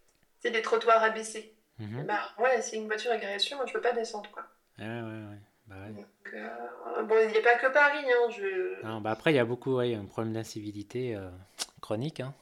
des 0.43 0.61
trottoirs 0.61 1.03
abaissés. 1.03 1.55
Mhm. 1.79 2.05
Bah 2.05 2.29
ouais, 2.37 2.61
si 2.61 2.75
une 2.75 2.85
voiture 2.85 3.11
est 3.11 3.19
garée 3.19 3.37
dessus, 3.37 3.55
moi 3.55 3.65
je 3.65 3.73
peux 3.73 3.81
pas 3.81 3.93
descendre 3.93 4.29
quoi. 4.31 4.43
Ouais, 4.77 4.85
ouais, 4.85 5.29
ouais. 5.29 5.39
Bah, 5.67 5.75
ouais. 5.85 5.93
Donc, 5.93 6.05
euh, 6.33 7.03
bon, 7.03 7.15
il 7.23 7.31
n'y 7.31 7.37
a 7.37 7.41
pas 7.41 7.55
que 7.55 7.67
Paris. 7.67 8.05
Hein, 8.05 8.29
je... 8.29 8.85
Non, 8.85 9.01
bah 9.01 9.11
après, 9.11 9.31
il 9.31 9.35
y 9.35 9.39
a 9.39 9.45
beaucoup, 9.45 9.77
ouais, 9.77 9.95
un 9.95 10.05
problème 10.05 10.33
d'incivilité 10.33 11.15
euh, 11.15 11.29
chronique. 11.81 12.19
Hein, 12.19 12.33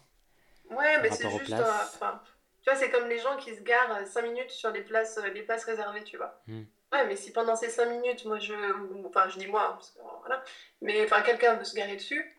ouais, 0.72 1.02
mais 1.02 1.12
c'est 1.12 1.30
juste. 1.30 1.46
tu 1.46 1.54
vois, 1.56 2.76
c'est 2.76 2.90
comme 2.90 3.08
les 3.08 3.20
gens 3.20 3.38
qui 3.38 3.56
se 3.56 3.62
garent 3.62 4.06
5 4.06 4.22
minutes 4.24 4.52
sur 4.52 4.72
les 4.72 4.82
places, 4.82 5.20
les 5.34 5.44
places 5.44 5.66
réservées, 5.66 6.04
tu 6.04 6.18
vois. 6.18 6.42
Hmm. 6.48 6.64
Ouais, 6.92 7.06
mais 7.06 7.16
si 7.16 7.32
pendant 7.32 7.56
ces 7.56 7.70
5 7.70 7.86
minutes, 7.86 8.26
moi 8.26 8.40
je. 8.40 8.54
Enfin, 9.06 9.30
je 9.30 9.38
dis 9.38 9.48
moi, 9.48 9.74
parce 9.74 9.92
que, 9.92 10.00
voilà. 10.22 10.44
Mais 10.82 11.04
enfin, 11.04 11.22
quelqu'un 11.22 11.54
veut 11.54 11.64
se 11.64 11.76
garer 11.76 11.96
dessus, 11.96 12.36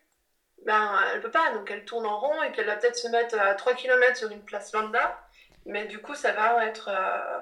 ben, 0.64 0.98
elle 1.12 1.20
peut 1.20 1.30
pas, 1.30 1.52
donc 1.52 1.70
elle 1.70 1.84
tourne 1.84 2.06
en 2.06 2.18
rond 2.18 2.42
et 2.42 2.52
qu'elle 2.52 2.66
va 2.66 2.76
peut-être 2.76 2.96
se 2.96 3.08
mettre 3.08 3.38
à 3.38 3.54
3 3.54 3.74
km 3.74 4.16
sur 4.16 4.30
une 4.30 4.42
place 4.44 4.72
lambda, 4.72 5.18
mais 5.66 5.86
du 5.86 6.00
coup, 6.00 6.14
ça 6.14 6.32
va 6.32 6.66
être. 6.66 6.88
Euh, 6.88 7.40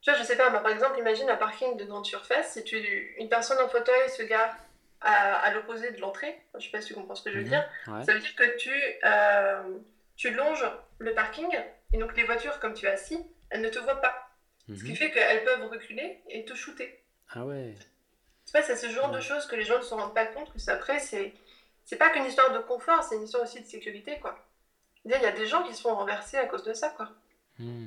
tu 0.00 0.10
vois, 0.10 0.18
je 0.18 0.24
sais 0.24 0.36
pas, 0.36 0.50
par 0.50 0.68
exemple, 0.68 0.98
imagine 0.98 1.30
un 1.30 1.36
parking 1.36 1.76
de 1.76 1.84
grande 1.84 2.06
surface, 2.06 2.54
si 2.54 2.64
tu, 2.64 3.14
une 3.18 3.28
personne 3.28 3.58
en 3.60 3.68
fauteuil 3.68 4.10
se 4.10 4.22
gare 4.24 4.56
à, 5.00 5.52
l'opposé 5.52 5.92
de 5.92 6.00
l'entrée, 6.00 6.40
je 6.58 6.64
sais 6.64 6.70
pas 6.70 6.80
si 6.80 6.88
tu 6.88 6.94
comprends 6.94 7.14
ce 7.14 7.22
que 7.22 7.30
je 7.30 7.38
veux 7.38 7.44
mhm. 7.44 7.48
dire, 7.48 7.68
ça 8.04 8.12
veut 8.12 8.20
dire 8.20 8.34
que 8.36 8.56
tu, 8.56 8.72
euh, 9.04 9.78
tu 10.16 10.30
longes 10.30 10.68
le 10.98 11.14
parking, 11.14 11.48
et 11.92 11.98
donc 11.98 12.16
les 12.16 12.24
voitures, 12.24 12.58
comme 12.60 12.74
tu 12.74 12.86
es 12.86 12.90
assis, 12.90 13.24
elles 13.50 13.60
ne 13.60 13.68
te 13.68 13.78
voient 13.78 14.00
pas. 14.00 14.31
Ce 14.68 14.84
qui 14.84 14.90
mhm. 14.90 14.96
fait 14.96 15.10
qu'elles 15.10 15.44
peuvent 15.44 15.68
reculer 15.70 16.20
et 16.28 16.44
te 16.44 16.54
shooter. 16.54 17.02
Ah 17.30 17.44
ouais. 17.44 17.74
C'est 18.44 18.76
ce 18.76 18.90
genre 18.90 19.10
de 19.10 19.20
choses 19.20 19.46
que 19.46 19.56
les 19.56 19.64
gens 19.64 19.78
ne 19.78 19.82
se 19.82 19.94
rendent 19.94 20.14
pas 20.14 20.26
compte, 20.26 20.52
que 20.52 20.70
après, 20.70 20.98
c'est 21.00 21.32
c'est 21.84 21.96
pas 21.96 22.10
qu'une 22.10 22.24
histoire 22.24 22.52
de 22.52 22.58
confort, 22.60 23.02
c'est 23.02 23.16
une 23.16 23.24
histoire 23.24 23.42
aussi 23.42 23.60
de 23.60 23.66
sécurité, 23.66 24.18
quoi. 24.20 24.38
Il 25.04 25.10
y 25.10 25.14
a 25.14 25.32
des 25.32 25.46
gens 25.46 25.64
qui 25.64 25.74
se 25.74 25.82
font 25.82 25.94
renverser 25.94 26.36
à 26.36 26.46
cause 26.46 26.62
de 26.62 26.72
ça, 26.74 26.90
quoi. 26.90 27.10
Hmm. 27.58 27.86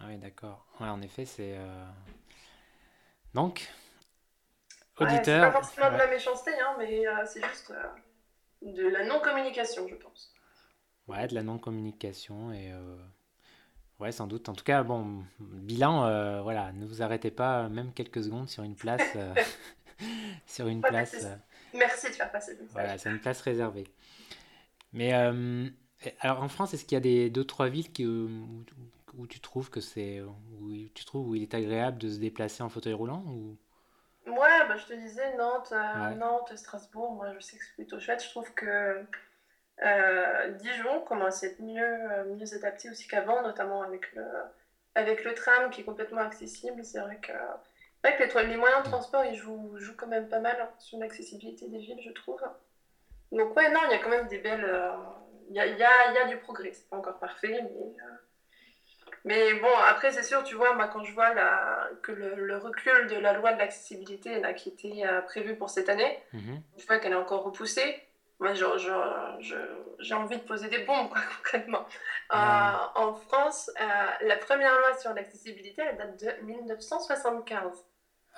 Ah 0.00 0.04
oui, 0.08 0.18
d'accord. 0.18 0.66
Ouais, 0.80 0.88
en 0.88 1.00
effet, 1.02 1.24
c'est... 1.24 1.56
Euh, 1.56 1.86
donc, 3.32 3.70
auditeur... 4.98 5.22
c'est 5.24 5.40
pas 5.40 5.52
forcément 5.52 5.92
de 5.92 5.98
la 5.98 6.08
méchanceté, 6.08 6.50
hein, 6.60 6.74
mais 6.78 7.06
euh, 7.06 7.24
c'est 7.26 7.44
juste 7.44 7.70
euh, 7.70 7.86
de 8.62 8.88
la 8.88 9.04
non-communication, 9.04 9.86
je 9.86 9.94
pense. 9.94 10.34
Ouais, 11.06 11.26
de 11.28 11.34
la 11.34 11.42
non-communication 11.42 12.52
et... 12.52 12.72
Ouais, 14.00 14.12
sans 14.12 14.26
doute. 14.26 14.48
En 14.48 14.54
tout 14.54 14.64
cas, 14.64 14.82
bon, 14.82 15.24
bilan, 15.38 16.42
voilà, 16.42 16.72
ne 16.72 16.86
vous 16.86 17.02
arrêtez 17.02 17.30
pas 17.30 17.68
même 17.68 17.92
quelques 17.92 18.24
secondes 18.24 18.48
sur 18.48 18.62
une 18.62 18.74
place... 18.74 19.02
sur 20.46 20.68
une 20.68 20.80
place... 20.80 21.26
Merci 21.74 22.08
de 22.08 22.14
faire 22.14 22.30
passer 22.30 22.52
le 22.54 22.62
message. 22.62 22.72
Voilà, 22.72 22.98
c'est 22.98 23.10
une 23.10 23.20
place 23.20 23.40
réservée. 23.42 23.86
Mais 24.92 25.14
euh, 25.14 25.68
alors 26.20 26.42
en 26.42 26.48
France, 26.48 26.74
est-ce 26.74 26.84
qu'il 26.84 26.96
y 26.96 26.98
a 26.98 27.00
des 27.00 27.30
deux 27.30 27.44
trois 27.44 27.68
villes 27.68 27.92
qui, 27.92 28.06
où, 28.06 28.28
où, 29.16 29.26
tu 29.26 29.40
trouves 29.40 29.70
que 29.70 29.80
c'est 29.80 30.20
où 30.20 30.72
tu 30.94 31.04
trouves 31.04 31.28
où 31.28 31.34
il 31.34 31.42
est 31.42 31.54
agréable 31.54 31.98
de 31.98 32.08
se 32.08 32.18
déplacer 32.18 32.62
en 32.62 32.68
fauteuil 32.68 32.94
roulant 32.94 33.24
ou? 33.26 33.56
Ouais, 34.26 34.68
bah, 34.68 34.76
je 34.76 34.86
te 34.86 34.92
disais 34.92 35.36
Nantes, 35.36 35.72
euh, 35.72 36.14
Nantes, 36.14 36.56
Strasbourg. 36.56 37.14
Moi, 37.14 37.32
je 37.34 37.40
sais 37.40 37.56
que 37.56 37.64
c'est 37.64 37.74
plutôt 37.74 37.98
chouette. 37.98 38.22
Je 38.22 38.28
trouve 38.28 38.52
que 38.54 39.04
euh, 39.82 40.48
Dijon 40.50 41.00
commence 41.00 41.42
à 41.42 41.48
être 41.48 41.60
mieux 41.60 41.98
mieux 42.36 42.54
adapté 42.54 42.90
aussi 42.90 43.08
qu'avant, 43.08 43.42
notamment 43.42 43.82
avec 43.82 44.12
le 44.14 44.24
avec 44.94 45.24
le 45.24 45.34
tram 45.34 45.70
qui 45.70 45.82
est 45.82 45.84
complètement 45.84 46.20
accessible. 46.20 46.84
C'est 46.84 47.00
vrai 47.00 47.18
que 47.22 47.32
vrai 48.02 48.16
que 48.16 48.38
les, 48.38 48.46
les, 48.46 48.56
moyens 48.56 48.82
de 48.82 48.88
transport, 48.88 49.24
ils 49.24 49.36
jouent, 49.36 49.76
jouent 49.76 49.96
quand 49.96 50.06
même 50.06 50.28
pas 50.28 50.40
mal 50.40 50.56
hein, 50.60 50.70
sur 50.78 50.98
l'accessibilité 50.98 51.68
des 51.68 51.78
villes, 51.78 52.00
je 52.02 52.12
trouve. 52.12 52.40
Donc 53.32 53.54
ouais, 53.56 53.70
non, 53.70 53.80
il 53.86 53.92
y 53.92 53.94
a 53.94 53.98
quand 53.98 54.10
même 54.10 54.28
des 54.28 54.38
belles... 54.38 54.64
Euh, 54.64 54.92
il 55.48 55.56
y, 55.56 55.60
a, 55.60 55.66
y, 55.66 55.82
a, 55.82 56.12
y, 56.12 56.18
a, 56.18 56.26
du 56.26 56.36
progrès. 56.36 56.72
C'est 56.72 56.88
pas 56.88 56.96
encore 56.96 57.18
parfait, 57.18 57.60
mais... 57.62 58.02
Euh, 58.02 58.16
mais 59.26 59.52
bon, 59.54 59.68
après, 59.86 60.12
c'est 60.12 60.22
sûr, 60.22 60.42
tu 60.44 60.54
vois, 60.54 60.74
moi, 60.74 60.88
quand 60.88 61.04
je 61.04 61.12
vois 61.12 61.34
la, 61.34 61.90
que 62.02 62.10
le, 62.10 62.56
recul 62.56 63.06
de 63.08 63.16
la 63.16 63.34
loi 63.34 63.52
de 63.52 63.58
l'accessibilité 63.58 64.40
qui 64.56 64.70
était 64.70 65.06
euh, 65.06 65.20
prévu 65.20 65.56
pour 65.56 65.68
cette 65.68 65.90
année, 65.90 66.18
mhm. 66.32 66.62
je 66.78 66.86
vois 66.86 66.98
qu'elle 66.98 67.12
est 67.12 67.16
encore 67.16 67.42
repoussée. 67.42 68.02
Moi, 68.40 68.54
j'ai 68.54 70.14
envie 70.14 70.36
de 70.38 70.42
poser 70.42 70.68
des 70.68 70.84
bombes, 70.84 71.10
quoi, 71.10 71.20
concrètement. 71.36 71.86
en 72.30 73.14
France, 73.14 73.70
la 74.22 74.36
première 74.36 74.76
loi 74.78 74.98
sur 74.98 75.14
l'accessibilité, 75.14 75.82
elle 75.82 75.96
date 75.96 76.20
de 76.20 76.46
1975. 76.46 77.84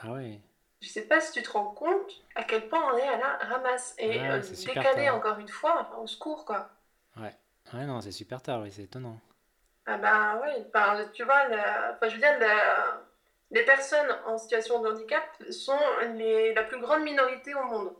Ah 0.03 0.13
ouais. 0.13 0.41
Je 0.83 0.89
sais 0.89 1.03
pas 1.03 1.21
si 1.21 1.33
tu 1.33 1.43
te 1.43 1.51
rends 1.51 1.71
compte 1.71 2.11
à 2.35 2.43
quel 2.43 2.69
point 2.69 2.93
on 2.93 2.97
est 2.97 3.09
à 3.09 3.17
la 3.17 3.37
ramasse. 3.37 3.95
Et 3.99 4.21
euh, 4.21 4.41
décalé 4.67 5.09
encore 5.11 5.39
une 5.39 5.49
fois, 5.49 5.97
au 6.01 6.09
secours, 6.09 6.45
quoi. 6.45 6.71
Ouais. 7.17 7.35
Ouais, 7.73 7.87
non, 7.87 8.01
c'est 8.01 8.11
super 8.11 8.43
tard, 8.43 8.61
oui, 8.63 8.73
c'est 8.73 8.83
étonnant. 8.83 9.19
Ah 9.87 9.97
bah 9.97 10.43
oui, 10.43 10.51
tu 11.13 11.25
vois, 11.25 11.43
enfin, 11.47 12.09
je 12.09 12.15
veux 12.15 12.21
dire, 12.21 12.37
les 13.53 13.65
personnes 13.65 14.11
en 14.27 14.39
situation 14.39 14.83
de 14.83 14.89
handicap 14.89 15.25
sont 15.51 15.79
les... 16.15 16.53
la 16.53 16.65
plus 16.65 16.81
grande 16.81 17.03
minorité 17.03 17.55
au 17.55 17.65
monde. 17.65 17.93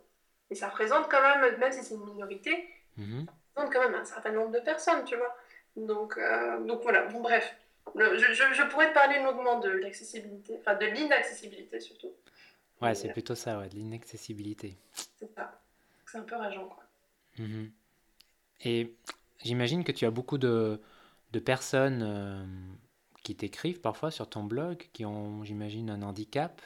Et 0.53 0.55
ça 0.55 0.69
représente 0.69 1.11
quand 1.11 1.23
même, 1.23 1.57
même 1.59 1.73
si 1.73 1.83
c'est 1.83 1.95
une 1.95 2.05
minorité, 2.05 2.69
mm 2.99 3.25
ça 3.55 3.63
représente 3.63 3.73
quand 3.73 3.91
même 3.91 4.01
un 4.01 4.05
certain 4.05 4.33
nombre 4.33 4.53
de 4.53 4.61
personnes, 4.61 5.03
tu 5.07 5.17
vois. 5.17 5.35
Donc, 5.77 6.19
euh, 6.19 6.63
donc 6.67 6.83
voilà, 6.83 7.07
bon 7.07 7.21
bref. 7.23 7.57
Je, 7.95 8.71
pourrais 8.71 8.91
te 8.91 8.95
parler 8.95 9.23
longuement 9.23 9.61
de 9.61 9.71
l'accessibilité, 9.71 10.59
enfin 10.61 10.75
de 10.75 10.85
l'inaccessibilité 10.87 11.81
surtout. 11.81 12.13
Ouais, 12.83 12.95
c'est 12.95 13.09
plutôt 13.13 13.35
ça, 13.35 13.59
ouais, 13.59 13.69
de 13.71 13.77
l'inaccessibilité. 13.77 14.77
C'est 15.19 15.35
ça. 15.35 15.59
C'est 16.07 16.19
un 16.19 16.23
peu 16.23 16.37
rageant, 16.37 16.67
quoi. 16.67 16.85
Mhm. 17.39 17.71
Et 18.65 18.95
j'imagine 19.43 19.85
que 19.85 19.93
tu 19.93 20.05
as 20.05 20.11
beaucoup 20.11 20.37
de, 20.37 20.81
de 21.33 21.41
personnes 21.41 22.03
euh, 22.03 22.45
qui 23.23 23.35
t'écrivent 23.37 23.81
parfois 23.81 24.11
sur 24.11 24.29
ton 24.29 24.45
blog, 24.45 24.89
qui 24.93 25.07
ont, 25.07 25.45
j'imagine, 25.45 25.89
un 25.89 26.03
handicap 26.03 26.61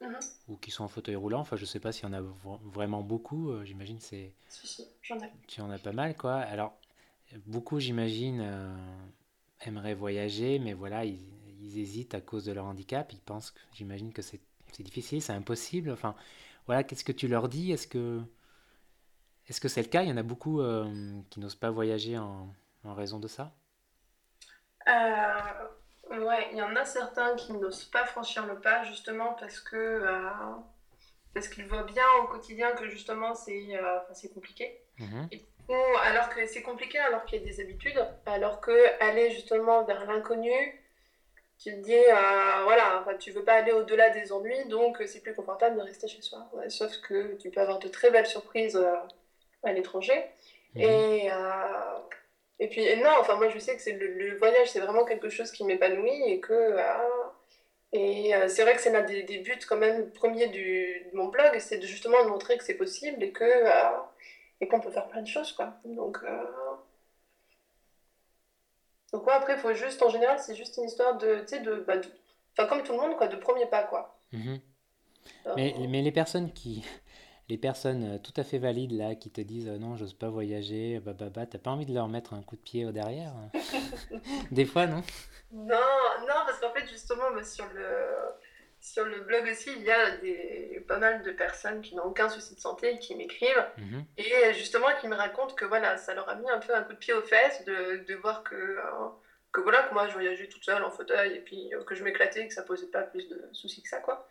mhm. 0.00 0.18
ou 0.48 0.56
qui 0.56 0.70
sont 0.70 0.84
en 0.84 0.88
fauteuil 0.88 1.16
roulant. 1.16 1.40
Enfin, 1.40 1.56
je 1.56 1.64
sais 1.64 1.80
pas 1.80 1.92
s'il 1.92 2.04
y 2.04 2.08
en 2.08 2.12
a 2.12 2.22
vraiment 2.64 3.02
beaucoup. 3.02 3.50
Euh, 3.50 3.64
j'imagine 3.64 4.00
c'est. 4.00 4.32
Si, 4.48 4.66
si, 4.66 4.86
j'en 5.02 5.18
ai. 5.18 5.30
Tu 5.46 5.60
en 5.60 5.70
as 5.70 5.78
pas 5.78 5.92
mal, 5.92 6.16
quoi. 6.16 6.36
Alors, 6.36 6.78
beaucoup, 7.46 7.80
j'imagine, 7.80 8.40
euh, 8.40 8.76
aimeraient 9.60 9.94
voyager, 9.94 10.58
mais 10.58 10.72
voilà, 10.72 11.04
ils, 11.04 11.18
hésitent 11.76 12.14
à 12.14 12.20
cause 12.20 12.44
de 12.46 12.52
leur 12.52 12.64
handicap. 12.64 13.12
Ils 13.12 13.20
pensent, 13.20 13.54
j'imagine 13.74 14.12
que 14.12 14.22
c'est 14.22 14.40
difficile, 14.80 15.22
c'est 15.22 15.32
impossible. 15.32 15.90
Enfin, 15.90 16.16
voilà, 16.66 16.82
qu'est-ce 16.82 17.04
que 17.04 17.12
tu 17.12 17.28
leur 17.28 17.48
dis? 17.48 17.70
Est-ce 17.70 17.86
que 17.86 18.22
est-ce 19.48 19.60
que 19.60 19.68
c'est 19.68 19.82
le 19.82 19.88
cas? 19.88 20.02
Il 20.02 20.08
y 20.08 20.12
en 20.12 20.16
a 20.16 20.22
beaucoup 20.22 20.60
euh, 20.60 21.20
qui 21.28 21.40
n'osent 21.40 21.56
pas 21.56 21.70
voyager 21.70 22.16
en, 22.16 22.54
en, 22.84 22.94
raison 22.94 23.18
de 23.18 23.26
ça 23.26 23.52
euh, 24.88 24.92
Ouais, 26.10 26.48
il 26.52 26.58
y 26.58 26.62
en 26.62 26.74
a 26.76 26.84
certains 26.84 27.36
qui 27.36 27.52
n'osent 27.52 27.84
pas 27.84 28.04
franchir 28.04 28.46
le 28.46 28.60
pas 28.60 28.84
justement 28.84 29.34
parce 29.34 29.60
que 29.60 29.76
euh, 29.76 30.30
parce 31.32 31.48
qu'ils 31.48 31.66
voient 31.66 31.84
bien 31.84 32.06
au 32.22 32.26
quotidien 32.26 32.72
que 32.72 32.88
justement 32.88 33.34
c'est 33.34 33.78
c'est 34.12 34.34
compliqué. 34.34 34.80
Mmh 34.98 35.26
alors 36.02 36.28
que 36.30 36.44
c'est 36.46 36.62
compliqué, 36.62 36.98
alors 36.98 37.24
qu'il 37.24 37.40
y 37.40 37.42
a 37.42 37.46
des 37.46 37.60
habitudes, 37.60 38.04
alors 38.26 38.60
que 38.60 39.02
aller 39.02 39.30
justement 39.30 39.84
vers 39.84 40.04
l'inconnu, 40.06 40.50
tu 41.58 41.70
te 41.70 41.76
dis, 41.76 41.92
euh, 41.94 42.64
voilà, 42.64 43.00
enfin, 43.00 43.14
tu 43.16 43.32
veux 43.32 43.44
pas 43.44 43.54
aller 43.54 43.72
au-delà 43.72 44.10
des 44.10 44.32
ennuis, 44.32 44.64
donc 44.68 45.02
c'est 45.06 45.20
plus 45.20 45.34
confortable 45.34 45.76
de 45.76 45.82
rester 45.82 46.08
chez 46.08 46.22
soi. 46.22 46.50
sauf 46.68 46.90
que 47.02 47.36
tu 47.36 47.50
peux 47.50 47.60
avoir 47.60 47.78
de 47.78 47.88
très 47.88 48.10
belles 48.10 48.26
surprises 48.26 48.76
euh, 48.76 48.94
à 49.62 49.72
l'étranger. 49.72 50.24
Mhm. 50.74 50.82
Et, 50.82 51.30
euh, 51.30 51.98
et 52.60 52.68
puis, 52.68 52.84
non, 52.98 53.10
enfin, 53.18 53.36
moi 53.36 53.48
je 53.48 53.58
sais 53.58 53.74
que 53.74 53.82
c'est 53.82 53.92
le, 53.92 54.36
voyage, 54.36 54.70
c'est 54.70 54.80
vraiment 54.80 55.04
quelque 55.04 55.30
chose 55.30 55.50
qui 55.50 55.64
m'épanouit 55.64 56.22
et 56.26 56.40
que. 56.40 56.76
et 57.92 58.32
c'est 58.48 58.62
vrai 58.62 58.74
que 58.74 58.80
c'est 58.80 58.92
l'un 58.92 59.02
des, 59.02 59.22
des, 59.22 59.38
buts, 59.38 59.58
quand 59.66 59.78
même, 59.78 60.10
premiers 60.12 60.48
du, 60.48 61.06
de 61.10 61.16
mon 61.16 61.28
blog, 61.28 61.58
c'est 61.58 61.80
justement 61.82 62.22
de 62.24 62.28
montrer 62.28 62.58
que 62.58 62.64
c'est 62.64 62.74
possible 62.74 63.22
et 63.22 63.32
que 63.32 63.44
et 64.60 64.68
qu'on 64.68 64.80
peut 64.80 64.90
faire 64.90 65.08
plein 65.08 65.22
de 65.22 65.26
choses, 65.26 65.52
quoi. 65.52 65.74
Donc, 65.84 66.18
euh... 66.22 66.44
donc 69.12 69.26
ouais, 69.26 69.32
après, 69.32 69.54
il 69.54 69.58
faut 69.58 69.72
juste, 69.72 70.02
en 70.02 70.10
général, 70.10 70.38
c'est 70.38 70.54
juste 70.54 70.76
une 70.76 70.84
histoire 70.84 71.16
de, 71.16 71.40
tu 71.40 71.48
sais, 71.48 71.60
de, 71.60 71.76
bah, 71.86 71.94
enfin, 72.52 72.68
comme 72.68 72.82
tout 72.82 72.92
le 72.92 72.98
monde, 72.98 73.16
quoi, 73.16 73.28
de 73.28 73.36
premier 73.36 73.66
pas, 73.66 73.84
quoi. 73.84 74.18
Mhm. 74.32 74.60
mais, 75.56 75.74
mais 75.88 76.02
les 76.02 76.12
personnes 76.12 76.52
qui, 76.52 76.84
les 77.50 77.58
personnes 77.58 78.14
euh, 78.14 78.18
tout 78.18 78.32
à 78.36 78.44
fait 78.44 78.58
valides 78.58 78.92
là, 78.92 79.14
qui 79.14 79.30
te 79.30 79.40
disent 79.40 79.68
euh, 79.68 79.78
non, 79.78 79.96
j'ose 79.96 80.14
pas 80.14 80.28
voyager, 80.28 81.00
bah, 81.00 81.12
bah, 81.12 81.28
bah, 81.28 81.46
t'as 81.46 81.58
pas 81.58 81.70
envie 81.70 81.86
de 81.86 81.92
leur 81.92 82.08
mettre 82.08 82.32
un 82.32 82.42
coup 82.42 82.56
de 82.56 82.62
pied 82.62 82.86
au 82.86 82.92
derrière 82.92 83.30
hein 83.30 83.50
Des 84.50 84.64
fois, 84.64 84.86
non? 84.86 85.02
Non, 85.52 85.76
non, 86.20 86.40
parce 86.46 86.60
qu'en 86.60 86.72
fait, 86.72 86.88
justement, 86.88 87.24
sur 87.42 87.66
le 87.74 87.82
sur 88.80 89.04
le 89.04 89.20
blog 89.20 89.46
aussi, 89.50 89.70
il 89.76 89.82
y 89.82 89.90
a 89.90 90.16
des, 90.16 90.82
pas 90.88 90.98
mal 90.98 91.22
de 91.22 91.32
personnes 91.32 91.82
qui 91.82 91.94
n'ont 91.94 92.04
aucun 92.04 92.30
souci 92.30 92.54
de 92.54 92.60
santé 92.60 92.94
et 92.94 92.98
qui 92.98 93.14
m'écrivent. 93.14 93.66
Mhm. 93.76 94.04
Et 94.16 94.54
justement, 94.54 94.86
qui 95.00 95.08
me 95.08 95.14
racontent 95.14 95.54
que 95.54 95.66
voilà, 95.66 95.98
ça 95.98 96.14
leur 96.14 96.28
a 96.28 96.34
mis 96.36 96.48
un 96.48 96.58
peu 96.58 96.74
un 96.74 96.82
coup 96.82 96.94
de 96.94 96.98
pied 96.98 97.12
aux 97.12 97.22
fesses 97.22 97.62
de, 97.66 98.04
de 98.08 98.14
voir 98.14 98.42
que, 98.42 98.54
euh, 98.54 99.08
que, 99.52 99.60
voilà, 99.60 99.82
que 99.82 99.92
moi 99.92 100.08
je 100.08 100.14
voyageais 100.14 100.48
toute 100.48 100.64
seule 100.64 100.82
en 100.82 100.90
fauteuil 100.90 101.34
et 101.36 101.40
puis 101.40 101.74
euh, 101.74 101.84
que 101.84 101.94
je 101.94 102.02
m'éclatais, 102.02 102.48
que 102.48 102.54
ça 102.54 102.62
posait 102.62 102.86
pas 102.86 103.02
plus 103.02 103.28
de 103.28 103.50
soucis 103.52 103.82
que 103.82 103.88
ça. 103.88 104.00
quoi. 104.00 104.26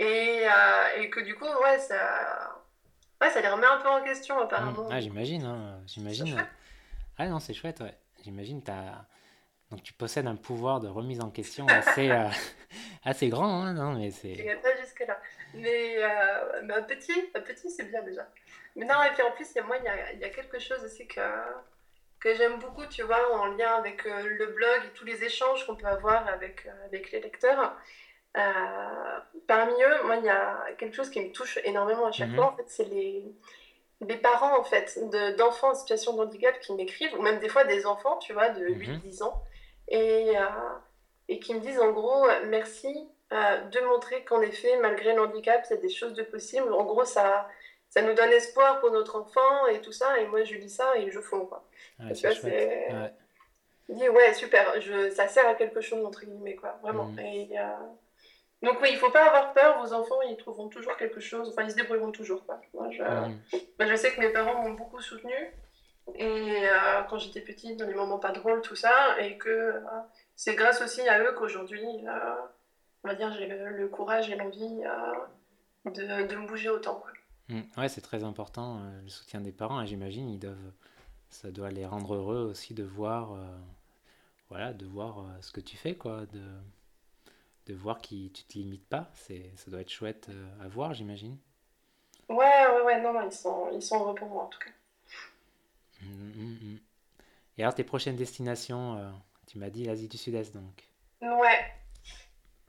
Et, 0.00 0.46
euh, 0.46 1.00
et 1.02 1.10
que 1.10 1.20
du 1.20 1.34
coup, 1.34 1.44
ouais, 1.44 1.78
ça, 1.78 2.62
ouais, 3.20 3.30
ça 3.30 3.40
les 3.40 3.48
remet 3.48 3.66
un 3.66 3.80
peu 3.80 3.88
en 3.88 4.02
question 4.02 4.38
apparemment. 4.38 4.88
Ah, 4.90 5.00
j'imagine, 5.00 5.44
hein, 5.44 5.80
j'imagine. 5.86 6.36
Ah 7.18 7.28
non, 7.28 7.38
c'est 7.38 7.52
chouette, 7.52 7.80
ouais. 7.80 7.94
J'imagine, 8.24 8.62
t'as 8.62 9.04
donc 9.70 9.84
tu 9.84 9.92
possèdes 9.92 10.26
un 10.26 10.36
pouvoir 10.36 10.80
de 10.80 10.88
remise 10.88 11.20
en 11.20 11.30
question 11.30 11.66
assez, 11.68 12.10
euh, 12.10 12.28
assez 13.04 13.28
grand, 13.28 13.62
hein, 13.62 13.72
non 13.72 13.92
mais 13.92 14.10
c'est... 14.10 14.34
Pas 14.62 14.76
jusque-là. 14.76 15.20
Mais, 15.54 15.96
euh, 16.02 16.62
mais, 16.64 16.74
un 16.74 16.82
petit, 16.82 17.30
un 17.34 17.40
petit 17.40 17.70
c'est 17.70 17.84
bien 17.84 18.02
déjà. 18.02 18.26
Mais 18.74 18.84
non, 18.84 19.02
et 19.04 19.10
puis 19.12 19.22
en 19.22 19.30
plus, 19.32 19.48
il 19.52 19.56
y 19.56 19.60
a, 19.60 19.62
moi, 19.64 19.76
il 19.78 19.84
y 19.84 19.88
a, 19.88 20.12
y 20.14 20.24
a, 20.24 20.30
quelque 20.30 20.58
chose 20.58 20.82
aussi 20.84 21.06
que, 21.06 21.20
que 22.18 22.34
j'aime 22.34 22.58
beaucoup, 22.58 22.84
tu 22.86 23.02
vois, 23.02 23.32
en 23.38 23.46
lien 23.46 23.76
avec 23.76 24.06
euh, 24.06 24.22
le 24.24 24.46
blog 24.46 24.80
et 24.86 24.92
tous 24.94 25.04
les 25.04 25.22
échanges 25.22 25.64
qu'on 25.66 25.76
peut 25.76 25.86
avoir 25.86 26.26
avec, 26.26 26.66
avec 26.86 27.12
les 27.12 27.20
lecteurs. 27.20 27.76
Parmi 29.46 29.72
eux, 29.72 30.04
moi, 30.04 30.16
il 30.16 30.24
y 30.24 30.28
a 30.28 30.66
quelque 30.78 30.94
chose 30.94 31.10
qui 31.10 31.20
me 31.20 31.32
touche 31.32 31.58
énormément 31.64 32.06
à 32.06 32.12
chaque 32.12 32.30
mhm. 32.30 32.36
fois, 32.36 32.46
en 32.52 32.56
fait, 32.56 32.66
c'est 32.68 32.84
les, 32.84 33.24
des 34.00 34.16
parents, 34.16 34.58
en 34.58 34.64
fait, 34.64 34.98
d'enfants 35.36 35.70
en 35.70 35.74
situation 35.74 36.14
de 36.16 36.22
handicap 36.22 36.58
qui 36.60 36.72
m'écrivent, 36.74 37.14
ou 37.18 37.22
même 37.22 37.38
des 37.40 37.48
fois 37.48 37.64
des 37.64 37.86
enfants, 37.86 38.18
tu 38.18 38.32
vois, 38.32 38.50
de 38.50 38.66
8-10 38.66 39.20
mhm. 39.20 39.26
ans, 39.26 39.42
et, 39.88 40.38
euh, 40.38 40.44
et 41.28 41.40
qui 41.40 41.54
me 41.54 41.60
disent 41.60 41.80
en 41.80 41.90
gros, 41.90 42.26
merci 42.46 43.08
euh, 43.32 43.60
de 43.68 43.80
montrer 43.80 44.24
qu'en 44.24 44.40
effet, 44.40 44.76
malgré 44.78 45.14
le 45.14 45.22
handicap, 45.22 45.64
il 45.70 45.74
y 45.74 45.78
a 45.78 45.80
des 45.80 45.88
choses 45.88 46.14
de 46.14 46.24
possibles. 46.24 46.72
En 46.72 46.82
gros, 46.84 47.04
ça, 47.04 47.48
ça 47.88 48.02
nous 48.02 48.12
donne 48.12 48.30
espoir 48.30 48.80
pour 48.80 48.90
notre 48.90 49.20
enfant 49.20 49.68
et 49.68 49.80
tout 49.80 49.92
ça, 49.92 50.18
et 50.18 50.26
moi 50.26 50.42
je 50.42 50.56
dis 50.56 50.68
ça 50.68 50.96
et 50.96 51.10
je 51.12 51.20
fonds, 51.20 51.46
quoi. 51.46 51.64
Ouais, 52.00 52.12
c'est 52.14 52.26
ouais. 54.08 54.34
super, 54.34 54.80
je, 54.80 55.10
ça 55.10 55.28
sert 55.28 55.46
à 55.46 55.54
quelque 55.54 55.80
chose, 55.80 56.04
entre 56.04 56.24
guillemets, 56.24 56.56
quoi, 56.56 56.78
vraiment. 56.82 57.04
Mhm. 57.06 57.18
Et, 57.20 57.50
euh, 57.56 57.64
donc 58.62 58.78
oui, 58.82 58.88
il 58.92 58.98
faut 58.98 59.10
pas 59.10 59.26
avoir 59.26 59.52
peur, 59.54 59.80
vos 59.80 59.92
enfants, 59.92 60.20
ils 60.28 60.36
trouveront 60.36 60.68
toujours 60.68 60.96
quelque 60.96 61.20
chose, 61.20 61.48
enfin 61.48 61.62
ils 61.62 61.70
se 61.70 61.76
débrouilleront 61.76 62.12
toujours. 62.12 62.44
Quoi. 62.44 62.60
Moi, 62.74 62.90
je, 62.90 63.02
bah, 63.78 63.86
je 63.86 63.94
sais 63.94 64.12
que 64.12 64.20
mes 64.20 64.28
parents 64.28 64.62
m'ont 64.62 64.74
beaucoup 64.74 65.00
soutenue, 65.00 65.54
et 66.14 66.68
euh, 66.68 67.02
quand 67.08 67.18
j'étais 67.18 67.40
petite, 67.40 67.78
dans 67.78 67.86
les 67.86 67.94
moments 67.94 68.18
pas 68.18 68.32
drôles, 68.32 68.60
tout 68.60 68.76
ça, 68.76 69.18
et 69.20 69.38
que 69.38 69.48
euh, 69.48 69.80
c'est 70.36 70.54
grâce 70.54 70.82
aussi 70.82 71.00
à 71.08 71.22
eux 71.22 71.34
qu'aujourd'hui, 71.38 71.84
euh, 72.06 72.34
on 73.04 73.08
va 73.08 73.14
dire, 73.14 73.32
j'ai 73.32 73.46
le, 73.46 73.88
courage 73.88 74.28
et 74.30 74.36
l'envie 74.36 74.82
de, 75.86 76.26
de, 76.26 76.36
me 76.36 76.46
bouger 76.46 76.68
autant. 76.68 76.96
Quoi. 76.96 77.10
Mmh. 77.48 77.60
Ouais, 77.78 77.88
c'est 77.88 78.02
très 78.02 78.24
important, 78.24 78.82
le 79.02 79.08
soutien 79.08 79.40
des 79.40 79.52
parents, 79.52 79.84
j'imagine, 79.86 80.28
ils 80.28 80.38
doivent, 80.38 80.72
ça 81.30 81.50
doit 81.50 81.70
les 81.70 81.86
rendre 81.86 82.14
heureux 82.14 82.42
aussi 82.50 82.74
de 82.74 82.84
voir, 82.84 83.38
voilà, 84.50 84.74
de 84.74 84.84
voir 84.84 85.24
ce 85.40 85.50
que 85.50 85.60
tu 85.60 85.78
fais, 85.78 85.94
quoi, 85.94 86.26
de 86.26 86.42
de 87.70 87.76
voir 87.76 88.00
que 88.00 88.08
tu 88.08 88.44
te 88.44 88.54
limites 88.54 88.88
pas. 88.88 89.08
C'est, 89.14 89.52
ça 89.56 89.70
doit 89.70 89.80
être 89.80 89.90
chouette 89.90 90.28
euh, 90.28 90.64
à 90.64 90.68
voir, 90.68 90.92
j'imagine. 90.92 91.38
Ouais, 92.28 92.66
ouais, 92.66 92.82
ouais, 92.82 93.00
non, 93.00 93.12
non, 93.12 93.26
ils 93.26 93.32
sont, 93.32 93.70
ils 93.72 93.82
sont 93.82 94.00
heureux 94.00 94.14
pour 94.14 94.28
moi 94.28 94.44
en 94.44 94.46
tout 94.46 94.58
cas. 94.58 94.70
Mmh, 96.02 96.06
mmh, 96.06 96.58
mmh. 96.62 96.78
Et 97.58 97.62
alors, 97.62 97.74
tes 97.74 97.84
prochaines 97.84 98.16
destinations, 98.16 98.96
euh, 98.96 99.10
tu 99.46 99.58
m'as 99.58 99.70
dit 99.70 99.84
l'Asie 99.84 100.08
du 100.08 100.16
Sud-Est 100.16 100.54
donc 100.54 100.88
Ouais. 101.20 101.60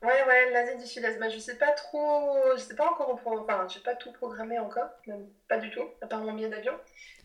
Ouais, 0.02 0.24
ouais, 0.28 0.52
l'Asie 0.52 0.78
du 0.78 0.86
Sud-Est. 0.86 1.20
Bah, 1.20 1.30
je 1.30 1.40
sais 1.40 1.58
pas 1.58 1.72
trop, 1.72 2.40
je 2.56 2.62
sais 2.62 2.76
pas 2.76 2.90
encore, 2.92 3.20
enfin, 3.24 3.68
j'ai 3.68 3.80
pas 3.80 3.96
tout 3.96 4.12
programmé 4.12 4.60
encore, 4.60 4.90
même 5.08 5.28
pas 5.48 5.58
du 5.58 5.70
tout, 5.72 5.88
à 6.02 6.08
part 6.08 6.22
mon 6.22 6.34
billet 6.34 6.50
d'avion. 6.50 6.74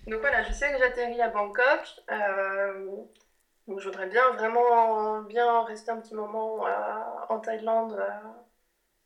Donc 0.06 0.20
voilà, 0.20 0.44
je 0.44 0.52
sais 0.52 0.72
que 0.72 0.78
j'atterris 0.78 1.20
à 1.20 1.28
Bangkok. 1.28 2.02
Euh, 2.10 2.86
donc 3.68 3.80
je 3.80 3.86
voudrais 3.86 4.06
bien 4.06 4.30
vraiment 4.30 5.22
bien 5.22 5.64
rester 5.64 5.90
un 5.90 6.00
petit 6.00 6.14
moment 6.14 6.66
euh, 6.66 6.70
en 7.28 7.40
Thaïlande 7.40 7.94
euh, 7.98 8.08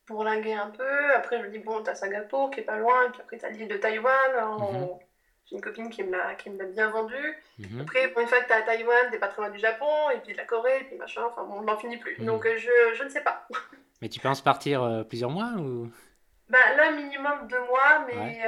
pour 0.06 0.22
linguer 0.22 0.52
un 0.52 0.70
peu. 0.70 1.14
Après 1.14 1.38
je 1.38 1.46
me 1.46 1.50
dis 1.50 1.58
bon 1.58 1.82
t'as 1.82 1.94
Singapour 1.94 2.50
qui 2.50 2.60
est 2.60 2.64
pas 2.64 2.76
loin, 2.76 3.06
et 3.06 3.10
puis 3.10 3.20
après 3.22 3.38
t'as 3.38 3.48
l'île 3.48 3.68
de 3.68 3.76
Taïwan. 3.76 4.58
Mhm. 4.58 4.88
J'ai 5.46 5.56
une 5.56 5.62
copine 5.62 5.88
qui 5.88 6.04
me 6.04 6.12
l'a 6.12 6.34
qui 6.34 6.50
me 6.50 6.58
l'a 6.58 6.66
bien 6.66 6.90
vendu. 6.90 7.16
Mhm. 7.58 7.80
Après 7.80 8.08
pour 8.08 8.20
une 8.20 8.28
fois 8.28 8.40
que 8.42 8.48
t'es 8.48 8.54
à 8.54 8.62
Taïwan, 8.62 9.10
t'es 9.10 9.18
pas 9.18 9.28
très 9.28 9.40
loin 9.40 9.50
du 9.50 9.58
Japon 9.58 10.10
et 10.14 10.18
puis 10.18 10.32
de 10.32 10.36
la 10.36 10.44
Corée 10.44 10.80
et 10.80 10.84
puis 10.84 10.96
machin. 10.96 11.22
Enfin 11.30 11.44
bon 11.44 11.60
on 11.60 11.62
n'en 11.62 11.78
finit 11.78 11.96
plus. 11.96 12.18
Mhm. 12.18 12.26
Donc 12.26 12.44
euh, 12.44 12.56
je, 12.58 12.94
je 12.94 13.04
ne 13.04 13.08
sais 13.08 13.22
pas. 13.22 13.48
mais 14.02 14.10
tu 14.10 14.20
penses 14.20 14.42
partir 14.42 15.04
plusieurs 15.08 15.30
mois 15.30 15.52
ou? 15.58 15.90
Bah, 16.48 16.58
là, 16.76 16.90
minimum 16.90 17.46
deux 17.46 17.60
mois, 17.60 18.04
mais, 18.08 18.42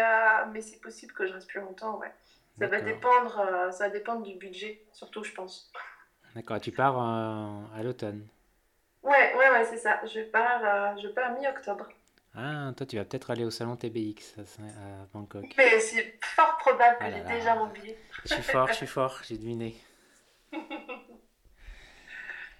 mais 0.53 0.61
c'est 0.61 0.81
possible 0.81 1.13
que 1.13 1.25
je 1.25 1.33
reste 1.35 1.49
plus 1.49 1.61
longtemps, 1.61 1.99
ouais. 1.99 2.13
Ça 2.59 2.67
va, 2.67 2.81
dépendre, 2.81 3.41
ça 3.71 3.85
va 3.85 3.91
dépendre 3.91 4.23
du 4.23 4.35
budget, 4.35 4.83
surtout, 4.93 5.23
je 5.23 5.33
pense. 5.33 5.71
D'accord, 6.35 6.61
tu 6.61 6.73
pars 6.73 6.99
euh, 6.99 7.79
à 7.79 7.83
l'automne? 7.83 8.27
Ouais, 9.03 9.35
ouais, 9.37 9.51
ouais, 9.51 9.65
c'est 9.65 9.77
ça. 9.77 10.01
Je 10.07 10.21
pars, 10.21 10.63
euh, 10.65 10.97
je 11.03 11.09
pars 11.09 11.33
mi-octobre. 11.39 11.89
Ah, 12.35 12.73
toi, 12.75 12.87
tu 12.87 12.97
vas 12.97 13.05
peut-être 13.05 13.31
aller 13.31 13.45
au 13.45 13.51
salon 13.51 13.77
TBX 13.77 14.39
à 14.39 15.07
Bangkok. 15.13 15.45
Mais 15.59 15.79
c'est 15.81 16.19
fort 16.23 16.57
probable 16.57 16.97
que 16.99 17.05
ah 17.05 17.11
j'ai 17.11 17.25
déjà 17.25 17.55
mon 17.55 17.67
billet. 17.67 17.99
Je 18.25 18.33
suis 18.33 18.43
fort, 18.43 18.69
je 18.69 18.75
suis 18.75 18.87
fort, 18.99 19.21
j'ai 19.25 19.37
deviné. 19.37 19.77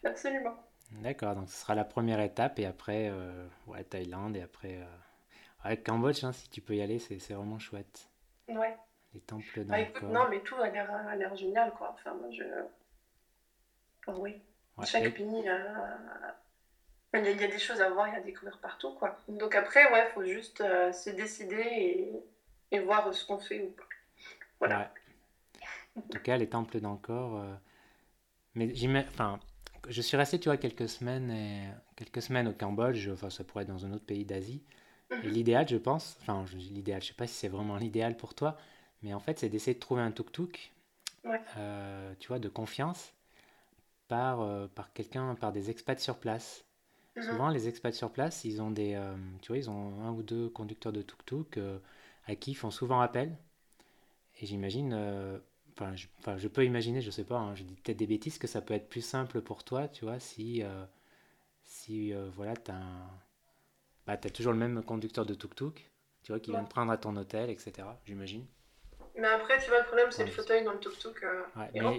Absolument. 0.05 0.57
D'accord, 0.91 1.35
donc 1.35 1.49
ce 1.49 1.57
sera 1.57 1.75
la 1.75 1.85
première 1.85 2.21
étape 2.21 2.59
et 2.59 2.67
après, 2.67 3.09
euh, 3.11 3.47
ouais, 3.67 3.83
Thaïlande 3.85 4.37
et 4.37 4.43
après, 4.43 4.79
ouais, 5.65 5.79
Cambodge, 5.79 6.23
hein, 6.25 6.33
si 6.33 6.51
tu 6.51 6.61
peux 6.61 6.75
y 6.75 6.83
aller, 6.83 6.99
c'est 6.99 7.17
vraiment 7.33 7.59
chouette. 7.59 8.11
Ouais. 8.49 8.77
Les 9.15 9.21
temples 9.21 9.65
bah, 9.65 9.77
Non, 10.03 10.29
mais 10.29 10.41
tout 10.41 10.57
a 10.57 10.69
l'air 10.69 11.35
génial, 11.37 11.73
quoi. 11.73 11.95
Enfin, 11.95 12.13
moi, 12.15 12.29
je... 12.31 12.45
Oui. 14.09 14.41
Chaque 14.85 15.15
pays, 15.15 15.27
il 15.27 15.45
y, 15.45 15.49
a, 15.49 17.49
des 17.49 17.59
choses 17.59 17.81
à 17.81 17.91
voir 17.91 18.09
et 18.09 18.17
à 18.17 18.21
découvrir 18.21 18.59
partout. 18.59 18.93
Quoi. 18.95 19.19
Donc 19.29 19.55
après, 19.55 19.93
ouais, 19.93 20.09
il 20.09 20.13
faut 20.13 20.25
juste 20.25 20.61
euh, 20.61 20.93
se 20.93 21.11
décider 21.11 22.13
et, 22.71 22.81
voir 22.81 23.13
ce 23.13 23.27
qu'on 23.27 23.39
fait 23.39 23.63
ou 23.63 23.71
pas. 23.71 23.85
Voilà. 24.59 24.93
En 25.97 26.01
tout 26.01 26.21
cas, 26.21 26.37
les 26.37 26.49
temples 26.49 26.81
d'Angkor. 26.81 27.39
Euh, 27.39 27.55
mais 28.55 28.73
enfin, 29.09 29.39
je 29.89 30.01
suis 30.01 30.17
resté, 30.17 30.41
tu 30.41 30.49
vois, 30.49 30.57
quelques 30.57 30.89
semaines, 30.89 31.31
et... 31.31 31.69
quelques 31.97 32.23
semaines 32.23 32.49
au 32.49 32.53
Cambodge. 32.53 33.09
Enfin, 33.09 33.31
ça 33.31 33.45
pourrait 33.45 33.65
être 33.65 33.71
dans 33.71 33.85
un 33.85 33.93
autre 33.93 34.07
pays 34.07 34.25
d'Asie. 34.25 34.63
Et 35.11 35.27
mhm. 35.27 35.33
l'idéal, 35.33 35.69
je 35.69 35.77
pense, 35.77 36.17
enfin, 36.21 36.45
l'idéal, 36.55 37.03
je 37.03 37.09
sais 37.09 37.15
pas 37.15 37.27
si 37.27 37.35
c'est 37.35 37.49
vraiment 37.49 37.77
l'idéal 37.77 38.17
pour 38.17 38.35
toi, 38.35 38.57
mais 39.03 39.13
en 39.13 39.21
fait, 39.21 39.39
c'est 39.39 39.49
d'essayer 39.49 39.75
de 39.75 39.81
trouver 39.81 40.01
un 40.01 40.11
tuk-tuk, 40.11 40.73
euh, 41.59 42.15
tu 42.19 42.29
vois, 42.29 42.39
de 42.39 42.49
confiance 42.49 43.13
par, 44.09 44.41
euh, 44.41 44.67
par 44.69 44.93
quelqu'un, 44.93 45.35
par 45.35 45.53
des 45.53 45.71
expats 45.71 46.01
sur 46.01 46.19
place. 46.19 46.65
Mhm. 47.17 47.23
Souvent, 47.23 47.49
les 47.49 47.69
expats 47.69 47.95
sur 47.95 48.11
place, 48.13 48.45
ils 48.45 48.63
ont 48.63 48.71
des, 48.71 48.95
euh, 48.95 49.15
tu 49.43 49.49
vois, 49.49 49.59
ils 49.59 49.71
ont 49.71 50.03
un 50.03 50.13
ou 50.13 50.23
deux 50.23 50.49
conducteurs 50.49 50.93
de 50.93 51.03
tuk-tuk 51.03 51.59
euh, 51.59 51.79
à 52.27 52.37
qui 52.37 52.53
ils 52.53 52.55
font 52.55 52.71
souvent 52.71 53.01
appel. 53.01 53.37
Et 54.41 54.47
j'imagine, 54.47 54.95
enfin, 55.75 55.95
je, 55.95 56.07
je, 56.37 56.49
peux 56.49 56.65
imaginer, 56.65 57.01
je 57.01 57.11
sais 57.11 57.25
pas, 57.25 57.39
hein, 57.39 57.55
je 57.55 57.65
dis 57.65 57.75
peut-être 57.75 57.99
des 57.99 58.07
bêtises, 58.07 58.39
que 58.39 58.47
ça 58.47 58.61
peut 58.61 58.75
être 58.75 58.89
plus 58.89 59.03
simple 59.03 59.41
pour 59.41 59.63
toi, 59.63 59.89
tu 59.89 60.05
vois, 60.05 60.19
si, 60.19 60.63
si 61.65 62.13
voilà, 62.35 62.57
tu 62.57 62.71
as, 62.71 62.83
bah, 64.07 64.15
as 64.15 64.31
toujours 64.31 64.53
le 64.53 64.59
même 64.59 64.83
conducteur 64.83 65.27
de 65.27 65.35
tuk-tuk, 65.35 65.91
tu 66.23 66.33
vois, 66.33 66.41
qui 66.41 66.51
vient 66.51 66.65
te 66.65 66.71
prendre 66.71 66.91
à 66.91 66.97
ton 66.97 67.15
hôtel, 67.17 67.51
etc. 67.51 68.01
J'imagine. 68.07 68.47
Mais 69.15 69.29
après, 69.29 69.59
tu 69.59 69.69
vois, 69.69 69.81
le 69.81 69.85
problème, 69.85 70.11
c'est 70.11 70.25
le 70.25 70.31
fauteuil 70.31 70.65
dans 70.65 70.73
le 70.73 70.79
tuk-tuk. 70.79 71.23
Euh, 71.23 71.43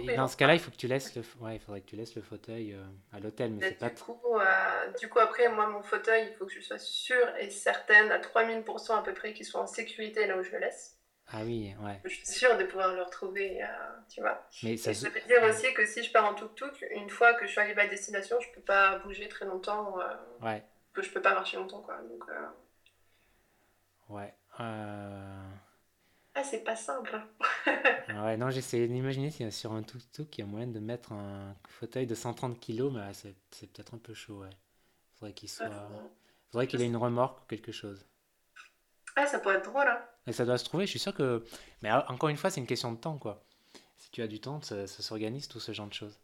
mais 0.04 0.16
dans 0.16 0.26
ce 0.26 0.36
cas-là, 0.36 0.54
il 0.54 0.60
faut 0.60 0.70
que 0.70 0.76
tu 0.76 0.88
laisses 0.88 1.14
le, 1.14 1.22
ouais, 1.40 1.56
il 1.56 1.60
faudrait 1.60 1.80
que 1.80 1.86
tu 1.86 1.96
laisses 1.96 2.14
le 2.16 2.22
fauteuil 2.22 2.72
euh, 2.72 2.82
à 3.12 3.20
l'hôtel, 3.20 3.52
mais 3.52 3.68
c'est 3.68 3.78
pas. 3.78 3.90
Du 3.90 4.02
coup, 4.02 4.20
euh, 4.34 4.90
du 4.98 5.08
coup, 5.08 5.20
après, 5.20 5.48
moi, 5.48 5.68
mon 5.68 5.82
fauteuil, 5.82 6.28
il 6.28 6.34
faut 6.34 6.46
que 6.46 6.52
je 6.52 6.60
sois 6.60 6.78
sûre 6.78 7.36
et 7.38 7.50
certaine, 7.50 8.10
à 8.10 8.18
3000% 8.18 8.98
à 8.98 9.02
peu 9.02 9.14
près, 9.14 9.32
qu'il 9.32 9.46
soit 9.46 9.60
en 9.60 9.66
sécurité 9.66 10.26
là 10.26 10.36
où 10.36 10.42
je 10.42 10.50
le 10.50 10.58
laisse. 10.58 10.98
Ah 11.28 11.38
oui, 11.44 11.74
ouais. 11.82 12.00
Je 12.04 12.10
suis 12.10 12.26
sûre 12.26 12.58
de 12.58 12.64
pouvoir 12.64 12.92
le 12.94 13.02
retrouver, 13.02 13.64
tu 14.12 14.20
vois. 14.20 14.46
Mais 14.62 14.76
ça, 14.76 14.90
veut 14.92 15.20
dire 15.26 15.42
aussi 15.44 15.72
que 15.72 15.86
si 15.86 16.02
je 16.02 16.12
pars 16.12 16.26
en 16.26 16.34
tuk-tuk, 16.34 16.84
une 16.90 17.08
fois 17.08 17.32
que 17.34 17.46
je 17.46 17.52
suis 17.52 17.60
arrivée 17.60 17.82
à 17.82 17.86
destination, 17.86 18.38
je 18.40 18.48
peux 18.54 18.60
pas 18.60 18.98
bouger 18.98 19.28
très 19.28 19.46
longtemps. 19.46 19.96
ouais. 20.42 20.62
Que 20.92 21.02
je 21.02 21.10
peux 21.10 21.22
pas 21.22 21.34
marcher 21.34 21.56
longtemps, 21.56 21.80
quoi. 21.80 21.96
Donc. 22.08 22.24
Ouais. 24.10 24.32
Euh... 24.60 25.53
Ah, 26.34 26.42
c'est 26.42 26.64
pas 26.64 26.76
simple. 26.76 27.20
Ah 28.08 28.26
ouais, 28.26 28.36
non, 28.36 28.50
j'essaie 28.50 28.86
d'imaginer 28.86 29.30
sur 29.50 29.72
un 29.72 29.82
tuk-tuk, 29.82 30.36
il 30.36 30.40
y 30.40 30.42
a 30.42 30.46
moyen 30.46 30.66
de 30.66 30.78
mettre 30.78 31.12
un 31.12 31.56
fauteuil 31.68 32.06
de 32.06 32.14
130 32.14 32.60
kg, 32.60 32.90
mais 32.92 33.12
c'est, 33.12 33.66
peut-être 33.72 33.94
un 33.94 33.98
peu 33.98 34.14
chaud, 34.14 34.40
ouais. 34.40 34.50
Faudrait 35.18 35.32
qu'il 35.32 35.48
soit. 35.48 35.88
Faudrait 36.52 36.66
qu'il 36.66 36.80
ait 36.82 36.86
une 36.86 36.96
remorque 36.96 37.42
ou 37.42 37.46
quelque 37.46 37.72
chose. 37.72 38.04
Ah, 39.16 39.26
ça 39.26 39.38
pourrait 39.38 39.56
être 39.56 39.70
drôle, 39.70 39.88
hein. 39.88 40.00
Et 40.26 40.32
ça 40.32 40.44
doit 40.44 40.58
se 40.58 40.64
trouver, 40.64 40.86
je 40.86 40.90
suis 40.90 40.98
sûr 40.98 41.14
que. 41.14 41.44
Mais 41.82 41.90
encore 41.92 42.28
une 42.28 42.36
fois, 42.36 42.50
c'est 42.50 42.60
une 42.60 42.66
question 42.66 42.92
de 42.92 42.98
temps, 42.98 43.18
quoi. 43.18 43.42
Si 43.96 44.10
tu 44.10 44.22
as 44.22 44.26
du 44.26 44.40
temps, 44.40 44.60
ça, 44.60 44.86
s'organise 44.86 45.48
tout 45.48 45.60
ce 45.60 45.72
genre 45.72 45.88
de 45.88 45.94
choses. 45.94 46.18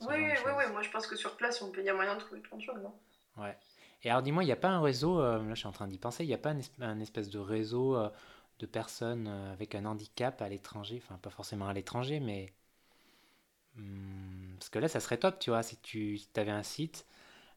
Oui, 0.00 0.14
oui, 0.16 0.52
oui, 0.56 0.64
moi 0.72 0.82
je 0.82 0.90
pense 0.90 1.06
que 1.06 1.14
sur 1.14 1.36
place, 1.36 1.62
on 1.62 1.70
peut, 1.70 1.80
il 1.80 1.86
y 1.86 1.90
a 1.90 1.94
moyen 1.94 2.14
de 2.14 2.20
trouver 2.20 2.40
plein 2.40 2.56
de 2.56 2.62
choses, 2.62 2.80
non? 2.82 2.94
Ouais. 3.36 3.56
Et 4.02 4.10
alors 4.10 4.22
dis-moi, 4.22 4.42
il 4.42 4.46
n'y 4.46 4.52
a 4.52 4.56
pas 4.56 4.68
un 4.68 4.80
réseau, 4.80 5.20
euh, 5.20 5.38
là 5.42 5.54
je 5.54 5.58
suis 5.58 5.68
en 5.68 5.72
train 5.72 5.86
d'y 5.86 5.98
penser, 5.98 6.24
il 6.24 6.28
n'y 6.28 6.34
a 6.34 6.38
pas 6.38 6.54
un, 6.80 7.00
espèce 7.00 7.28
de 7.28 7.38
réseau 7.38 7.96
euh, 7.96 8.08
de 8.60 8.66
personnes 8.66 9.26
euh, 9.28 9.52
avec 9.52 9.74
un 9.74 9.84
handicap 9.86 10.40
à 10.42 10.48
l'étranger, 10.48 11.00
enfin 11.02 11.18
pas 11.18 11.30
forcément 11.30 11.68
à 11.68 11.72
l'étranger, 11.72 12.20
mais 12.20 12.52
hmm, 13.76 14.56
parce 14.58 14.68
que 14.68 14.78
là 14.78 14.88
ça 14.88 15.00
serait 15.00 15.18
top, 15.18 15.38
tu 15.38 15.50
vois, 15.50 15.62
si 15.62 15.76
tu 15.78 16.20
avais 16.36 16.50
un 16.50 16.62
site 16.62 17.06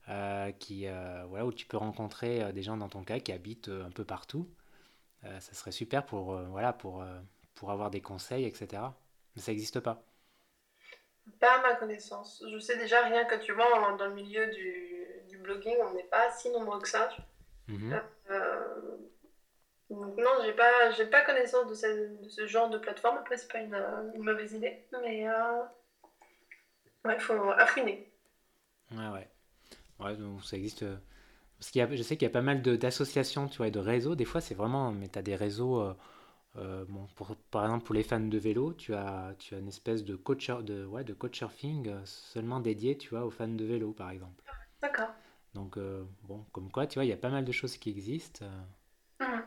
euh, 0.09 0.51
qui, 0.53 0.87
euh, 0.87 1.25
voilà, 1.27 1.45
où 1.45 1.53
tu 1.53 1.65
peux 1.65 1.77
rencontrer 1.77 2.51
des 2.53 2.63
gens 2.63 2.77
dans 2.77 2.89
ton 2.89 3.03
cas 3.03 3.19
qui 3.19 3.31
habitent 3.31 3.69
un 3.69 3.91
peu 3.91 4.05
partout, 4.05 4.49
ça 5.23 5.53
serait 5.53 5.71
super 5.71 6.05
pour, 6.05 6.35
voilà, 6.49 6.73
pour, 6.73 7.01
pour 7.55 7.71
avoir 7.71 7.89
des 7.89 8.01
conseils, 8.01 8.43
etc. 8.43 8.83
Mais 9.35 9.41
ça 9.41 9.53
n'existe 9.53 9.79
pas. 9.79 10.03
Pas 11.39 11.59
à 11.59 11.61
ma 11.61 11.75
connaissance. 11.75 12.43
Je 12.51 12.59
sais 12.59 12.77
déjà 12.77 13.05
rien 13.05 13.23
que 13.23 13.35
tu 13.35 13.53
vois 13.53 13.95
dans 13.97 14.07
le 14.07 14.13
milieu 14.13 14.47
du, 14.47 14.93
du 15.29 15.37
blogging, 15.37 15.77
on 15.81 15.93
n'est 15.93 16.03
pas 16.03 16.29
si 16.31 16.49
nombreux 16.49 16.81
que 16.81 16.89
ça. 16.89 17.09
Mmh 17.69 17.93
non, 19.93 20.31
j'ai 20.43 20.53
pas, 20.53 20.91
j'ai 20.91 21.05
pas 21.05 21.21
connaissance 21.21 21.67
de 21.67 21.75
ce, 22.29 22.47
genre 22.47 22.69
de 22.69 22.77
plateforme. 22.77 23.17
Après, 23.17 23.37
c'est 23.37 23.51
pas 23.51 23.59
une, 23.59 24.23
mauvaise 24.23 24.53
idée, 24.53 24.85
mais 25.01 25.27
euh, 25.27 25.63
il 27.05 27.19
faut 27.19 27.51
affiner. 27.51 28.11
Ouais, 28.91 29.09
ouais. 29.09 29.29
Ouais, 29.99 30.15
donc 30.15 30.43
ça 30.43 30.57
existe. 30.57 30.83
Euh, 30.83 30.97
parce 31.59 31.71
qu'il 31.71 31.79
y 31.79 31.81
a, 31.81 31.95
je 31.95 32.03
sais 32.03 32.17
qu'il 32.17 32.25
y 32.25 32.31
a 32.31 32.33
pas 32.33 32.41
mal 32.41 32.61
d'associations, 32.61 33.47
tu 33.47 33.57
vois, 33.57 33.67
et 33.67 33.71
de 33.71 33.79
réseaux. 33.79 34.15
Des 34.15 34.25
fois, 34.25 34.41
c'est 34.41 34.55
vraiment, 34.55 34.91
mais 34.91 35.07
tu 35.07 35.17
as 35.17 35.21
des 35.21 35.35
réseaux, 35.35 35.81
euh, 36.57 36.85
bon, 36.89 37.07
pour, 37.15 37.35
par 37.51 37.63
exemple, 37.63 37.85
pour 37.85 37.95
les 37.95 38.03
fans 38.03 38.19
de 38.19 38.37
vélo, 38.37 38.73
tu 38.73 38.93
as, 38.93 39.33
tu 39.39 39.55
as 39.55 39.59
une 39.59 39.69
espèce 39.69 40.03
de 40.03 40.15
coach 40.15 40.49
de, 40.49 40.85
ouais, 40.85 41.03
de 41.05 41.13
coach 41.13 41.37
surfing 41.37 41.93
seulement 42.05 42.59
dédié, 42.59 42.97
tu 42.97 43.09
vois, 43.09 43.25
aux 43.25 43.31
fans 43.31 43.47
de 43.47 43.63
vélo, 43.63 43.93
par 43.93 44.09
exemple. 44.09 44.43
D'accord. 44.81 45.13
Donc, 45.53 45.77
bon, 46.23 46.43
comme 46.51 46.69
quoi, 46.69 46.85
tu 46.87 46.95
vois, 46.95 47.05
il 47.05 47.09
y 47.09 47.13
a 47.13 47.17
pas 47.17 47.29
mal 47.29 47.45
de 47.45 47.51
choses 47.51 47.77
qui 47.77 47.89
existent. 47.89 48.45
Mhm. 49.21 49.43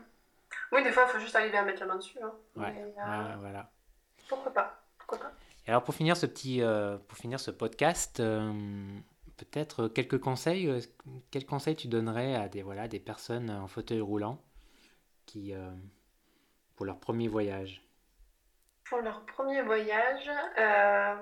Oui, 0.73 0.83
des 0.83 0.93
fois, 0.93 1.05
il 1.07 1.13
faut 1.13 1.19
juste 1.19 1.37
arriver 1.37 1.57
à 1.57 1.63
mettre 1.63 1.81
la 1.81 1.87
main 1.87 1.97
dessus. 1.97 2.19
Hein. 2.23 2.33
Ouais, 2.57 2.95
voilà. 3.39 3.71
Pourquoi 4.29 4.53
pas, 4.53 4.83
pourquoi 4.99 5.19
pas. 5.19 5.33
Et 5.67 5.71
alors, 5.71 5.85
pour 5.85 5.95
finir 5.95 6.17
ce 6.17 6.27
petit, 6.27 6.63
pour 7.09 7.19
finir 7.19 7.41
ce 7.41 7.51
podcast, 7.51 8.21
peut-être 9.37 9.89
quelques 9.89 10.21
conseils. 10.21 10.69
Euh, 10.69 10.81
quels 11.31 11.47
conseils 11.47 11.77
tu 11.77 11.89
donnerais 11.89 12.35
à 12.35 12.49
des, 12.49 12.63
voilà, 12.63 12.89
des 12.89 13.01
personnes 13.01 13.51
en 13.51 13.69
fauteuil 13.69 14.01
roulant 14.01 14.43
qui, 15.27 15.55
euh, 15.55 15.71
pour 16.75 16.87
leur 16.87 16.99
premier 16.99 17.29
voyage? 17.29 17.83
Pour 18.89 18.99
leur 19.01 19.25
premier 19.27 19.63
voyage, 19.63 20.31
euh, 20.59 21.17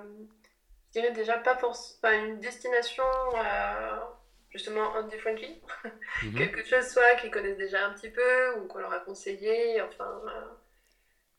je 0.87 0.99
dirais 0.99 1.11
déjà 1.11 1.37
pas 1.39 1.55
pour 1.55 1.75
une 2.03 2.39
destination 2.39 3.03
justement 4.55 5.01
differently. 5.03 5.61
Mhm. 6.23 6.37
Quelque 6.37 6.65
chose 6.65 6.87
soit 6.87 7.15
qu'ils 7.19 7.29
connaissent 7.29 7.57
déjà 7.57 7.85
un 7.85 7.93
petit 7.93 8.09
peu 8.09 8.55
ou 8.57 8.67
qu'on 8.67 8.79
leur 8.79 8.93
a 8.93 8.99
conseillé, 8.99 9.81
enfin. 9.81 10.21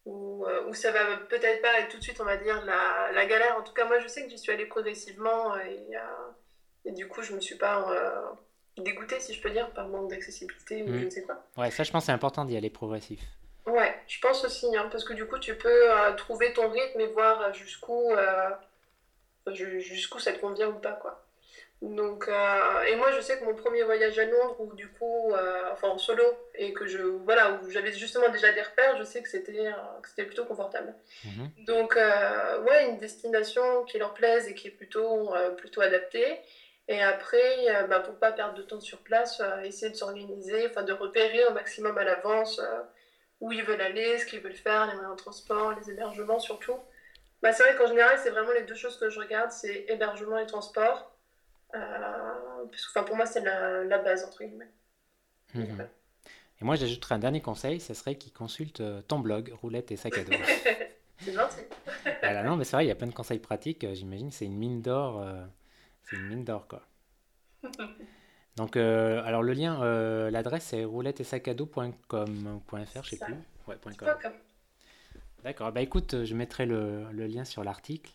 Ou, 0.05 0.45
ça 0.75 0.93
va 0.93 1.17
peut-être 1.29 1.63
pas 1.63 1.81
être 1.81 1.89
tout 1.89 1.97
de 1.97 2.03
suite, 2.03 2.21
on 2.21 2.25
va 2.25 2.37
dire, 2.37 2.63
la, 2.65 3.11
la, 3.13 3.27
galère. 3.27 3.57
En 3.57 3.63
tout 3.63 3.73
cas, 3.73 3.87
moi, 3.87 3.99
je 4.01 4.07
sais 4.07 4.23
que 4.23 4.31
j'y 4.31 4.39
suis 4.39 4.53
allée 4.53 4.67
progressivement 4.67 5.57
et 5.57 5.97
et 6.87 6.93
du 6.93 7.09
coup, 7.09 7.21
je 7.21 7.35
me 7.35 7.41
suis 7.41 7.57
pas 7.57 7.91
euh, 7.91 8.83
dégoûtée, 8.83 9.19
si 9.19 9.35
je 9.35 9.43
peux 9.43 9.51
dire, 9.51 9.71
par 9.73 9.89
manque 9.89 10.09
d'accessibilité 10.09 10.85
ou 10.85 10.87
je 10.87 11.05
ne 11.05 11.11
sais 11.11 11.23
quoi. 11.23 11.45
Ouais, 11.57 11.71
ça, 11.71 11.83
je 11.83 11.91
pense 11.91 12.07
c'est 12.07 12.13
important 12.13 12.45
d'y 12.45 12.57
aller 12.57 12.71
progressif. 12.71 13.21
Ouais, 13.67 13.93
je 14.07 14.21
pense 14.21 14.45
aussi, 14.45 14.75
hein, 14.77 14.89
parce 14.91 15.05
que 15.05 15.13
du 15.13 15.27
coup, 15.27 15.39
tu 15.39 15.57
peux 15.57 15.91
euh, 15.91 16.13
trouver 16.13 16.53
ton 16.53 16.71
rythme 16.71 17.01
et 17.01 17.09
voir 17.09 17.53
jusqu'où 17.53 18.13
euh, 18.13 18.51
jusqu'où 19.49 20.21
ça 20.21 20.33
te 20.33 20.39
convient 20.39 20.69
ou 20.69 20.79
pas, 20.79 20.93
quoi. 20.93 21.26
Donc, 21.83 22.29
et 22.29 22.97
moi, 22.97 23.13
je 23.13 23.21
sais 23.21 23.39
que 23.39 23.45
mon 23.45 23.55
premier 23.55 23.83
voyage 23.83 24.19
à 24.19 24.25
Londres, 24.25 24.57
où 24.61 24.75
du 24.75 24.89
coup, 24.89 25.33
enfin 25.71 25.89
en 25.89 25.99
solo, 25.99 26.25
et 26.55 26.73
que 26.73 26.87
je, 26.87 26.99
voilà, 26.99 27.61
où 27.63 27.71
j'avais 27.71 27.93
justement 27.93 28.31
déjà 28.31 28.51
des 28.53 28.63
repères, 28.63 28.97
je 28.97 29.05
sais 29.05 29.23
que 29.23 29.29
c'était 29.29 29.71
c'était 30.07 30.25
plutôt 30.25 30.47
confortable. 30.47 30.95
Mhm. 31.25 31.51
Donc, 31.67 31.97
ouais, 31.97 32.89
une 32.89 32.99
destination 32.99 33.85
qui 33.85 33.99
leur 33.99 34.15
plaise 34.15 34.49
et 34.49 34.55
qui 34.55 34.69
est 34.69 34.73
plutôt, 34.73 35.35
plutôt 35.59 35.83
adaptée. 35.83 36.41
Et 36.89 37.03
après, 37.03 37.69
euh, 37.69 37.87
bah, 37.87 38.01
pour 38.01 38.15
ne 38.15 38.19
pas 38.19 38.33
perdre 38.33 38.55
de 38.55 38.63
temps 38.63 38.81
sur 38.81 38.99
place, 38.99 39.41
euh, 39.41 39.63
essayer 39.63 39.91
de 39.91 39.97
s'organiser, 39.97 40.67
enfin 40.69 40.83
de 40.83 40.93
repérer 40.93 41.45
au 41.47 41.53
maximum 41.53 41.99
à 41.99 42.05
l'avance 42.05 42.61
euh, 42.61 42.83
où 43.41 43.53
ils 43.53 43.65
veulent 43.65 43.81
aller, 43.81 44.19
ce 44.19 44.27
qu'ils 44.27 44.41
veulent 44.41 44.55
faire, 44.55 44.87
les 44.87 44.95
moyens 44.95 45.17
de 45.17 45.21
transport, 45.21 45.75
les 45.75 45.91
hébergements 45.91 46.39
surtout. 46.39 46.79
Bah, 47.43 47.53
c'est 47.53 47.65
vrai 47.65 47.77
qu'en 47.77 47.89
général, 47.89 48.19
c'est 48.23 48.31
vraiment 48.31 48.53
les 48.53 48.63
deux 48.63 48.77
choses 48.77 48.99
que 48.99 49.11
je 49.11 49.19
regarde, 49.19 49.51
c'est 49.51 49.87
hébergement 49.89 50.39
et 50.39 50.47
transport. 50.47 51.13
Parce 52.71 52.87
que 52.87 53.01
pour 53.01 53.17
moi, 53.17 53.27
c'est 53.27 53.43
la, 53.43 53.99
base, 53.99 54.25
entre 54.25 54.45
guillemets. 54.45 54.71
Mhm. 55.55 55.89
Et 56.61 56.65
moi, 56.65 56.77
j'ajouterais 56.77 57.15
un 57.15 57.19
dernier 57.19 57.43
conseil, 57.43 57.81
ce 57.81 57.95
serait 57.95 58.17
qu'ils 58.17 58.33
consultent 58.33 58.83
ton 59.09 59.19
blog, 59.19 59.53
roulette 59.61 59.93
et 59.93 59.97
sac 59.97 60.17
à 60.17 60.25
dos. 60.25 60.33
c'est 61.19 61.33
gentil. 61.33 61.61
voilà, 62.23 62.43
non, 62.43 62.57
mais 62.57 62.65
c'est 62.65 62.77
vrai, 62.77 62.85
il 62.85 62.89
y 62.89 62.93
a 62.93 62.95
plein 62.95 63.07
de 63.07 63.15
conseils 63.15 63.39
pratiques. 63.39 63.87
J'imagine 63.95 64.31
c'est 64.31 64.47
une 64.47 64.57
mine 64.57 64.81
d'or 64.83 65.23
c'est 66.09 66.17
une 66.17 66.29
mine 66.29 66.45
d'or, 66.45 66.67
quoi. 66.69 66.83
Donc, 68.57 68.77
euh, 68.77 69.23
alors 69.25 69.43
le 69.43 69.53
lien, 69.53 69.83
euh, 69.83 70.31
l'adresse 70.31 70.65
c'est 70.65 70.85
roulette 70.85 71.21
et 71.21 71.25
sac 71.25 71.47
à 71.49 71.55
dos.com.fr, 71.55 73.03
je 73.03 73.11
sais 73.11 73.19
plus. 73.19 73.35
Ouais, 73.67 73.77
.com. 73.99 74.09
D'accord, 75.43 75.73
bah 75.73 75.83
écoute, 75.83 76.25
je 76.25 76.35
mettrai 76.35 76.65
le, 76.65 77.11
le 77.13 77.27
lien 77.27 77.45
sur 77.45 77.63
l'article 77.63 78.13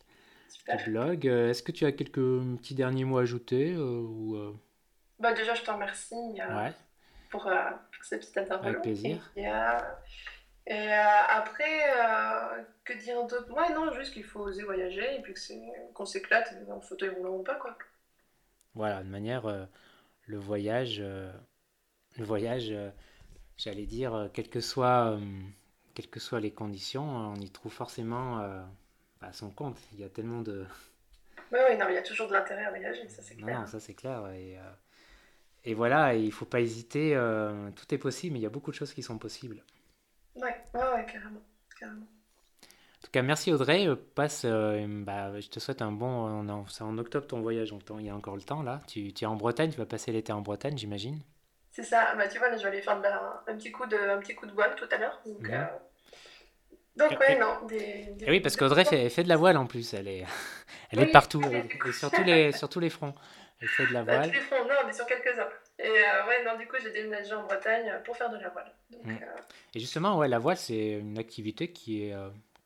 du 0.57 0.89
blog. 0.89 1.27
Euh, 1.27 1.49
est-ce 1.49 1.63
que 1.63 1.71
tu 1.71 1.85
as 1.85 1.91
quelques 1.91 2.15
petits 2.57 2.75
derniers 2.75 3.05
mots 3.05 3.17
à 3.17 3.21
ajouter 3.21 3.75
ou, 3.75 4.57
bah 5.19 5.33
Déjà, 5.33 5.53
je 5.53 5.61
te 5.61 5.71
remercie 5.71 6.15
pour, 7.29 7.43
pour, 7.43 8.03
cette 8.03 8.21
petite 8.21 8.37
interview. 8.37 8.69
Avec 8.69 8.81
plaisir. 8.81 9.31
Et, 10.67 10.91
après, 10.91 11.79
que 12.83 12.93
dire 12.93 13.25
d'autre? 13.25 13.51
Ouais, 13.51 13.73
non, 13.73 13.91
juste 13.93 14.13
qu'il 14.13 14.23
faut 14.23 14.41
oser 14.41 14.63
voyager 14.63 15.15
et 15.15 15.21
puis 15.21 15.33
qu'on 15.93 16.05
s'éclate 16.05 16.55
en 16.69 16.81
fauteuil 16.81 17.09
roulant 17.09 17.37
ou 17.37 17.43
pas, 17.43 17.55
quoi. 17.55 17.75
Voilà, 18.75 19.03
de 19.03 19.09
manière, 19.09 19.45
euh, 19.47 19.65
le 20.27 20.37
voyage, 20.37 20.97
euh, 21.01 21.31
le 22.17 22.23
voyage, 22.23 22.69
euh, 22.71 22.89
j'allais 23.57 23.85
dire, 23.85 24.29
quelles 24.33 24.49
que 24.49 24.61
soient, 24.61 25.19
quelles 25.93 26.09
que 26.09 26.19
soient 26.19 26.39
les 26.39 26.51
conditions, 26.51 27.03
on 27.03 27.35
y 27.35 27.49
trouve 27.49 27.73
forcément 27.73 28.65
à 29.21 29.33
son 29.33 29.49
compte. 29.49 29.77
Il 29.93 29.99
y 29.99 30.03
a 30.03 30.09
tellement 30.09 30.41
de. 30.41 30.65
Oui, 31.51 31.59
oui, 31.69 31.77
non, 31.77 31.87
il 31.89 31.95
y 31.95 31.97
a 31.97 32.01
toujours 32.01 32.27
de 32.27 32.33
l'intérêt 32.33 32.65
à 32.65 32.69
voyager, 32.69 33.07
ça 33.09 33.21
c'est 33.21 33.35
clair. 33.35 33.59
Non, 33.59 33.67
ça 33.67 33.79
c'est 33.79 33.93
clair. 33.93 34.25
Et, 34.31 34.57
et 35.65 35.73
voilà, 35.73 36.15
il 36.15 36.27
ne 36.27 36.31
faut 36.31 36.45
pas 36.45 36.61
hésiter, 36.61 37.13
tout 37.75 37.93
est 37.93 37.97
possible, 37.97 38.33
mais 38.33 38.39
il 38.39 38.43
y 38.43 38.45
a 38.45 38.49
beaucoup 38.49 38.71
de 38.71 38.75
choses 38.75 38.93
qui 38.93 39.03
sont 39.03 39.17
possibles. 39.17 39.63
Ouais, 40.35 40.55
ouais, 40.73 40.93
ouais, 40.93 41.05
carrément. 41.05 41.41
carrément. 41.77 42.07
En 43.01 43.05
tout 43.05 43.11
cas, 43.11 43.21
merci 43.23 43.51
Audrey. 43.51 43.87
Euh, 43.87 43.95
passe, 43.95 44.43
euh, 44.45 44.85
bah, 44.87 45.39
je 45.39 45.49
te 45.49 45.59
souhaite 45.59 45.81
un 45.81 45.91
bon. 45.91 46.45
C'est 46.67 46.83
en 46.83 46.97
octobre 46.97 47.25
ton 47.25 47.41
voyage, 47.41 47.71
donc 47.71 47.81
il 47.99 48.05
y 48.05 48.09
a 48.09 48.15
encore 48.15 48.35
le 48.35 48.43
temps 48.43 48.61
là. 48.61 48.79
Tu, 48.87 49.11
tu, 49.11 49.23
es 49.23 49.27
en 49.27 49.35
Bretagne, 49.35 49.71
tu 49.71 49.77
vas 49.77 49.87
passer 49.87 50.11
l'été 50.11 50.31
en 50.31 50.41
Bretagne, 50.41 50.77
j'imagine. 50.77 51.19
C'est 51.71 51.83
ça. 51.83 52.13
Bah, 52.15 52.27
tu 52.27 52.37
vois, 52.37 52.49
là, 52.49 52.57
je 52.57 52.63
vais 52.63 52.69
aller 52.69 52.81
faire 52.81 53.01
un, 53.47 53.55
petit 53.55 53.71
coup 53.71 53.87
de, 53.87 53.97
un 53.97 54.19
petit 54.19 54.35
coup 54.35 54.45
de 54.45 54.51
voile 54.51 54.75
tout 54.75 54.87
à 54.91 54.97
l'heure. 54.97 55.19
Donc, 55.25 55.41
mhm. 55.41 55.51
euh, 55.51 55.65
donc 57.09 57.19
ouais, 57.19 57.39
non. 57.39 57.65
Des, 57.67 58.15
oui, 58.27 58.39
parce 58.39 58.55
qu'Audrey 58.55 58.85
fait, 58.85 59.09
fait, 59.09 59.23
de 59.23 59.29
la 59.29 59.37
voile 59.37 59.57
en 59.57 59.65
plus. 59.65 59.93
Elle 59.93 60.07
est, 60.07 60.25
elle 60.91 60.99
est 60.99 61.11
partout, 61.11 61.41
et 61.43 61.91
sur, 61.91 62.11
tous 62.11 62.23
les, 62.23 62.51
sur 62.51 62.69
tous 62.69 62.79
les 62.79 62.89
fronts. 62.89 63.13
Elle 63.61 63.67
fait 63.67 63.85
de 63.87 63.93
la 63.93 64.03
bah, 64.03 64.15
voile. 64.15 64.29
tous 64.29 64.35
les 64.35 64.41
fronts, 64.41 64.65
non, 64.65 64.75
mais 64.85 64.93
sur 64.93 65.05
quelques-uns. 65.05 65.49
Et 65.79 65.89
ouais, 65.89 66.43
non, 66.45 66.57
du 66.57 66.67
coup, 66.67 66.75
j'ai 66.81 66.91
déménagé 66.91 67.33
en 67.33 67.43
Bretagne 67.43 67.91
pour 68.05 68.15
faire 68.15 68.29
de 68.29 68.37
la 68.37 68.49
voile. 68.49 68.71
Donc, 68.91 69.05
mhm. 69.05 69.19
Et 69.75 69.79
justement, 69.79 70.17
ouais, 70.17 70.27
la 70.27 70.39
voile, 70.39 70.57
c'est 70.57 70.89
une 70.93 71.17
activité 71.17 71.71
qui 71.71 72.05
est 72.05 72.15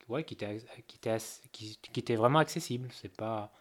ouais, 0.10 0.24
qui 0.24 0.34
était, 0.36 0.58
qui 0.88 0.98
était, 0.98 1.18
qui, 1.52 1.78
qui 1.78 2.00
était 2.00 2.16
vraiment 2.16 2.40
accessible. 2.40 2.90
C'est 2.92 3.16
pas. 3.16 3.52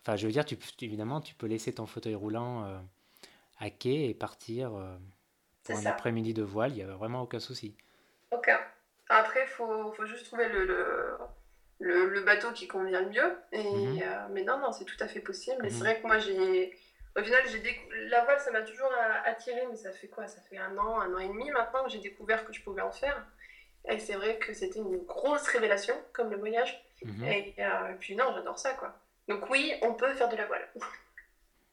Enfin, 0.00 0.16
je 0.16 0.26
veux 0.26 0.32
dire, 0.32 0.44
tu, 0.44 0.56
évidemment, 0.80 1.20
tu 1.20 1.34
peux 1.34 1.46
laisser 1.46 1.74
ton 1.74 1.86
fauteuil 1.86 2.14
roulant 2.14 2.64
euh, 2.64 2.78
à 3.58 3.70
quai 3.70 4.08
et 4.08 4.14
partir 4.14 4.74
euh, 4.74 4.96
pour 5.64 5.76
un 5.76 5.86
après-midi 5.86 6.32
de 6.32 6.42
voile. 6.42 6.72
Il 6.72 6.76
n'y 6.76 6.82
a 6.82 6.94
vraiment 6.94 7.22
aucun 7.22 7.40
souci. 7.40 7.76
Aucun. 8.30 8.58
Après, 9.10 9.42
il 9.42 9.48
faut, 9.48 9.92
faut, 9.92 10.06
juste 10.06 10.26
trouver 10.26 10.48
le, 10.48 10.64
le, 11.80 12.08
le, 12.08 12.20
bateau 12.22 12.52
qui 12.52 12.68
convient 12.68 13.00
le 13.00 13.10
mieux. 13.10 13.36
Et, 13.50 13.62
mhm. 13.62 14.00
euh, 14.02 14.28
mais 14.30 14.44
non, 14.44 14.58
non, 14.58 14.70
c'est 14.70 14.84
tout 14.84 14.96
à 15.00 15.08
fait 15.08 15.18
possible. 15.18 15.58
Mais 15.62 15.68
c'est 15.68 15.78
mhm. 15.78 15.82
vrai 15.82 16.00
que 16.00 16.06
moi, 16.06 16.18
j'ai. 16.18 16.76
Au 17.18 17.24
final, 17.24 17.42
j'ai 17.48 17.60
la 18.08 18.24
voile, 18.24 18.38
ça 18.38 18.52
m'a 18.52 18.62
toujours 18.62 18.90
attiré, 19.24 19.62
mais 19.68 19.76
ça 19.76 19.90
fait 19.90 20.06
quoi? 20.06 20.28
Ça 20.28 20.40
fait 20.42 20.58
un 20.58 20.78
an, 20.78 21.00
un 21.00 21.12
an 21.12 21.18
et 21.18 21.26
demi 21.26 21.50
maintenant 21.50 21.82
que 21.82 21.90
j'ai 21.90 21.98
découvert 21.98 22.46
que 22.46 22.52
je 22.52 22.62
pouvais 22.62 22.82
en 22.82 22.92
faire. 22.92 23.26
Et 23.88 23.98
c'est 23.98 24.14
vrai 24.14 24.38
que 24.38 24.52
c'était 24.52 24.78
une 24.78 24.98
grosse 24.98 25.48
révélation, 25.48 25.94
comme 26.12 26.30
le 26.30 26.36
voyage. 26.36 26.80
Mhm. 27.04 27.24
Et, 27.24 27.54
euh, 27.58 27.94
puis 27.98 28.14
non, 28.14 28.32
j'adore 28.32 28.60
ça, 28.60 28.74
quoi. 28.74 28.94
Donc 29.26 29.50
oui, 29.50 29.72
on 29.82 29.94
peut 29.94 30.12
faire 30.14 30.28
de 30.28 30.36
la 30.36 30.46
voile. 30.46 30.68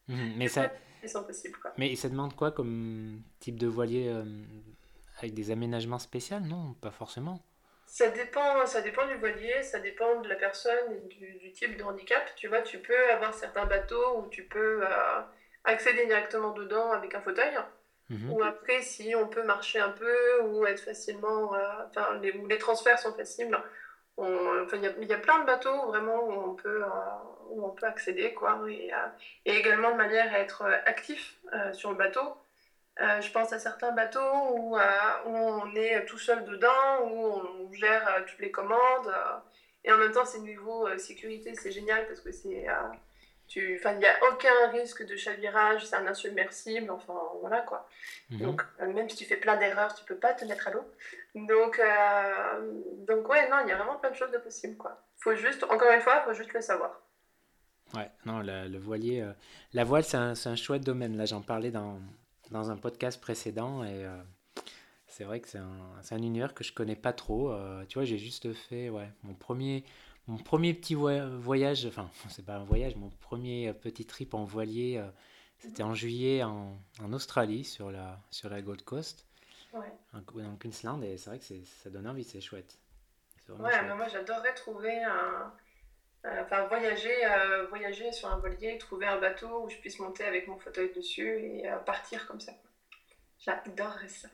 Mais 0.08 0.48
ça... 0.48 0.72
C'est 1.06 1.26
possible, 1.26 1.58
quoi. 1.60 1.72
Mais 1.78 1.96
ça 1.96 2.10
demande 2.10 2.36
quoi 2.36 2.52
comme 2.52 3.22
type 3.40 3.58
de 3.60 3.68
voilier 3.68 4.10
euh, 4.10 4.26
avec 5.20 5.34
des 5.34 5.52
aménagements 5.52 6.00
spéciaux 6.00 6.40
Non, 6.40 6.74
pas 6.82 6.92
forcément. 6.92 7.42
Ça 7.88 8.10
dépend, 8.10 8.66
ça 8.66 8.82
dépend 8.82 9.08
du 9.08 9.16
voilier, 9.16 9.64
ça 9.64 9.80
dépend 9.80 10.20
de 10.20 10.28
la 10.28 10.36
personne 10.36 10.94
et 10.94 11.08
du, 11.08 11.52
type 11.54 11.78
de 11.78 11.84
handicap. 11.84 12.30
Tu 12.36 12.48
vois, 12.48 12.62
tu 12.62 12.80
peux 12.80 13.12
avoir 13.12 13.34
certains 13.34 13.66
bateaux 13.66 14.20
où 14.20 14.28
tu 14.28 14.44
peux 14.44 14.84
euh, 14.84 15.22
accéder 15.64 16.06
directement 16.06 16.52
dedans 16.52 16.92
avec 16.92 17.16
un 17.16 17.22
fauteuil. 17.22 17.58
Mhm. 18.10 18.32
Ou 18.32 18.44
après, 18.44 18.82
si 18.82 19.16
on 19.16 19.28
peut 19.28 19.44
marcher 19.44 19.80
un 19.80 19.90
peu 19.90 20.42
ou 20.44 20.66
être 20.66 20.82
facilement. 20.82 21.56
Euh, 21.56 21.60
enfin, 21.90 22.20
les, 22.22 22.34
les 22.34 22.58
transferts 22.58 23.00
sont 23.00 23.14
faciles. 23.14 23.58
Il 24.20 25.08
y, 25.08 25.14
a 25.14 25.18
plein 25.20 25.40
de 25.40 25.46
bateaux 25.46 25.88
vraiment 25.88 26.24
où 26.26 26.32
on 26.32 26.56
peut, 26.56 26.84
euh, 26.84 26.88
où 27.52 27.66
on 27.66 27.70
peut 27.70 27.86
accéder, 27.86 28.34
quoi. 28.34 28.60
Et, 28.68 28.92
et, 29.46 29.58
également 29.58 29.92
de 29.92 29.98
manière 29.98 30.34
à 30.34 30.40
être 30.40 30.64
actif 30.86 31.38
sur 31.74 31.92
le 31.92 31.98
bateau. 31.98 32.36
Je 33.00 33.32
pense 33.32 33.54
à 33.54 33.60
certains 33.60 33.92
bateaux 33.92 34.20
où, 34.52 34.76
où, 34.76 35.30
on 35.30 35.76
est 35.76 36.06
tout 36.06 36.18
seul 36.18 36.46
dedans, 36.46 37.04
où 37.04 37.26
on 37.26 37.74
gère 37.74 38.24
toutes 38.28 38.40
les 38.40 38.52
commandes. 38.52 39.14
et 39.84 39.92
en 39.92 39.98
même 39.98 40.12
temps, 40.12 40.26
c'est 40.26 40.40
niveau 40.40 40.88
sécurité, 40.98 41.54
c'est 41.56 41.72
génial 41.72 42.08
parce 42.08 42.22
que 42.22 42.32
c'est 42.32 42.68
il 43.56 43.98
n'y 43.98 44.06
a 44.06 44.18
aucun 44.32 44.70
risque 44.72 45.06
de 45.06 45.16
chavirage, 45.16 45.86
c'est 45.86 45.96
un 45.96 46.06
insubmersible, 46.08 46.92
enfin 46.92 47.14
voilà 47.42 47.62
quoi. 47.62 47.88
Mhm. 48.30 48.40
Donc 48.40 48.62
euh, 48.82 48.92
même 48.94 49.10
si 49.10 49.16
tu 49.16 49.26
fais 49.26 49.38
plein 49.38 49.58
d'erreurs, 49.58 49.94
tu 49.96 50.04
peux 50.06 50.16
pas 50.16 50.34
te 50.34 50.46
mettre 50.46 50.68
à 50.68 50.72
l'eau. 50.72 50.86
Donc, 51.36 51.80
euh, 51.80 52.72
donc 53.08 53.28
ouais, 53.30 53.50
non, 53.50 53.58
il 53.64 53.70
y 53.70 53.72
a 53.72 53.78
vraiment 53.78 53.98
plein 53.98 54.12
de 54.12 54.16
choses 54.16 54.32
de 54.32 54.38
possibles 54.38 54.78
quoi. 54.78 55.02
Faut 55.18 55.36
juste, 55.36 55.64
encore 55.64 55.92
une 55.92 56.02
fois, 56.02 56.22
faut 56.24 56.34
juste 56.34 56.54
le 56.54 56.62
savoir. 56.62 57.02
Ouais, 57.96 58.10
non, 58.26 58.42
le, 58.44 58.78
voilier, 58.78 59.22
euh, 59.22 59.32
la 59.74 59.86
voile, 59.86 60.04
c'est 60.04 60.18
un, 60.18 60.34
un, 60.46 60.56
chouette 60.56 60.84
domaine. 60.84 61.16
Là, 61.16 61.26
j'en 61.26 61.42
parlais 61.42 61.72
dans, 61.72 62.00
dans 62.52 62.72
un 62.72 62.78
podcast 62.78 63.20
précédent 63.20 63.84
et 63.84 64.06
c'est 65.08 65.24
vrai 65.24 65.40
que 65.40 65.48
c'est 65.48 65.58
un, 65.58 65.92
un, 66.12 66.18
univers 66.18 66.54
que 66.54 66.64
je 66.64 66.74
connais 66.74 66.96
pas 66.96 67.14
trop. 67.14 67.54
tu 67.88 67.98
vois, 67.98 68.06
j'ai 68.06 68.18
juste 68.18 68.54
fait 68.54 68.90
ouais, 68.90 69.10
mon 69.24 69.34
premier 69.34 69.84
mon 70.28 70.38
premier 70.38 70.74
petit 70.74 70.94
voyage, 70.94 71.86
enfin, 71.86 72.10
c'est 72.30 72.46
pas 72.46 72.56
un 72.56 72.64
voyage, 72.64 72.96
mon 72.96 73.10
premier 73.10 73.74
petit 73.74 74.06
trip 74.06 74.34
en 74.34 74.44
voilier, 74.44 75.02
c'était 75.60 75.84
en 75.84 75.94
juillet 75.94 76.44
en, 76.44 76.78
en, 77.02 77.14
Australie, 77.14 77.64
sur 77.64 77.92
la, 77.92 78.20
sur 78.30 78.50
la 78.50 78.62
Gold 78.62 78.84
Coast, 78.84 79.26
ouais. 79.74 79.92
en, 80.14 80.56
Queensland, 80.58 81.02
et 81.04 81.18
c'est 81.18 81.30
vrai 81.30 81.40
que 81.40 81.46
ça 81.46 81.90
donne 81.90 82.08
envie, 82.08 82.24
c'est 82.24 82.42
chouette. 82.42 82.78
Ouais, 83.50 83.82
mais 83.84 83.96
moi 83.96 84.08
j'adorerais 84.08 84.54
trouver 84.54 85.04
un. 85.04 85.54
Enfin, 86.26 86.68
voyager, 86.68 87.26
euh, 87.26 87.68
voyager 87.68 88.12
sur 88.12 88.30
un 88.30 88.38
voilier, 88.40 88.78
trouver 88.78 89.06
un 89.06 89.20
bateau 89.20 89.64
où 89.64 89.70
je 89.70 89.78
puisse 89.78 90.00
monter 90.00 90.26
avec 90.26 90.48
mon 90.48 90.58
fauteuil 90.58 90.92
dessus 90.94 91.28
et 91.28 91.70
euh, 91.70 91.78
partir 91.78 92.28
comme 92.28 92.40
ça. 92.40 92.52
J'adorerais 93.40 94.08
ça. 94.08 94.28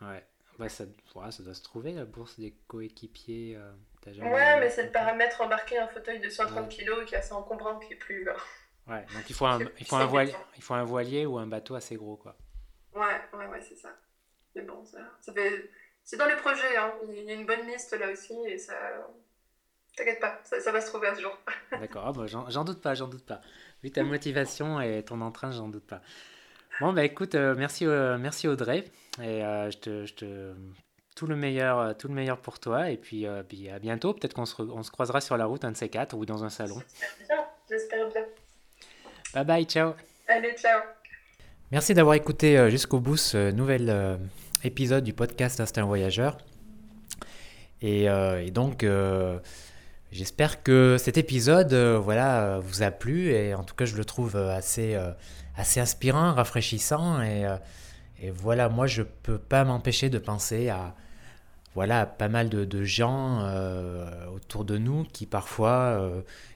Ouais. 0.00 0.24
Bah, 0.58 0.68
ça, 0.68 0.84
ça 1.30 1.42
doit 1.42 1.54
se 1.54 1.62
trouver 1.62 1.92
la 1.92 2.04
bourse 2.04 2.38
des 2.38 2.52
coéquipiers. 2.68 3.56
Euh, 3.56 3.72
ouais, 4.06 4.60
mais 4.60 4.68
c'est 4.68 4.84
le 4.84 4.92
paramètre 4.92 5.40
embarquer 5.40 5.78
un 5.78 5.88
fauteuil 5.88 6.20
de 6.20 6.28
130 6.28 6.68
kg 6.68 7.04
qui 7.06 7.14
est 7.14 7.18
assez 7.18 7.32
encombrant, 7.32 7.78
qui 7.78 7.94
est 7.94 7.96
plus. 7.96 8.28
Ouais, 8.86 9.06
donc 9.14 9.30
il 9.30 9.34
faut 9.34 9.46
un, 9.46 9.60
il 9.78 9.86
faut 9.86 9.96
un, 9.96 10.06
voilier, 10.06 10.34
il 10.56 10.62
faut 10.62 10.74
un 10.74 10.84
voilier 10.84 11.24
ou 11.24 11.38
un 11.38 11.46
bateau 11.46 11.74
assez 11.74 11.96
gros, 11.96 12.16
quoi. 12.16 12.36
Ouais, 12.94 13.20
ouais, 13.32 13.46
ouais, 13.46 13.60
c'est 13.62 13.76
ça. 13.76 13.96
Mais 14.54 14.62
bon, 14.62 14.84
ça, 14.84 14.98
ça 15.20 15.32
fait... 15.32 15.70
c'est 16.04 16.18
dans 16.18 16.26
les 16.26 16.36
projets, 16.36 16.76
hein. 16.76 16.92
il 17.08 17.24
y 17.24 17.30
a 17.30 17.34
une 17.34 17.46
bonne 17.46 17.66
liste 17.66 17.92
là 17.94 18.10
aussi, 18.10 18.34
et 18.46 18.58
ça... 18.58 18.74
T'inquiète 19.96 20.20
pas, 20.20 20.40
ça, 20.44 20.72
va 20.72 20.80
se 20.80 20.86
trouver 20.86 21.08
un 21.08 21.14
jour. 21.14 21.36
D'accord, 21.72 22.04
ah 22.06 22.12
bah, 22.12 22.26
j'en 22.26 22.64
doute 22.64 22.80
pas, 22.80 22.94
j'en 22.94 23.08
doute 23.08 23.26
pas. 23.26 23.40
Vu 23.82 23.90
ta 23.90 24.02
motivation 24.02 24.80
et 24.80 25.02
ton 25.02 25.20
entrain, 25.20 25.50
j'en 25.50 25.68
doute 25.68 25.86
pas. 25.86 26.00
Bon, 26.80 26.92
bah 26.92 27.04
écoute, 27.04 27.34
euh, 27.34 27.54
merci, 27.56 27.86
euh, 27.86 28.16
merci 28.16 28.48
Audrey, 28.48 28.84
et 29.20 29.44
euh, 29.44 29.70
je, 29.70 29.78
te, 29.78 30.06
je 30.06 30.14
te... 30.14 30.54
Tout 31.14 31.26
le, 31.26 31.36
meilleur, 31.36 31.94
tout 31.98 32.08
le 32.08 32.14
meilleur 32.14 32.38
pour 32.38 32.58
toi, 32.58 32.90
et 32.90 32.96
puis, 32.96 33.26
puis 33.46 33.68
à 33.68 33.78
bientôt. 33.78 34.14
Peut-être 34.14 34.32
qu'on 34.32 34.46
se, 34.46 34.62
on 34.62 34.82
se 34.82 34.90
croisera 34.90 35.20
sur 35.20 35.36
la 35.36 35.44
route, 35.44 35.62
un 35.64 35.72
de 35.72 35.76
ces 35.76 35.90
quatre, 35.90 36.16
ou 36.16 36.24
dans 36.24 36.42
un 36.42 36.48
salon. 36.48 36.82
J'espère 37.18 37.36
bien, 37.36 37.46
j'espère 37.68 38.08
bien. 38.08 38.22
Bye 39.34 39.44
bye, 39.44 39.64
ciao. 39.66 39.92
Allez, 40.26 40.54
ciao. 40.56 40.80
Merci 41.70 41.92
d'avoir 41.92 42.14
écouté 42.14 42.70
jusqu'au 42.70 42.98
bout 42.98 43.18
ce 43.18 43.50
nouvel 43.50 44.18
épisode 44.64 45.04
du 45.04 45.12
podcast 45.12 45.60
Instinct 45.60 45.84
Voyageur. 45.84 46.38
Et, 47.82 48.08
euh, 48.08 48.48
donc, 48.50 48.86
j'espère 50.12 50.62
que 50.62 50.96
cet 50.98 51.16
épisode 51.16 51.74
voilà, 51.74 52.60
vous 52.60 52.82
a 52.82 52.90
plu 52.90 53.30
et 53.30 53.54
en 53.54 53.64
tout 53.64 53.74
cas, 53.74 53.84
je 53.84 53.96
le 53.96 54.04
trouve 54.04 54.36
assez, 54.36 54.96
assez 55.56 55.80
inspirant, 55.80 56.34
rafraîchissant. 56.34 57.20
Et, 57.22 57.46
voilà, 58.30 58.68
moi, 58.68 58.86
je 58.86 59.02
ne 59.02 59.06
peux 59.22 59.38
pas 59.38 59.64
m'empêcher 59.64 60.08
de 60.08 60.18
penser 60.18 60.68
à 60.68 60.94
voilà, 61.74 62.06
pas 62.06 62.28
mal 62.28 62.50
de, 62.50 62.64
de 62.64 62.84
gens 62.84 63.42
autour 64.34 64.64
de 64.64 64.78
nous 64.78 65.04
qui 65.04 65.26
parfois, 65.26 66.12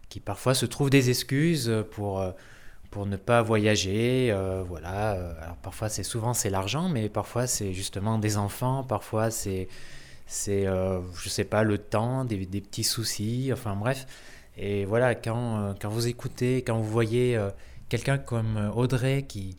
qui 0.08 0.20
parfois 0.20 0.54
se 0.54 0.66
trouvent 0.66 0.90
des 0.90 1.10
excuses 1.10 1.72
pour 1.90 2.22
pour 2.96 3.04
ne 3.04 3.16
pas 3.16 3.42
voyager. 3.42 4.30
Euh, 4.30 4.64
voilà. 4.66 5.10
Alors 5.42 5.56
parfois 5.56 5.90
c'est 5.90 6.02
souvent 6.02 6.32
c'est 6.32 6.50
l'argent, 6.50 6.88
mais 6.88 7.10
parfois 7.10 7.46
c'est 7.46 7.72
justement 7.74 8.18
des 8.18 8.38
enfants, 8.38 8.84
parfois 8.84 9.30
c'est 9.30 9.68
c'est 10.26 10.66
euh, 10.66 11.00
je 11.14 11.28
sais 11.28 11.44
pas 11.44 11.62
le 11.62 11.78
temps, 11.78 12.24
des, 12.24 12.46
des, 12.46 12.60
petits 12.60 12.84
soucis, 12.84 13.50
enfin 13.52 13.76
bref. 13.76 14.06
Et 14.56 14.84
voilà 14.84 15.14
quand, 15.14 15.58
euh, 15.60 15.72
quand 15.80 15.88
vous 15.88 16.06
écoutez, 16.08 16.62
quand 16.62 16.78
vous 16.78 16.90
voyez 16.90 17.38
quelqu'un 17.88 18.18
comme 18.18 18.72
Audrey 18.74 19.22
qui 19.22 19.56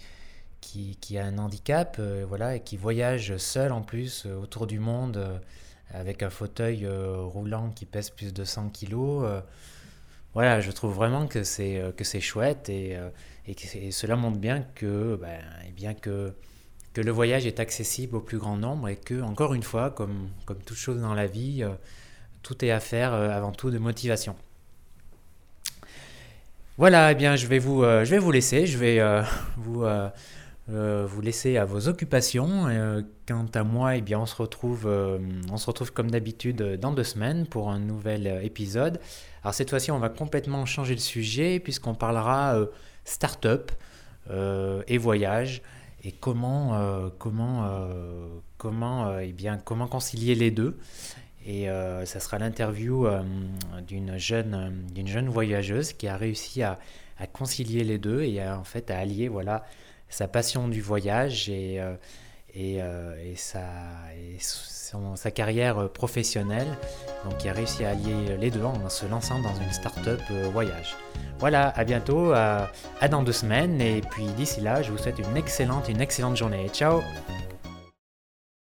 qui, 0.61 0.97
qui, 0.99 1.18
a 1.18 1.26
un 1.26 1.38
handicap, 1.38 1.99
voilà, 2.28 2.55
et 2.57 2.59
qui 2.59 2.76
voyage 2.78 3.38
seul 3.38 3.72
en 3.72 3.82
plus 3.82 4.26
autour 4.26 4.68
du 4.68 4.80
monde 4.80 5.41
avec 5.91 6.24
un 6.24 6.30
fauteuil 6.30 6.86
roulant 6.88 7.70
qui 7.72 7.86
pèse 7.86 8.09
plus 8.09 8.34
de 8.34 8.43
100 8.43 8.70
kilos 8.70 9.26
voilà, 10.38 10.61
je 10.61 10.70
trouve 10.70 10.93
vraiment 10.93 11.26
que 11.26 11.43
c'est 11.43 11.80
euh, 11.80 11.91
que 11.91 12.03
c'est 12.03 12.22
chouette 12.22 12.70
et, 12.70 12.95
euh, 12.95 13.09
et, 13.47 13.89
cela 13.89 14.15
montre 14.15 14.38
bien 14.38 14.61
que 14.76 15.15
ben, 15.20 15.39
et 15.68 15.72
bien 15.72 15.95
que 15.95 16.36
que 16.97 17.01
le 17.01 17.11
voyage 17.11 17.45
est 17.45 17.59
accessible 17.59 18.15
au 18.15 18.21
plus 18.21 18.39
grand 18.39 18.57
nombre 18.57 18.89
et 18.89 18.95
que 18.95 19.21
encore 19.21 19.53
une 19.53 19.61
fois, 19.61 19.91
comme 19.91 20.29
comme 20.45 20.57
toute 20.57 20.77
chose 20.77 20.99
dans 20.99 21.13
la 21.13 21.27
vie, 21.27 21.61
euh, 21.61 21.69
tout 22.41 22.65
est 22.65 22.71
à 22.71 22.79
faire 22.79 23.13
avant 23.13 23.51
tout 23.51 23.69
de 23.69 23.77
motivation. 23.77 24.35
Voilà, 26.77 27.11
eh 27.11 27.15
bien 27.15 27.35
je 27.35 27.45
vais 27.45 27.59
vous 27.59 27.83
je 27.83 28.09
vais 28.09 28.17
vous 28.17 28.31
laisser, 28.31 28.65
je 28.65 28.77
vais 28.79 28.99
vous 29.57 29.85
vous 30.67 31.21
laisser 31.21 31.57
à 31.57 31.65
vos 31.65 31.87
occupations. 31.87 32.65
quant 33.27 33.45
à 33.53 33.63
moi, 33.63 33.97
eh 33.97 34.01
bien, 34.01 34.19
on 34.19 34.25
se 34.25 34.35
retrouve, 34.35 34.87
on 35.51 35.57
se 35.57 35.65
retrouve 35.67 35.91
comme 35.91 36.09
d'habitude 36.09 36.79
dans 36.79 36.93
deux 36.93 37.03
semaines 37.03 37.45
pour 37.45 37.69
un 37.69 37.79
nouvel 37.79 38.39
épisode. 38.43 38.99
Alors 39.47 39.53
cette 39.53 39.69
fois-ci, 39.69 39.91
on 39.91 39.99
va 39.99 40.09
complètement 40.09 40.65
changer 40.65 40.93
le 40.93 40.99
sujet 40.99 41.61
puisqu'on 41.61 41.95
parlera 41.95 42.57
euh, 42.57 42.65
start-up 43.05 43.71
euh, 44.29 44.83
et 44.89 44.97
voyage 44.97 45.61
et 46.07 46.11
comment, 46.13 46.75
euh, 46.75 47.09
comment, 47.19 47.69
comment, 48.57 49.19
eh 49.19 49.33
bien, 49.33 49.57
comment 49.57 49.87
concilier 49.87 50.35
les 50.35 50.51
deux? 50.51 50.79
Et 51.45 51.67
ça 52.05 52.19
sera 52.19 52.39
l'interview 52.39 53.07
d'une 53.85 54.17
jeune, 54.17 54.85
d'une 54.93 55.07
jeune 55.07 55.29
voyageuse 55.29 55.93
qui 55.93 56.07
a 56.07 56.17
réussi 56.17 56.63
à, 56.63 56.79
à, 57.19 57.27
concilier 57.27 57.83
les 57.83 57.97
deux 57.97 58.21
et 58.23 58.41
en 58.45 58.63
fait 58.63 58.91
à 58.91 58.99
allier 58.99 59.27
voilà, 59.29 59.65
sa 60.09 60.27
passion 60.27 60.67
du 60.67 60.81
voyage 60.81 61.49
et, 61.49 61.81
et, 62.53 62.75
et, 62.79 63.35
sa, 63.35 63.63
sa 65.15 65.31
carrière 65.31 65.89
professionnelle. 65.89 66.67
Donc 67.25 67.43
il 67.43 67.49
a 67.49 67.53
réussi 67.53 67.83
à 67.85 67.89
allier 67.91 68.38
les 68.39 68.51
deux 68.51 68.63
en 68.63 68.89
se 68.89 69.05
lançant 69.05 69.39
dans 69.39 69.53
une 69.55 69.71
start-up 69.71 70.21
euh, 70.31 70.49
voyage. 70.51 70.95
Voilà, 71.39 71.69
à 71.75 71.83
bientôt, 71.83 72.31
à, 72.33 72.69
à 73.01 73.07
dans 73.07 73.23
deux 73.23 73.31
semaines. 73.31 73.81
Et 73.81 74.01
puis 74.01 74.25
d'ici 74.38 74.61
là, 74.61 74.81
je 74.81 74.91
vous 74.91 74.97
souhaite 74.97 75.19
une 75.19 75.38
excellente, 75.38 75.89
une 75.89 76.01
excellente 76.01 76.38
journée. 76.38 76.69
Ciao 76.69 77.01